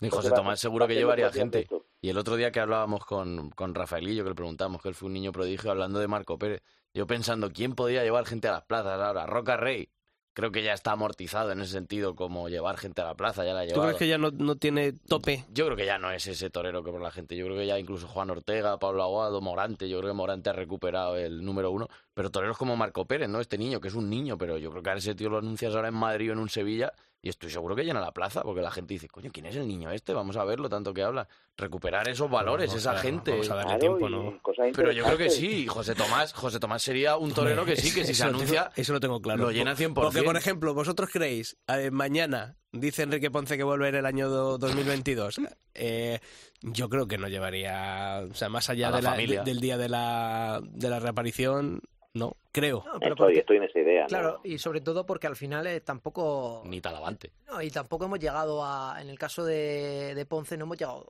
Y 0.01 0.09
José 0.09 0.31
Tomás 0.33 0.59
seguro 0.59 0.89
que 0.89 0.97
llevaría 0.97 1.31
gente. 1.31 1.69
Y 2.01 2.09
el 2.09 2.19
otro 2.19 2.35
día 2.35 2.51
que 2.51 2.59
hablábamos 2.59 3.05
con, 3.05 3.51
con 3.51 3.73
Rafaelillo, 3.73 4.25
que 4.25 4.31
le 4.31 4.35
preguntamos 4.35 4.83
que 4.83 4.89
él 4.89 4.97
fue 4.97 5.07
un 5.07 5.13
niño 5.13 5.31
prodigio, 5.31 5.71
hablando 5.71 6.01
de 6.01 6.09
Marco 6.09 6.37
Pérez, 6.37 6.61
yo 6.93 7.07
pensando, 7.07 7.53
¿quién 7.53 7.77
podía 7.77 8.03
llevar 8.03 8.27
gente 8.27 8.49
a 8.49 8.53
las 8.53 8.65
plazas 8.65 9.01
ahora? 9.01 9.27
Roca 9.27 9.57
Rey, 9.57 9.89
creo 10.35 10.53
que 10.53 10.63
ya 10.63 10.73
está 10.73 10.93
amortizado 10.93 11.53
en 11.53 11.61
ese 11.61 11.73
sentido 11.73 12.15
como 12.15 12.49
llevar 12.49 12.77
gente 12.77 13.03
a 13.03 13.05
la 13.05 13.15
plaza, 13.15 13.45
ya 13.45 13.53
la 13.55 13.61
ha 13.61 13.65
llevado. 13.65 13.83
¿Tú 13.83 13.87
crees 13.87 13.99
que 13.99 14.09
ya 14.09 14.19
no, 14.19 14.31
no, 14.31 14.57
tiene 14.57 14.93
tope? 14.93 15.45
Yo 15.53 15.67
creo 15.67 15.77
que 15.77 15.87
ya 15.87 15.99
no 15.99 16.11
es 16.11 16.27
ese 16.27 16.51
torero 16.51 16.83
que 16.83 16.91
por 16.91 17.01
la 17.01 17.11
gente. 17.11 17.37
Yo 17.37 17.45
creo 17.47 17.57
que 17.57 17.67
ya 17.67 17.79
incluso 17.79 18.07
Juan 18.09 18.31
Ortega, 18.31 18.79
Pablo 18.79 19.03
Aguado, 19.03 19.41
Morante, 19.41 19.89
yo 19.89 19.99
creo 19.99 20.11
que 20.11 20.17
Morante 20.17 20.51
ha 20.51 20.55
recuperado 20.55 21.17
el 21.17 21.45
número 21.45 21.71
uno. 21.71 21.89
Pero 22.15 22.31
toreros 22.31 22.59
como 22.59 22.77
Marco 22.77 23.05
Pérez, 23.05 23.29
¿no? 23.29 23.41
Este 23.41 23.59
niño, 23.59 23.81
que 23.81 23.89
es 23.89 23.95
un 23.95 24.09
niño, 24.11 24.39
pero 24.39 24.59
yo 24.59 24.71
creo 24.71 24.83
que 24.83 24.91
a 24.91 24.95
ese 24.95 25.15
tío 25.15 25.31
lo 25.31 25.39
anuncias 25.39 25.75
ahora 25.75 25.89
en 25.89 25.95
Madrid 25.95 26.31
o 26.31 26.33
en 26.33 26.39
un 26.39 26.49
Sevilla 26.49 26.93
y 27.25 27.29
estoy 27.29 27.51
seguro 27.51 27.77
que 27.77 27.85
llena 27.85 28.01
la 28.01 28.11
plaza, 28.11 28.43
porque 28.43 28.61
la 28.61 28.73
gente 28.73 28.95
dice, 28.95 29.09
coño, 29.09 29.31
¿quién 29.33 29.47
es 29.47 29.55
el 29.55 29.69
niño 29.69 29.93
este? 29.93 30.13
Vamos 30.13 30.37
a 30.37 30.45
verlo, 30.45 30.69
tanto 30.69 30.93
que 30.93 31.05
habla. 31.05 31.29
Recuperar 31.57 32.09
esos 32.09 32.29
valores, 32.29 32.75
esa 32.75 32.97
gente. 32.97 33.31
Vamos 33.31 33.51
a 33.51 33.55
darle 33.55 33.79
tiempo, 33.79 34.09
¿no? 34.09 34.41
Pero 34.75 34.91
yo 34.91 35.05
creo 35.05 35.17
que 35.17 35.31
sí, 35.31 35.69
José 35.69 35.95
Tomás, 35.95 36.33
José 36.33 36.59
Tomás 36.59 36.83
sería 36.83 37.17
un 37.17 37.33
torero 37.33 37.65
que 37.65 37.77
sí, 37.77 37.95
que 37.95 38.05
si 38.05 38.13
se 38.13 38.25
anuncia, 38.25 38.63
tengo, 38.63 38.75
eso 38.75 38.93
lo 38.95 38.99
tengo 38.99 39.23
claro. 39.23 39.45
Lo 39.45 39.51
llena 39.53 39.77
100%. 39.77 39.95
Porque, 39.95 40.25
por 40.25 40.37
ejemplo, 40.37 40.75
vosotros 40.75 41.11
creéis, 41.13 41.57
eh, 41.69 41.93
mañana 41.93 42.57
dice 42.73 43.05
Enrique 43.05 43.31
Ponce 43.31 43.57
que 43.57 43.63
vuelve 43.63 43.89
en 43.89 43.95
el 43.95 44.07
año 44.07 44.29
2022. 44.29 45.43
Eh, 45.75 46.19
yo 46.63 46.89
creo 46.89 47.07
que 47.07 47.19
no 47.19 47.29
llevaría, 47.29 48.27
o 48.29 48.35
sea, 48.35 48.49
más 48.49 48.69
allá 48.69 48.91
la 48.91 48.97
de 48.97 49.03
la, 49.03 49.17
de, 49.17 49.43
del 49.45 49.61
día 49.61 49.79
de 49.79 49.89
la, 49.89 50.61
de 50.61 50.91
la 50.91 50.99
reaparición, 50.99 51.83
no, 52.15 52.37
creo. 52.53 52.85
No, 52.87 53.01
pero 53.01 53.15
estoy, 53.15 53.39
estoy, 53.39 53.57
en 53.57 53.63
esa 53.65 53.79
idea. 53.79 54.07
Claro, 54.07 54.41
¿no? 54.45 54.51
y 54.51 54.59
sobre 54.59 54.81
todo 54.83 55.07
porque 55.07 55.27
al 55.27 55.37
final 55.37 55.67
eh, 55.67 55.81
tampoco... 55.81 56.63
Ni 56.67 56.81
talavante. 56.81 57.33
No, 57.47 57.63
y 57.63 57.71
tampoco 57.71 58.05
hemos 58.05 58.19
llegado 58.19 58.65
a... 58.65 58.99
En 59.01 59.09
el 59.09 59.19
caso 59.19 59.45
de, 59.45 60.15
de 60.15 60.27
Ponce 60.27 60.59
no 60.59 60.65
hemos 60.65 60.77
llegado 60.77 61.07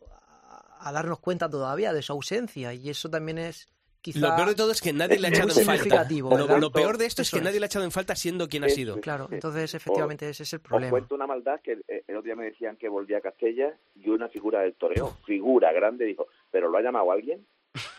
a, 0.48 0.88
a, 0.88 0.92
darnos 0.92 1.18
cuenta 1.18 1.50
todavía 1.50 1.92
de 1.92 2.03
su 2.03 2.12
ausencia 2.12 2.72
y 2.72 2.88
eso 2.88 3.11
también 3.11 3.38
es... 3.38 3.68
Quizá 4.00 4.18
lo 4.18 4.34
peor 4.34 4.48
de 4.48 4.55
todo 4.57 4.72
es 4.72 4.80
que 4.80 4.92
nadie 4.92 5.20
le 5.20 5.28
ha 5.28 5.30
echado 5.30 5.57
en 5.57 5.64
falta. 5.64 6.09
Lo, 6.11 6.59
lo, 6.59 6.72
peor 6.72 6.98
de 6.98 7.07
esto 7.07 7.22
es 7.22 7.30
que 7.30 7.40
nadie 7.40 7.61
le 7.61 7.66
ha 7.66 7.68
echado 7.68 7.84
en 7.84 7.92
falta 7.92 8.16
siendo 8.16 8.48
quien 8.48 8.64
ha 8.64 8.68
sido. 8.68 9.00
Claro, 9.00 9.28
entonces 9.30 9.74
efectivamente 9.74 10.28
ese 10.28 10.42
es 10.42 10.53
el 10.55 10.61
problema. 10.61 10.88
Os 10.88 10.90
cuento 11.03 11.14
una 11.14 11.28
maldad 11.28 11.61
que 11.62 11.74
el, 11.74 11.84
el, 11.86 12.16
otro 12.16 12.22
día 12.22 12.34
me 12.34 12.46
decían 12.46 12.76
que 12.76 12.88
volvía 12.88 13.18
a 13.18 13.20
Castella 13.20 13.76
y 13.94 14.09
una 14.09 14.28
figura 14.28 14.62
del 14.62 14.74
toreo, 14.74 15.18
figura 15.24 15.70
grande, 15.70 16.05
dijo, 16.05 16.26
¿pero 16.50 16.68
lo 16.68 16.78
ha 16.78 16.82
llamado 16.82 17.12
alguien? 17.12 17.46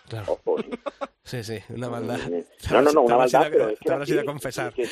Claro. 0.10 0.34
Ojo, 0.34 0.60
¿eh? 0.60 0.70
Sí, 1.24 1.44
sí, 1.44 1.60
una 1.70 1.90
maldad. 1.90 2.20
No, 2.72 2.82
no, 2.82 2.92
no, 2.92 3.02
una 3.04 3.18
maldad, 3.18 3.48
pero 3.50 3.70
es 3.70 3.80
que 3.80 3.86
te 3.86 3.94
habrás 3.94 4.10
ido 4.10 4.22
a 4.22 4.26
confesar. 4.26 4.74
Es 4.78 4.92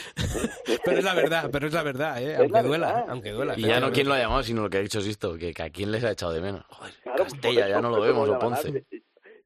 que... 0.64 0.80
pero 0.84 0.97
es 0.99 1.03
la 1.03 1.14
verdad, 1.14 1.49
pero 1.51 1.68
es 1.68 1.74
la 1.74 1.84
verdad, 1.84 2.24
¿eh? 2.24 2.36
Aunque 2.38 2.62
duela, 2.62 2.88
verdad. 2.88 3.05
aunque 3.09 3.32
duela. 3.32 3.53
Y 3.57 3.62
ya 3.64 3.80
no 3.80 3.91
quién 3.91 4.07
lo 4.07 4.14
ha 4.14 4.20
llamado, 4.20 4.43
sino 4.43 4.64
lo 4.64 4.70
que 4.70 4.78
ha 4.78 4.82
dicho 4.82 5.01
Sisto, 5.01 5.38
que, 5.38 5.53
que 5.53 5.64
a 5.64 5.70
quién 5.70 5.91
les 5.91 6.03
ha 6.03 6.12
echado 6.12 6.32
de 6.32 6.41
menos. 6.41 6.66
Joder, 6.70 6.93
claro, 7.03 7.24
Castella, 7.24 7.68
ya 7.68 7.82
no 7.82 7.89
lo 7.89 8.01
vemos, 8.01 8.30
o 8.30 8.39
Ponce 8.39 8.86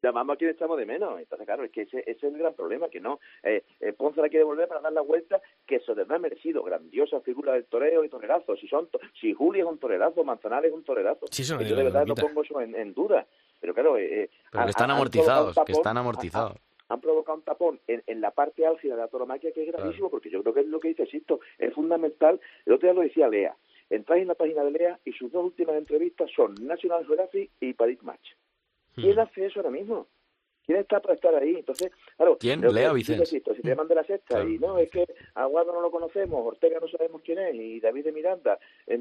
llamamos 0.05 0.35
a 0.35 0.37
quien 0.37 0.51
echamos 0.51 0.77
de 0.77 0.85
menos. 0.85 1.19
Entonces, 1.19 1.45
claro, 1.45 1.63
es 1.63 1.71
que 1.71 1.81
ese, 1.81 1.99
ese 1.99 2.11
es 2.11 2.23
el 2.23 2.37
gran 2.37 2.53
problema, 2.53 2.89
que 2.89 2.99
no. 2.99 3.19
Eh, 3.43 3.63
eh, 3.79 3.93
Ponce 3.93 4.21
la 4.21 4.29
quiere 4.29 4.43
volver 4.43 4.67
para 4.67 4.81
dar 4.81 4.93
la 4.93 5.01
vuelta, 5.01 5.41
que 5.65 5.79
se 5.79 5.95
les 5.95 6.09
ha 6.09 6.19
merecido. 6.19 6.63
Grandiosa 6.63 7.19
figura 7.21 7.53
del 7.53 7.65
toreo 7.65 8.03
y 8.03 8.09
torerazo. 8.09 8.55
Si 8.55 8.67
son 8.67 8.89
si 9.19 9.33
Juli 9.33 9.59
es 9.59 9.65
un 9.65 9.79
torerazo, 9.79 10.23
Manzanares 10.23 10.69
es 10.69 10.75
un 10.75 10.83
torerazo. 10.83 11.25
Sí, 11.31 11.43
yo 11.43 11.57
de 11.57 11.83
verdad 11.83 12.05
no 12.05 12.15
pongo 12.15 12.43
eso 12.43 12.61
en, 12.61 12.75
en 12.75 12.93
duda. 12.93 13.25
Pero 13.59 13.73
claro, 13.73 13.97
eh, 13.97 14.29
Pero 14.51 14.63
que 14.65 14.69
están 14.69 14.91
amortizados, 14.91 15.57
han 15.57 15.65
que 15.65 15.71
están 15.71 15.97
amortizados. 15.97 16.51
Han, 16.51 16.95
han 16.95 17.01
provocado 17.01 17.37
un 17.37 17.43
tapón 17.43 17.79
en, 17.87 18.03
en, 18.05 18.21
la 18.21 18.31
parte 18.31 18.65
álgida 18.65 18.95
de 18.95 19.01
la 19.01 19.07
toromaquia 19.07 19.51
que 19.51 19.63
es 19.63 19.67
gravísimo, 19.67 20.09
claro. 20.09 20.09
porque 20.11 20.29
yo 20.29 20.41
creo 20.41 20.53
que 20.53 20.61
es 20.61 20.67
lo 20.67 20.79
que 20.79 20.89
dice 20.89 21.05
Sisto, 21.07 21.39
es 21.57 21.73
fundamental. 21.73 22.39
El 22.65 22.73
otro 22.73 22.87
día 22.87 22.93
lo 22.93 23.01
decía 23.01 23.27
Lea. 23.27 23.55
Entráis 23.89 24.23
en 24.23 24.27
la 24.27 24.35
página 24.35 24.63
de 24.63 24.71
Lea 24.71 24.99
y 25.05 25.11
sus 25.13 25.31
dos 25.31 25.45
últimas 25.45 25.75
entrevistas 25.75 26.29
son 26.35 26.55
National 26.61 27.05
Geographic 27.05 27.51
y 27.59 27.73
Paris 27.73 28.01
Match. 28.03 28.31
¿Quién 28.95 29.15
hmm. 29.15 29.19
hace 29.19 29.45
eso 29.45 29.59
ahora 29.59 29.71
mismo? 29.71 30.07
¿Quién 30.65 30.79
está 30.79 30.99
para 30.99 31.13
estar 31.13 31.35
ahí? 31.35 31.55
Entonces, 31.57 31.91
claro, 32.17 32.37
¿quién? 32.39 32.61
Lea 32.61 32.91
Vicente. 32.93 33.25
Si 33.25 33.39
te 33.41 33.53
llaman 33.63 33.87
de 33.87 33.95
la 33.95 34.03
sexta 34.03 34.35
claro. 34.35 34.49
y 34.49 34.57
no, 34.57 34.77
es 34.79 34.89
que 34.89 35.05
Aguado 35.35 35.73
no 35.73 35.81
lo 35.81 35.91
conocemos, 35.91 36.45
Ortega 36.45 36.79
no 36.79 36.87
sabemos 36.87 37.21
quién 37.23 37.39
es 37.39 37.55
y 37.55 37.79
David 37.79 38.05
de 38.05 38.11
Miranda 38.11 38.59
eh, 38.87 38.99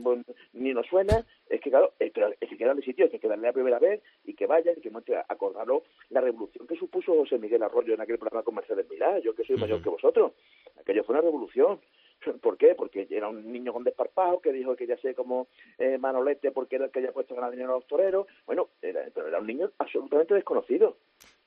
ni 0.53 0.75
nos 0.75 0.87
suena, 0.87 1.25
es 1.49 1.61
que 1.61 1.71
claro, 1.71 1.93
es, 1.99 2.13
pero 2.13 2.29
es 2.41 2.49
que 2.49 2.57
quedan 2.57 2.77
de 2.77 2.83
sitio, 2.83 3.07
es 3.07 3.11
que 3.11 3.19
quedan 3.19 3.41
la 3.43 3.53
primera 3.53 3.79
vez 3.79 4.03
y 4.25 4.35
que 4.35 4.47
vayan 4.47 4.75
y 4.77 4.81
que 4.81 4.91
muestre 4.91 5.17
acordarlo 5.29 5.85
la 6.11 6.21
revolución 6.21 6.67
que 6.67 6.77
supuso 6.77 7.15
José 7.15 7.39
Miguel 7.39 7.63
Arroyo 7.63 7.95
en 7.95 8.01
aquel 8.01 8.19
programa 8.19 8.43
con 8.43 8.55
Mercedes 8.55 8.89
Milá, 8.89 9.19
yo 9.21 9.35
que 9.35 9.45
soy 9.45 9.57
uh 9.57 9.59
-huh. 9.59 9.63
mayor 9.63 9.83
que 9.83 9.89
vosotros. 9.91 10.33
Aquello 10.79 11.05
fue 11.05 11.15
una 11.15 11.23
revolución. 11.23 11.81
¿Por 12.41 12.57
qué? 12.57 12.75
Porque 12.75 13.07
era 13.11 13.29
un 13.29 13.53
niño 13.53 13.73
con 13.73 13.85
desparpajo 13.85 14.41
que 14.41 14.53
dijo 14.53 14.77
que 14.77 14.87
ya 14.87 14.97
sé 14.99 15.15
como 15.15 15.49
eh, 15.79 15.99
Manolete 15.99 16.51
porque 16.53 16.77
era 16.77 16.87
el 16.87 16.91
que 16.91 17.01
había 17.01 17.13
puesto 17.13 17.35
ganar 17.35 17.51
dinero 17.51 17.73
a 17.73 17.77
los 17.77 17.87
toreros. 17.87 18.27
Bueno, 18.47 18.69
era, 18.83 19.05
pero 19.15 19.29
era 19.29 19.41
un 19.41 19.47
niño 19.47 19.71
absolutamente 19.79 20.35
desconocido. 20.35 20.97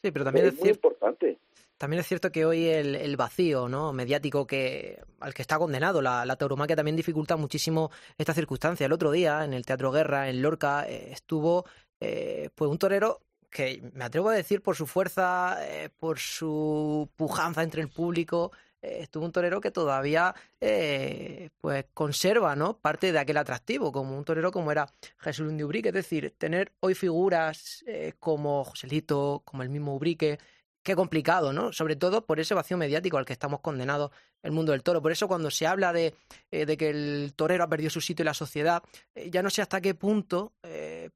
Sí, 0.02 0.12
pero 0.12 0.26
también 0.26 0.48
es, 0.48 0.54
es 0.54 0.60
muy 0.60 0.70
importante. 0.70 1.40
También 1.78 2.00
es 2.00 2.08
cierto 2.08 2.32
que 2.32 2.46
hoy 2.46 2.66
el, 2.68 2.96
el 2.96 3.18
vacío 3.18 3.70
¿no? 3.70 3.94
mediático 3.94 4.48
que 4.48 5.00
al 5.20 5.34
que 5.34 5.44
está 5.44 5.60
condenado 5.60 6.02
la, 6.02 6.26
la 6.26 6.36
tauromaquia 6.36 6.76
también 6.76 6.96
dificulta 6.96 7.38
muchísimo 7.38 7.92
esta 8.18 8.34
circunstancia. 8.34 8.86
El 8.88 8.94
otro 8.94 9.12
día, 9.12 9.44
en 9.46 9.54
el 9.54 9.66
Teatro 9.66 9.92
Guerra, 9.92 10.30
en 10.30 10.42
Lorca, 10.42 10.88
eh, 10.90 11.10
estuvo 11.12 11.66
eh, 12.00 12.50
pues 12.56 12.72
un 12.72 12.80
torero 12.80 13.22
que 13.50 13.82
me 13.94 14.06
atrevo 14.06 14.30
a 14.30 14.34
decir 14.36 14.62
por 14.62 14.76
su 14.76 14.88
fuerza, 14.88 15.58
eh, 15.62 15.90
por 16.00 16.20
su 16.20 17.10
pujanza 17.16 17.64
entre 17.64 17.82
el 17.82 17.90
público, 17.90 18.52
eh, 18.82 19.00
estuvo 19.02 19.26
un 19.26 19.32
torero 19.32 19.60
que 19.60 19.72
todavía 19.72 20.36
eh, 20.62 21.50
pues 21.60 21.86
conserva 21.94 22.56
¿no? 22.56 22.78
parte 22.78 23.12
de 23.12 23.20
aquel 23.20 23.38
atractivo, 23.38 23.92
como 23.92 24.18
un 24.18 24.24
torero 24.24 24.52
como 24.52 24.72
era 24.72 24.88
Jesús 25.18 25.48
Lundi 25.48 25.64
Ubrique, 25.64 25.90
es 25.90 25.96
decir, 25.96 26.36
tener 26.38 26.74
hoy 26.80 26.94
figuras 26.94 27.84
eh, 27.88 28.14
como 28.20 28.64
Joselito, 28.64 29.42
como 29.46 29.64
el 29.64 29.70
mismo 29.70 29.96
Ubrique, 29.96 30.38
qué 30.84 30.96
complicado, 30.96 31.52
¿no? 31.52 31.74
Sobre 31.74 31.96
todo 31.96 32.26
por 32.26 32.40
ese 32.40 32.54
vacío 32.54 32.78
mediático 32.78 33.18
al 33.18 33.26
que 33.26 33.34
estamos 33.34 33.60
condenados 33.62 34.12
el 34.44 34.52
mundo 34.52 34.72
del 34.72 34.84
toro. 34.84 35.02
Por 35.02 35.12
eso 35.12 35.28
cuando 35.28 35.52
se 35.52 35.68
habla 35.68 35.92
de, 35.92 36.16
eh, 36.52 36.66
de 36.66 36.78
que 36.78 36.90
el 36.90 37.34
torero 37.36 37.64
ha 37.64 37.70
perdido 37.70 37.90
su 37.90 38.00
sitio 38.00 38.24
en 38.24 38.28
la 38.28 38.34
sociedad, 38.34 38.84
ya 39.30 39.42
no 39.42 39.50
sé 39.50 39.62
hasta 39.62 39.82
qué 39.82 39.96
punto 39.96 40.54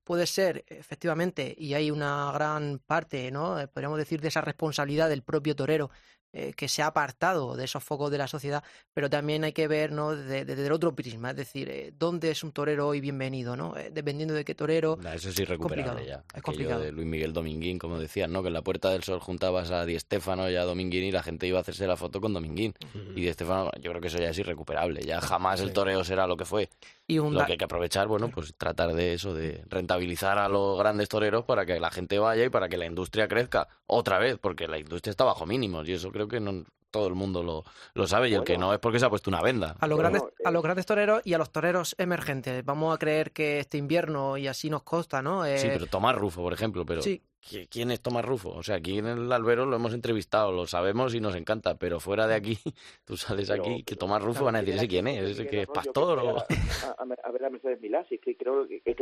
puede 0.03 0.25
ser, 0.25 0.65
efectivamente, 0.67 1.53
y 1.57 1.73
hay 1.73 1.91
una 1.91 2.31
gran 2.33 2.79
parte, 2.79 3.29
¿no? 3.31 3.57
Podríamos 3.71 3.97
decir, 3.97 4.19
de 4.19 4.29
esa 4.29 4.41
responsabilidad 4.41 5.07
del 5.09 5.21
propio 5.21 5.55
torero 5.55 5.91
eh, 6.33 6.53
que 6.55 6.67
se 6.67 6.81
ha 6.81 6.87
apartado 6.87 7.55
de 7.55 7.65
esos 7.65 7.83
focos 7.83 8.09
de 8.09 8.17
la 8.17 8.27
sociedad, 8.27 8.63
pero 8.93 9.09
también 9.09 9.43
hay 9.43 9.51
que 9.51 9.67
ver 9.67 9.91
¿no? 9.91 10.15
desde, 10.15 10.45
desde 10.45 10.65
el 10.65 10.71
otro 10.71 10.95
prisma, 10.95 11.31
es 11.31 11.35
decir, 11.35 11.69
eh, 11.69 11.93
dónde 11.97 12.31
es 12.31 12.43
un 12.43 12.51
torero 12.51 12.87
hoy 12.87 13.01
bienvenido, 13.01 13.57
¿no? 13.57 13.75
Eh, 13.75 13.89
dependiendo 13.91 14.33
de 14.33 14.45
qué 14.45 14.55
torero. 14.55 14.97
Nah, 15.01 15.13
eso 15.13 15.29
es 15.29 15.39
irrecuperable 15.39 15.91
complicado, 15.91 16.23
ya. 16.23 16.37
Es 16.37 16.41
complicado. 16.41 16.81
de 16.81 16.91
Luis 16.93 17.07
Miguel 17.07 17.33
Dominguín, 17.33 17.77
como 17.77 17.99
decían, 17.99 18.31
¿no? 18.31 18.41
Que 18.41 18.47
en 18.47 18.53
la 18.53 18.61
Puerta 18.61 18.89
del 18.91 19.03
Sol 19.03 19.19
juntabas 19.19 19.71
a 19.71 19.85
Di 19.85 19.99
Stéfano 19.99 20.49
y 20.49 20.55
a 20.55 20.63
Dominguín 20.63 21.03
y 21.03 21.11
la 21.11 21.21
gente 21.21 21.47
iba 21.47 21.57
a 21.57 21.61
hacerse 21.61 21.85
la 21.85 21.97
foto 21.97 22.21
con 22.21 22.33
Dominguín. 22.33 22.73
Y 23.15 23.21
Di 23.21 23.33
Stéfano, 23.33 23.69
yo 23.81 23.91
creo 23.91 24.01
que 24.01 24.07
eso 24.07 24.17
ya 24.17 24.29
es 24.29 24.39
irrecuperable. 24.39 25.01
Ya 25.03 25.19
jamás 25.19 25.59
el 25.59 25.73
toreo 25.73 26.03
será 26.03 26.27
lo 26.27 26.37
que 26.37 26.45
fue. 26.45 26.69
Y 27.11 27.19
un 27.19 27.33
Lo 27.33 27.45
que 27.45 27.51
hay 27.51 27.57
que 27.57 27.65
aprovechar, 27.65 28.07
bueno, 28.07 28.29
pues 28.29 28.55
tratar 28.55 28.93
de 28.93 29.13
eso, 29.13 29.33
de 29.33 29.65
rentabilizar 29.67 30.37
a 30.37 30.47
los 30.47 30.79
grandes 30.79 31.09
toreros 31.09 31.43
para 31.43 31.65
que 31.65 31.77
la 31.77 31.91
gente 31.91 32.19
vaya 32.19 32.45
y 32.45 32.49
para 32.49 32.69
que 32.69 32.77
la 32.77 32.85
industria 32.85 33.27
crezca 33.27 33.67
otra 33.85 34.17
vez, 34.17 34.37
porque 34.39 34.65
la 34.65 34.79
industria 34.79 35.11
está 35.11 35.25
bajo 35.25 35.45
mínimos 35.45 35.85
y 35.89 35.91
eso 35.91 36.09
creo 36.09 36.29
que 36.29 36.39
no 36.39 36.63
todo 36.89 37.07
el 37.07 37.15
mundo 37.15 37.43
lo, 37.43 37.65
lo 37.95 38.07
sabe 38.07 38.29
y 38.29 38.33
el 38.33 38.45
que 38.45 38.53
Bueno. 38.53 38.67
no 38.67 38.73
es 38.73 38.79
porque 38.79 38.97
se 38.97 39.05
ha 39.05 39.09
puesto 39.09 39.29
una 39.29 39.41
venda. 39.41 39.75
A 39.81 39.87
los, 39.87 39.97
Bueno, 39.97 40.09
grandes, 40.11 40.33
a 40.45 40.49
eh, 40.49 40.53
los 40.53 40.63
grandes 40.63 40.85
toreros 40.85 41.21
y 41.25 41.33
a 41.33 41.37
los 41.37 41.51
toreros 41.51 41.95
emergentes. 41.97 42.63
Vamos 42.63 42.95
a 42.95 42.97
creer 42.97 43.31
que 43.31 43.59
este 43.59 43.77
invierno, 43.77 44.37
y 44.37 44.47
así 44.47 44.69
nos 44.69 44.83
consta, 44.83 45.21
¿no? 45.21 45.43
Sí, 45.43 45.49
Eh, 45.51 45.69
pero 45.73 45.87
Tomás 45.87 46.15
Rufo, 46.15 46.41
por 46.41 46.53
ejemplo, 46.53 46.85
pero 46.85 47.01
sí. 47.01 47.21
¿Qui- 47.41 47.67
¿quién 47.69 47.91
es 47.91 48.01
Tomás 48.01 48.23
Rufo? 48.25 48.49
O 48.51 48.63
sea, 48.63 48.75
aquí 48.77 48.97
en 48.99 49.05
el 49.07 49.31
Albero 49.31 49.65
lo 49.65 49.75
hemos 49.75 49.93
entrevistado, 49.93 50.51
lo 50.51 50.65
sabemos 50.67 51.13
y 51.15 51.19
nos 51.19 51.35
encanta, 51.35 51.75
pero 51.75 51.99
fuera 51.99 52.27
de 52.27 52.35
aquí, 52.35 52.57
tú 53.05 53.17
sales 53.17 53.49
Pero- 53.49 53.63
aquí, 53.63 53.83
que 53.83 53.95
Tomás 53.95 54.21
Rufo 54.23 54.45
van 54.45 54.55
a 54.55 54.59
decir, 54.59 54.75
¿ese 54.75 54.87
quién 54.87 55.07
es? 55.07 55.21
¿Ese 55.31 55.47
que 55.47 55.61
es 55.61 55.67
pastor? 55.67 56.19
o...? 56.19 56.37
A, 56.37 56.45
a- 56.97 57.05
a 57.23 57.31
ver 57.31 57.45
a 57.45 57.49
Mercedes 57.49 57.81
Milá, 57.81 58.05
es 58.09 58.19
que 58.21 58.35
creo 58.35 58.67
que, 58.67 58.81
eh, 58.85 58.95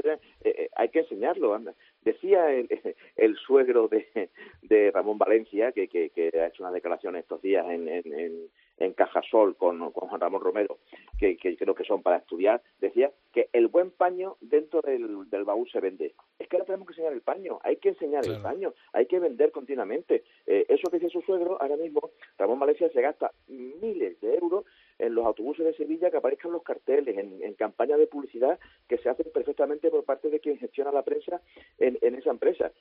eh, 0.43 0.69
hay 0.75 0.89
que 0.89 0.99
enseñarlo. 0.99 1.53
anda. 1.53 1.73
Decía 2.01 2.51
el, 2.51 2.67
el 3.15 3.35
suegro 3.37 3.87
de, 3.87 4.29
de 4.61 4.91
Ramón 4.91 5.17
Valencia, 5.17 5.71
que, 5.71 5.87
que, 5.87 6.09
que 6.11 6.31
ha 6.39 6.47
hecho 6.47 6.63
unas 6.63 6.73
declaraciones 6.73 7.23
estos 7.23 7.41
días 7.41 7.65
en, 7.69 7.87
en, 7.87 8.13
en, 8.13 8.49
en 8.79 8.93
Cajasol 8.93 9.55
con, 9.55 9.91
con 9.91 10.09
Juan 10.09 10.21
Ramón 10.21 10.41
Romero, 10.41 10.77
que, 11.19 11.37
que 11.37 11.55
creo 11.55 11.75
que 11.75 11.83
son 11.83 12.01
para 12.01 12.17
estudiar, 12.17 12.61
decía 12.79 13.11
que 13.33 13.49
el 13.53 13.67
buen 13.67 13.91
paño 13.91 14.37
dentro 14.41 14.81
del, 14.81 15.29
del 15.29 15.43
baúl 15.43 15.69
se 15.69 15.79
vende. 15.79 16.15
Es 16.39 16.47
que 16.47 16.55
ahora 16.55 16.65
tenemos 16.65 16.87
que 16.87 16.93
enseñar 16.93 17.13
el 17.13 17.21
paño, 17.21 17.59
hay 17.63 17.77
que 17.77 17.89
enseñar 17.89 18.25
el 18.25 18.41
paño, 18.41 18.73
hay 18.93 19.05
que 19.05 19.19
vender 19.19 19.51
continuamente. 19.51 20.23
Eh, 20.47 20.65
eso 20.69 20.89
que 20.89 20.97
dice 20.97 21.11
su 21.11 21.21
suegro, 21.21 21.61
ahora 21.61 21.77
mismo 21.77 22.09
Ramón 22.37 22.59
Valencia 22.59 22.89
se 22.89 23.01
gasta 23.01 23.31
miles 23.47 24.19
de 24.21 24.35
euros 24.35 24.65
en 24.97 25.15
los 25.15 25.25
autobuses 25.25 25.65
de 25.65 25.73
Sevilla 25.73 26.11
que 26.11 26.17
aparezcan 26.17 26.51
los 26.51 26.63
carteles, 26.63 27.17
en, 27.17 27.41
en 27.41 27.53
campañas 27.53 27.99
de 27.99 28.07
publicidad 28.07 28.59
que 28.87 28.97
se 28.97 29.09
hacen 29.09 29.27
perfectamente 29.33 29.89
por 29.89 30.03
parte 30.03 30.29
de 30.29 30.39
quien 30.39 30.57
gestiona 30.57 30.91
la 30.91 31.03
prensa 31.03 31.41
en, 31.77 31.97
en 32.01 32.15
esa 32.15 32.31
empresa. 32.31 32.71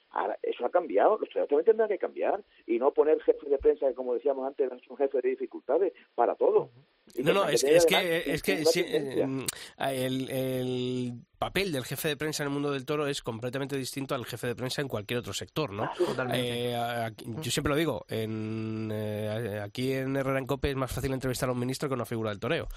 Eso 0.59 0.67
ha 0.67 0.71
cambiado, 0.71 1.19
los 1.19 1.29
toreros 1.29 1.49
también 1.49 1.67
tendrán 1.67 1.89
que 1.89 1.99
cambiar 1.99 2.43
y 2.67 2.81
no 2.81 2.93
poner 2.93 3.21
jefes 3.23 3.49
de 3.49 3.59
prensa 3.59 3.87
que, 3.87 3.95
como 3.95 4.15
decíamos 4.15 4.45
antes, 4.45 4.69
son 4.89 4.97
jefes 4.97 5.23
de 5.23 5.31
dificultades 5.31 5.93
para 6.17 6.35
todo. 6.35 6.71
Y 7.15 7.23
No, 7.23 7.33
no, 7.33 7.49
es, 7.49 7.61
tener 7.61 7.77
es 7.77 7.87
que, 7.87 8.33
es 8.33 8.43
que 8.43 8.65
sí, 8.65 8.85
el, 8.89 10.31
el 10.31 11.13
papel 11.39 11.71
del 11.73 11.85
jefe 11.85 12.09
de 12.09 12.17
prensa 12.17 12.43
en 12.43 12.49
el 12.49 12.53
mundo 12.53 12.73
del 12.73 12.85
toro 12.85 13.07
es 13.07 13.23
completamente 13.23 13.77
distinto 13.77 14.15
al 14.15 14.27
jefe 14.27 14.49
de 14.49 14.55
prensa 14.57 14.83
en 14.83 14.89
cualquier 14.89 15.21
otro 15.21 15.33
sector, 15.33 15.73
¿no? 15.73 15.89
Totalmente. 15.97 16.71
Eh, 16.71 16.77
aquí- 16.77 17.27
yo 17.41 17.51
siempre 17.51 17.71
lo 17.71 17.77
digo, 17.77 18.05
en, 18.09 18.91
eh, 18.93 19.61
aquí 19.63 19.93
en 19.93 20.17
Herrera 20.17 20.39
en 20.39 20.47
Cope 20.47 20.71
es 20.71 20.77
más 20.77 20.91
fácil 20.93 21.13
entrevistar 21.13 21.49
a 21.49 21.53
un 21.53 21.59
ministro 21.59 21.89
que 21.89 21.95
a 21.95 21.97
una 21.97 22.05
figura 22.07 22.31
del 22.31 22.41
toreo. 22.41 22.69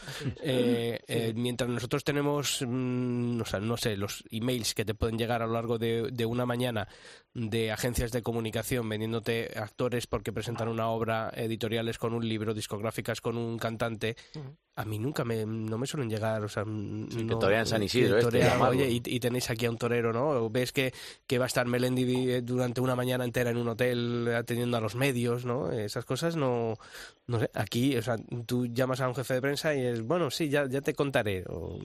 Eh, 0.43 0.99
eh, 1.07 1.33
mientras 1.35 1.69
nosotros 1.69 2.03
tenemos, 2.03 2.63
mm, 2.67 3.41
o 3.41 3.45
sea, 3.45 3.59
no 3.59 3.77
sé, 3.77 3.97
los 3.97 4.23
emails 4.29 4.73
que 4.73 4.85
te 4.85 4.93
pueden 4.93 5.17
llegar 5.17 5.41
a 5.41 5.47
lo 5.47 5.53
largo 5.53 5.77
de, 5.77 6.09
de 6.11 6.25
una 6.25 6.45
mañana 6.45 6.87
de 7.33 7.71
agencias 7.71 8.11
de 8.11 8.21
comunicación 8.21 8.87
vendiéndote 8.89 9.51
actores 9.57 10.05
porque 10.07 10.33
presentan 10.33 10.67
una 10.67 10.87
obra, 10.89 11.31
editoriales 11.35 11.97
con 11.97 12.13
un 12.13 12.27
libro, 12.27 12.53
discográficas 12.53 13.21
con 13.21 13.37
un 13.37 13.57
cantante, 13.57 14.15
a 14.81 14.85
mí 14.85 14.99
nunca 14.99 15.23
me, 15.23 15.45
no 15.45 15.77
me 15.77 15.87
suelen 15.87 16.09
llegar, 16.09 16.43
o 16.43 16.49
sea, 16.49 16.63
Sí, 16.65 17.27
que 17.27 17.35
torean 17.35 17.65
San 17.65 17.83
Isidro, 17.83 18.15
que 18.15 18.19
este, 18.19 18.39
torean, 18.39 18.61
oye, 18.61 18.89
y, 18.89 19.01
y 19.05 19.19
tenéis 19.19 19.49
aquí 19.49 19.65
a 19.65 19.69
un 19.69 19.77
torero, 19.77 20.11
¿no? 20.11 20.29
O 20.29 20.49
ves 20.49 20.71
que, 20.71 20.93
que 21.27 21.37
va 21.37 21.45
a 21.45 21.47
estar 21.47 21.65
Melendi 21.67 22.31
eh, 22.31 22.41
durante 22.41 22.81
una 22.81 22.95
mañana 22.95 23.23
entera 23.23 23.51
en 23.51 23.57
un 23.57 23.67
hotel 23.67 24.27
atendiendo 24.35 24.77
a 24.77 24.81
los 24.81 24.95
medios, 24.95 25.45
¿no? 25.45 25.71
Esas 25.71 26.05
cosas 26.05 26.35
no, 26.35 26.75
no 27.27 27.39
sé, 27.39 27.49
aquí, 27.53 27.95
o 27.95 28.01
sea, 28.01 28.17
tú 28.45 28.65
llamas 28.67 29.01
a 29.01 29.07
un 29.07 29.15
jefe 29.15 29.35
de 29.35 29.41
prensa 29.41 29.73
y 29.75 29.85
es, 29.85 30.01
bueno, 30.01 30.29
sí, 30.31 30.49
ya, 30.49 30.67
ya 30.67 30.81
te 30.81 30.93
contaré, 30.93 31.43
o, 31.47 31.77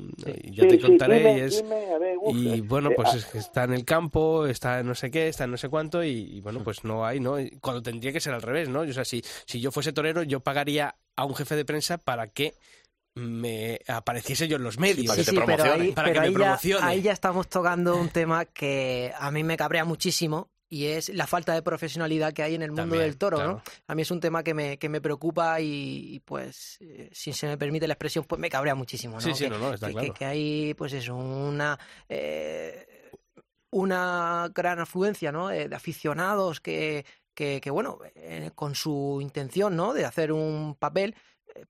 y 0.42 0.54
ya 0.54 0.62
Sí, 0.64 0.68
te 0.68 0.76
sí, 0.76 0.78
contaré 0.80 1.18
dime, 1.18 1.36
y 1.36 1.40
es... 1.40 1.62
dime, 1.62 1.94
a 1.94 1.98
ver, 1.98 2.16
uf, 2.20 2.36
Y 2.36 2.48
eh, 2.54 2.60
bueno, 2.62 2.90
eh, 2.90 2.94
pues 2.96 3.08
ah, 3.12 3.16
es 3.16 3.24
que 3.26 3.38
está 3.38 3.64
en 3.64 3.74
el 3.74 3.84
campo, 3.84 4.46
está 4.46 4.80
en 4.80 4.86
no 4.86 4.94
sé 4.94 5.10
qué, 5.10 5.28
está 5.28 5.44
en 5.44 5.50
no 5.52 5.56
sé 5.56 5.68
cuánto, 5.68 6.02
y, 6.02 6.10
y 6.10 6.40
bueno, 6.40 6.62
pues 6.64 6.84
no 6.84 7.04
hay, 7.04 7.20
¿no? 7.20 7.36
Cuando 7.60 7.82
tendría 7.82 8.12
que 8.12 8.20
ser 8.20 8.34
al 8.34 8.42
revés, 8.42 8.68
¿no? 8.68 8.80
O 8.80 8.92
sea, 8.92 9.04
si, 9.04 9.22
si 9.46 9.60
yo 9.60 9.70
fuese 9.70 9.92
torero, 9.92 10.22
yo 10.22 10.40
pagaría 10.40 10.96
a 11.16 11.24
un 11.24 11.34
jefe 11.34 11.56
de 11.56 11.64
prensa 11.64 11.98
para 11.98 12.28
que 12.28 12.54
me 13.16 13.80
apareciese 13.88 14.46
yo 14.46 14.56
en 14.56 14.62
los 14.62 14.78
medios. 14.78 15.06
para 15.08 15.16
que 15.18 15.24
te 15.24 15.32
pero 15.32 15.46
promocione, 15.46 15.84
ahí, 15.84 15.92
para 15.92 16.08
pero 16.08 16.20
que 16.22 16.26
me 16.28 16.32
ya, 16.32 16.38
promocione. 16.38 16.86
ahí 16.86 17.02
ya 17.02 17.12
estamos 17.12 17.48
tocando 17.48 17.96
un 17.96 18.08
tema 18.10 18.44
que 18.44 19.12
a 19.18 19.30
mí 19.30 19.42
me 19.42 19.56
cabrea 19.56 19.84
muchísimo 19.84 20.50
y 20.68 20.86
es 20.86 21.08
la 21.10 21.26
falta 21.26 21.54
de 21.54 21.62
profesionalidad 21.62 22.32
que 22.32 22.42
hay 22.42 22.54
en 22.56 22.62
el 22.62 22.70
mundo 22.70 22.82
También, 22.82 23.02
del 23.04 23.16
toro, 23.18 23.36
claro. 23.38 23.52
¿no? 23.52 23.62
A 23.86 23.94
mí 23.94 24.02
es 24.02 24.10
un 24.10 24.20
tema 24.20 24.42
que 24.42 24.52
me, 24.52 24.78
que 24.78 24.88
me 24.88 25.00
preocupa 25.00 25.60
y, 25.60 26.14
y, 26.16 26.20
pues, 26.20 26.76
eh, 26.80 27.08
si 27.12 27.32
se 27.32 27.46
me 27.46 27.56
permite 27.56 27.86
la 27.86 27.94
expresión, 27.94 28.24
pues 28.24 28.40
me 28.40 28.50
cabrea 28.50 28.74
muchísimo, 28.74 29.14
¿no? 29.14 29.20
Sí, 29.20 29.32
sí, 29.34 29.44
que, 29.44 29.50
no, 29.50 29.58
no, 29.58 29.72
está 29.74 29.86
que- 29.88 29.92
claro. 29.94 30.14
que- 30.14 30.24
hay, 30.24 30.74
pues 30.74 30.92
eso, 30.92 31.14
una... 31.14 31.78
eh, 32.08 32.86
una 33.70 34.50
gran 34.54 34.78
afluencia 34.80 35.32
¿no? 35.32 35.50
Eh, 35.50 35.68
de 35.68 35.76
aficionados 35.76 36.60
que, 36.60 37.04
que, 37.34 37.60
que, 37.60 37.70
bueno, 37.70 37.98
eh, 38.14 38.50
con 38.54 38.74
su 38.74 39.18
intención 39.20 39.76
¿no? 39.76 39.92
de 39.92 40.04
hacer 40.04 40.32
un 40.32 40.76
papel, 40.78 41.14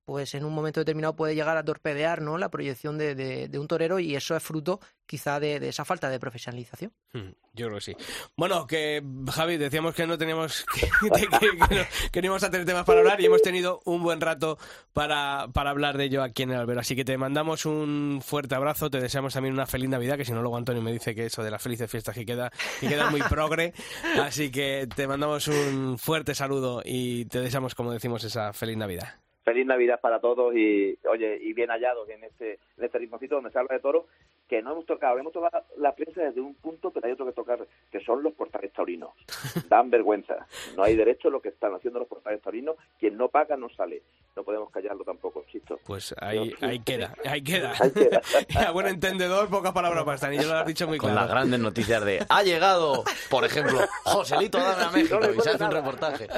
pues 0.05 0.35
en 0.35 0.45
un 0.45 0.53
momento 0.55 0.81
determinado 0.81 1.15
puede 1.17 1.35
llegar 1.35 1.57
a 1.57 1.65
torpedear 1.65 2.23
¿no? 2.23 2.39
la 2.39 2.51
proyección 2.51 2.99
de, 2.99 3.15
de- 3.15 3.59
un 3.59 3.67
torero 3.69 3.99
y 3.99 4.15
eso 4.17 4.37
es 4.37 4.43
fruto 4.43 4.81
quizá 5.07 5.39
de, 5.41 5.57
esa 5.69 5.85
falta 5.85 6.09
de 6.11 6.19
profesionalización. 6.21 6.93
Mm, 7.13 7.31
Yo 7.55 7.67
creo 7.67 7.75
que 7.79 7.81
sí. 7.81 7.97
Bueno, 8.37 8.67
que 8.67 9.03
Javi, 9.33 9.57
decíamos 9.57 9.95
que 9.95 10.07
no 10.07 10.19
teníamos 10.19 10.65
que, 10.75 10.89
que- 11.11 11.29
que 11.29 11.75
no, 11.77 11.85
que 12.13 12.21
no 12.23 12.27
íbamos 12.27 12.43
a 12.43 12.51
tener 12.51 12.67
temas 12.67 12.85
para 12.85 13.01
hablar 13.01 13.21
y 13.21 13.27
hemos 13.27 13.41
tenido 13.43 13.81
un 13.85 14.03
buen 14.03 14.21
rato 14.21 14.59
para, 14.93 15.49
para 15.53 15.71
hablar 15.71 15.97
de 15.97 16.05
ello 16.05 16.23
aquí 16.23 16.43
en 16.43 16.51
el 16.51 16.57
albero. 16.59 16.81
Así 16.81 16.95
que 16.97 17.05
te 17.05 17.17
mandamos 17.19 17.67
un 17.67 18.21
fuerte 18.25 18.55
abrazo, 18.55 18.91
te 18.91 19.01
deseamos 19.01 19.33
también 19.35 19.55
una 19.55 19.67
feliz 19.67 19.89
Navidad, 19.89 20.17
que 20.17 20.25
si 20.25 20.33
no 20.33 20.43
luego 20.43 20.57
Antonio 20.57 20.83
me 20.83 20.93
dice 20.93 21.15
que 21.15 21.27
eso 21.27 21.43
de 21.43 21.51
las 21.51 21.63
felices 21.63 21.91
fiestas 21.91 22.15
que 22.15 22.27
queda, 22.27 22.51
que 22.81 22.89
queda 22.89 23.11
muy 23.11 23.23
progre. 23.23 23.73
Así 24.21 24.51
que 24.51 24.89
te 24.95 25.07
mandamos 25.07 25.47
un 25.49 25.99
fuerte 25.99 26.35
saludo 26.35 26.83
y 26.85 27.25
te 27.27 27.41
deseamos, 27.41 27.75
como 27.75 27.93
decimos, 27.93 28.25
esa 28.25 28.53
feliz 28.53 28.77
Navidad. 28.77 29.15
Feliz 29.47 29.65
Navidad 29.65 30.01
para 30.01 30.19
todos 30.19 30.57
y 30.57 30.99
oye 31.09 31.39
y 31.41 31.53
bien 31.53 31.71
hallados 31.71 32.09
en 32.09 32.25
este 32.25 32.55
en 32.77 32.85
este 32.85 32.99
ritmocito 32.99 33.37
donde 33.37 33.53
se 33.53 33.59
habla 33.61 33.77
de 33.77 33.81
toro 33.81 34.09
que 34.49 34.63
no 34.63 34.73
hemos 34.73 34.87
tocado, 34.87 35.19
hemos 35.19 35.33
tocado 35.33 35.65
la 35.79 35.95
prensa 35.95 36.23
desde 36.23 36.41
un 36.41 36.55
punto, 36.55 36.91
pero 36.91 37.07
hay 37.07 37.13
otro 37.13 37.27
que 37.27 37.33
tocar, 37.33 37.67
que 37.91 38.01
son 38.01 38.23
los 38.23 38.33
portales 38.35 38.73
taurinos. 38.73 39.11
Dan 39.69 39.91
vergüenza. 39.91 40.47
No 40.77 40.85
hay 40.85 40.95
derecho 40.97 41.29
a 41.29 41.31
lo 41.33 41.41
que 41.41 41.49
están 41.49 41.75
haciendo 41.75 41.99
los 41.99 42.09
portales 42.09 42.41
taurinos. 42.43 42.77
Quien 42.99 43.17
no 43.17 43.29
paga 43.29 43.57
no 43.57 43.69
sale. 43.71 44.03
No 44.37 44.45
podemos 44.45 44.71
callarlo 44.71 45.03
tampoco, 45.05 45.45
chisto. 45.51 45.79
Pues 45.85 46.15
ahí, 46.21 46.53
ahí 46.61 46.79
queda, 46.81 47.15
ahí 47.25 47.43
queda. 47.43 47.73
Ahí 47.81 47.91
queda. 47.91 48.21
Y 48.49 48.57
a 48.65 48.71
buen 48.71 48.87
entendedor, 48.87 49.49
pocas 49.49 49.73
palabras 49.73 50.05
bastan. 50.05 50.35
Y 50.35 50.39
yo 50.39 50.45
lo 50.49 50.55
has 50.55 50.67
dicho 50.67 50.87
muy 50.87 50.99
Con 50.99 51.11
claro. 51.11 51.27
las 51.27 51.31
grandes 51.35 51.61
noticias 51.61 52.05
de 52.05 52.25
ha 52.29 52.43
llegado, 52.43 53.03
por 53.31 53.45
ejemplo, 53.45 53.79
Joselito 54.05 54.59
Dame 54.59 54.85
a 54.85 54.91
México 54.91 55.19
No 55.21 55.33
y 55.33 55.41
se 55.41 55.51
hace 55.51 55.65
un 55.65 55.71
reportaje. 55.71 56.29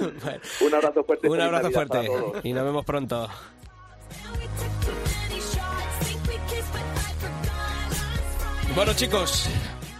Bueno, 0.00 0.40
Un 0.60 0.74
abrazo 0.74 1.04
fuerte. 1.04 1.28
un 1.28 1.40
abrazo 1.40 1.70
fuerte 1.70 2.10
y 2.42 2.52
nos 2.52 2.64
vemos 2.64 2.84
pronto. 2.84 3.28
Bueno 8.74 8.92
chicos, 8.94 9.48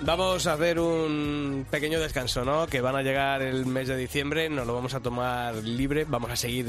Vamos 0.00 0.46
a 0.46 0.52
hacer 0.54 0.78
un 0.80 1.64
pequeño 1.70 1.98
descanso, 1.98 2.44
¿no? 2.44 2.66
Que 2.66 2.82
van 2.82 2.94
a 2.94 3.00
llegar 3.00 3.40
el 3.40 3.64
mes 3.64 3.88
de 3.88 3.96
diciembre, 3.96 4.50
nos 4.50 4.66
lo 4.66 4.74
vamos 4.74 4.92
a 4.92 5.00
tomar 5.00 5.54
libre, 5.54 6.04
vamos 6.06 6.30
a 6.30 6.36
seguir 6.36 6.66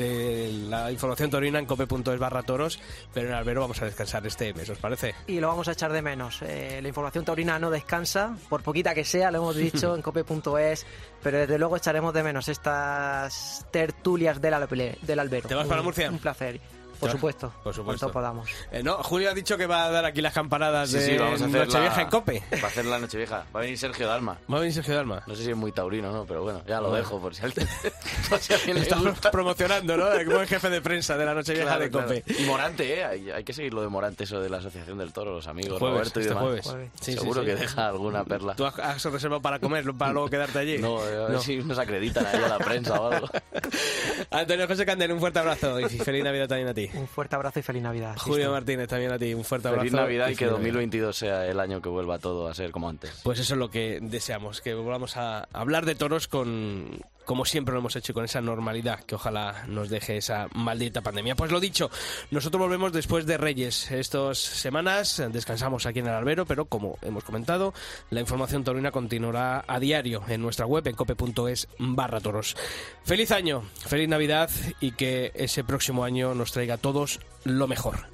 la 0.69 0.89
información 0.89 1.29
torina 1.29 1.59
en 1.59 1.65
cope.es 1.65 2.17
barra 2.17 2.43
toros, 2.43 2.79
pero 3.13 3.27
en 3.27 3.33
Albero 3.33 3.59
vamos 3.61 3.81
a 3.81 3.85
descansar 3.85 4.25
este 4.25 4.53
mes, 4.53 4.69
¿os 4.69 4.77
parece? 4.77 5.15
Y 5.27 5.41
lo 5.41 5.49
vamos 5.49 5.67
a 5.67 5.73
echar 5.73 5.91
de 5.91 6.01
menos. 6.01 6.41
Eh, 6.43 6.79
la 6.81 6.87
información 6.87 7.25
taurina 7.25 7.59
no 7.59 7.69
descansa, 7.71 8.37
por 8.47 8.61
poquita 8.63 8.93
que 8.93 9.03
sea, 9.03 9.31
lo 9.31 9.39
hemos 9.39 9.55
dicho 9.57 9.95
en 9.97 10.01
cope.es, 10.01 10.85
pero 11.21 11.37
desde 11.39 11.59
luego 11.59 11.75
echaremos 11.75 12.13
de 12.13 12.23
menos 12.23 12.47
estas 12.47 13.65
tertulias 13.71 14.39
del, 14.39 14.53
albe- 14.53 14.97
del 15.01 15.19
Albero. 15.19 15.49
¿Te 15.49 15.55
vas 15.55 15.67
para 15.67 15.81
Un- 15.81 15.85
Murcia? 15.87 16.09
Un 16.09 16.19
placer. 16.19 16.61
Por 16.99 17.11
supuesto. 17.11 17.53
por 17.63 17.73
supuesto. 17.73 18.05
Cuanto 18.07 18.11
podamos. 18.13 18.49
Eh, 18.71 18.81
no, 18.83 18.95
Julio 19.03 19.29
ha 19.29 19.33
dicho 19.33 19.57
que 19.57 19.65
va 19.65 19.85
a 19.85 19.91
dar 19.91 20.05
aquí 20.05 20.21
las 20.21 20.33
campanadas 20.33 20.89
Sí, 20.89 20.97
de 20.97 21.05
sí, 21.05 21.17
vamos 21.17 21.41
a 21.41 21.45
hacer 21.45 21.65
Nochevieja 21.67 21.95
la... 21.97 22.01
en 22.03 22.09
Cope. 22.09 22.43
Va 22.53 22.63
a 22.63 22.67
hacer 22.67 22.85
la 22.85 22.99
Nochevieja. 22.99 23.45
Va 23.55 23.59
a 23.59 23.63
venir 23.63 23.77
Sergio 23.77 24.07
Dalma. 24.07 24.37
Va 24.51 24.57
a 24.57 24.59
venir 24.59 24.73
Sergio 24.73 24.95
Dalma. 24.95 25.23
No 25.27 25.35
sé 25.35 25.43
si 25.43 25.51
es 25.51 25.57
muy 25.57 25.71
taurino, 25.71 26.11
¿no? 26.11 26.25
Pero 26.25 26.43
bueno, 26.43 26.61
ya 26.67 26.77
lo 26.81 26.89
Bueno. 26.89 27.03
dejo 27.03 27.19
por 27.19 27.35
si, 27.35 27.43
alguien- 27.43 27.67
por 28.29 28.39
si 28.39 28.53
a 28.53 28.57
alguien 28.57 28.75
le 28.77 28.81
Estamos 28.83 29.07
gusta. 29.09 29.31
promocionando, 29.31 29.97
¿no? 29.97 30.05
Como 30.25 30.41
el 30.41 30.47
jefe 30.47 30.69
de 30.69 30.81
prensa 30.81 31.17
de 31.17 31.25
la 31.25 31.33
Nochevieja 31.33 31.67
Claro, 31.67 31.81
de 31.83 31.89
claro. 31.89 32.07
Cope. 32.07 32.23
Y 32.39 32.45
Morante, 32.45 32.99
¿eh? 32.99 33.03
Hay, 33.05 33.31
hay 33.31 33.43
que 33.43 33.53
seguir 33.53 33.73
lo 33.73 33.81
de 33.81 33.87
Morante, 33.87 34.23
eso 34.25 34.39
de 34.39 34.49
la 34.49 34.57
Asociación 34.57 34.97
del 34.97 35.11
Toro, 35.13 35.33
los 35.33 35.47
amigos, 35.47 35.79
Jueves, 35.79 35.97
Roberto 35.97 36.19
y 36.19 36.23
este 36.23 36.29
demás. 36.33 36.43
jueves. 36.43 36.65
Jueves. 36.65 36.89
Sí, 37.01 37.11
sí, 37.13 37.17
Seguro 37.17 37.41
sí. 37.41 37.47
que 37.47 37.55
deja 37.55 37.87
alguna 37.87 38.23
perla. 38.23 38.55
¿Tú 38.55 38.65
has, 38.65 38.77
has 38.79 39.03
reservado 39.05 39.41
para 39.41 39.59
comer, 39.59 39.85
para 39.97 40.11
luego 40.13 40.29
quedarte 40.29 40.59
allí? 40.59 40.77
No, 40.77 40.99
a 40.99 41.05
ver 41.05 41.29
No. 41.31 41.39
si 41.41 41.57
nos 41.57 41.77
acreditan 41.79 42.25
ahí 42.25 42.41
a 42.43 42.47
la 42.47 42.57
prensa 42.57 42.99
o 42.99 43.11
algo. 43.11 43.29
Antonio 44.31 44.67
José 44.67 44.85
Candel, 44.85 45.11
un 45.11 45.19
fuerte 45.19 45.39
abrazo 45.39 45.79
y 45.79 45.89
feliz 45.89 46.23
Navidad 46.23 46.47
también 46.47 46.67
a 46.69 46.73
ti. 46.73 46.84
Un 46.93 47.07
fuerte 47.07 47.35
abrazo 47.35 47.59
y 47.59 47.63
feliz 47.63 47.83
Navidad. 47.83 48.15
Julio 48.17 48.51
Martínez, 48.51 48.87
también 48.87 49.11
a 49.11 49.19
ti, 49.19 49.33
un 49.33 49.43
fuerte 49.43 49.67
abrazo. 49.67 49.81
Feliz 49.81 49.93
Navidad 49.93 50.27
y 50.27 50.31
que 50.31 50.45
feliz 50.45 50.51
Navidad. 50.51 50.73
2022 50.73 51.17
sea 51.17 51.47
el 51.47 51.59
año 51.59 51.81
que 51.81 51.89
vuelva 51.89 52.19
todo 52.19 52.47
a 52.47 52.53
ser 52.53 52.71
como 52.71 52.89
antes. 52.89 53.21
Pues 53.23 53.39
eso 53.39 53.53
es 53.53 53.59
lo 53.59 53.69
que 53.69 53.99
deseamos, 54.01 54.61
que 54.61 54.73
volvamos 54.73 55.17
a 55.17 55.47
hablar 55.53 55.85
de 55.85 55.95
toros 55.95 56.27
con, 56.27 56.99
como 57.25 57.45
siempre 57.45 57.73
lo 57.73 57.79
hemos 57.79 57.95
hecho, 57.95 58.13
con 58.13 58.25
esa 58.25 58.41
normalidad 58.41 59.01
que 59.01 59.15
ojalá 59.15 59.65
nos 59.67 59.89
deje 59.89 60.17
esa 60.17 60.47
maldita 60.53 61.01
pandemia. 61.01 61.35
Pues 61.35 61.51
lo 61.51 61.59
dicho, 61.59 61.89
nosotros 62.31 62.61
volvemos 62.61 62.93
después 62.93 63.25
de 63.25 63.37
Reyes. 63.37 63.91
Estas 63.91 64.37
semanas 64.37 65.21
descansamos 65.31 65.85
aquí 65.85 65.99
en 65.99 66.07
el 66.07 66.13
albero, 66.13 66.45
pero 66.45 66.65
como 66.65 66.97
hemos 67.01 67.23
comentado, 67.23 67.73
la 68.09 68.21
información 68.21 68.63
torina 68.63 68.91
continuará 68.91 69.63
a 69.67 69.79
diario 69.79 70.23
en 70.27 70.41
nuestra 70.41 70.65
web 70.65 70.87
en 70.87 70.95
cope.es 70.95 71.67
barra 71.79 72.19
toros. 72.19 72.55
Feliz 73.03 73.31
año, 73.31 73.63
feliz 73.85 74.07
Navidad 74.07 74.49
y 74.79 74.91
que 74.91 75.31
ese 75.35 75.63
próximo 75.63 76.03
año 76.03 76.33
nos 76.35 76.51
traiga 76.51 76.75
a 76.75 76.77
todos 76.77 77.19
lo 77.43 77.67
mejor. 77.67 78.07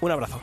Un 0.00 0.10
abrazo. 0.10 0.40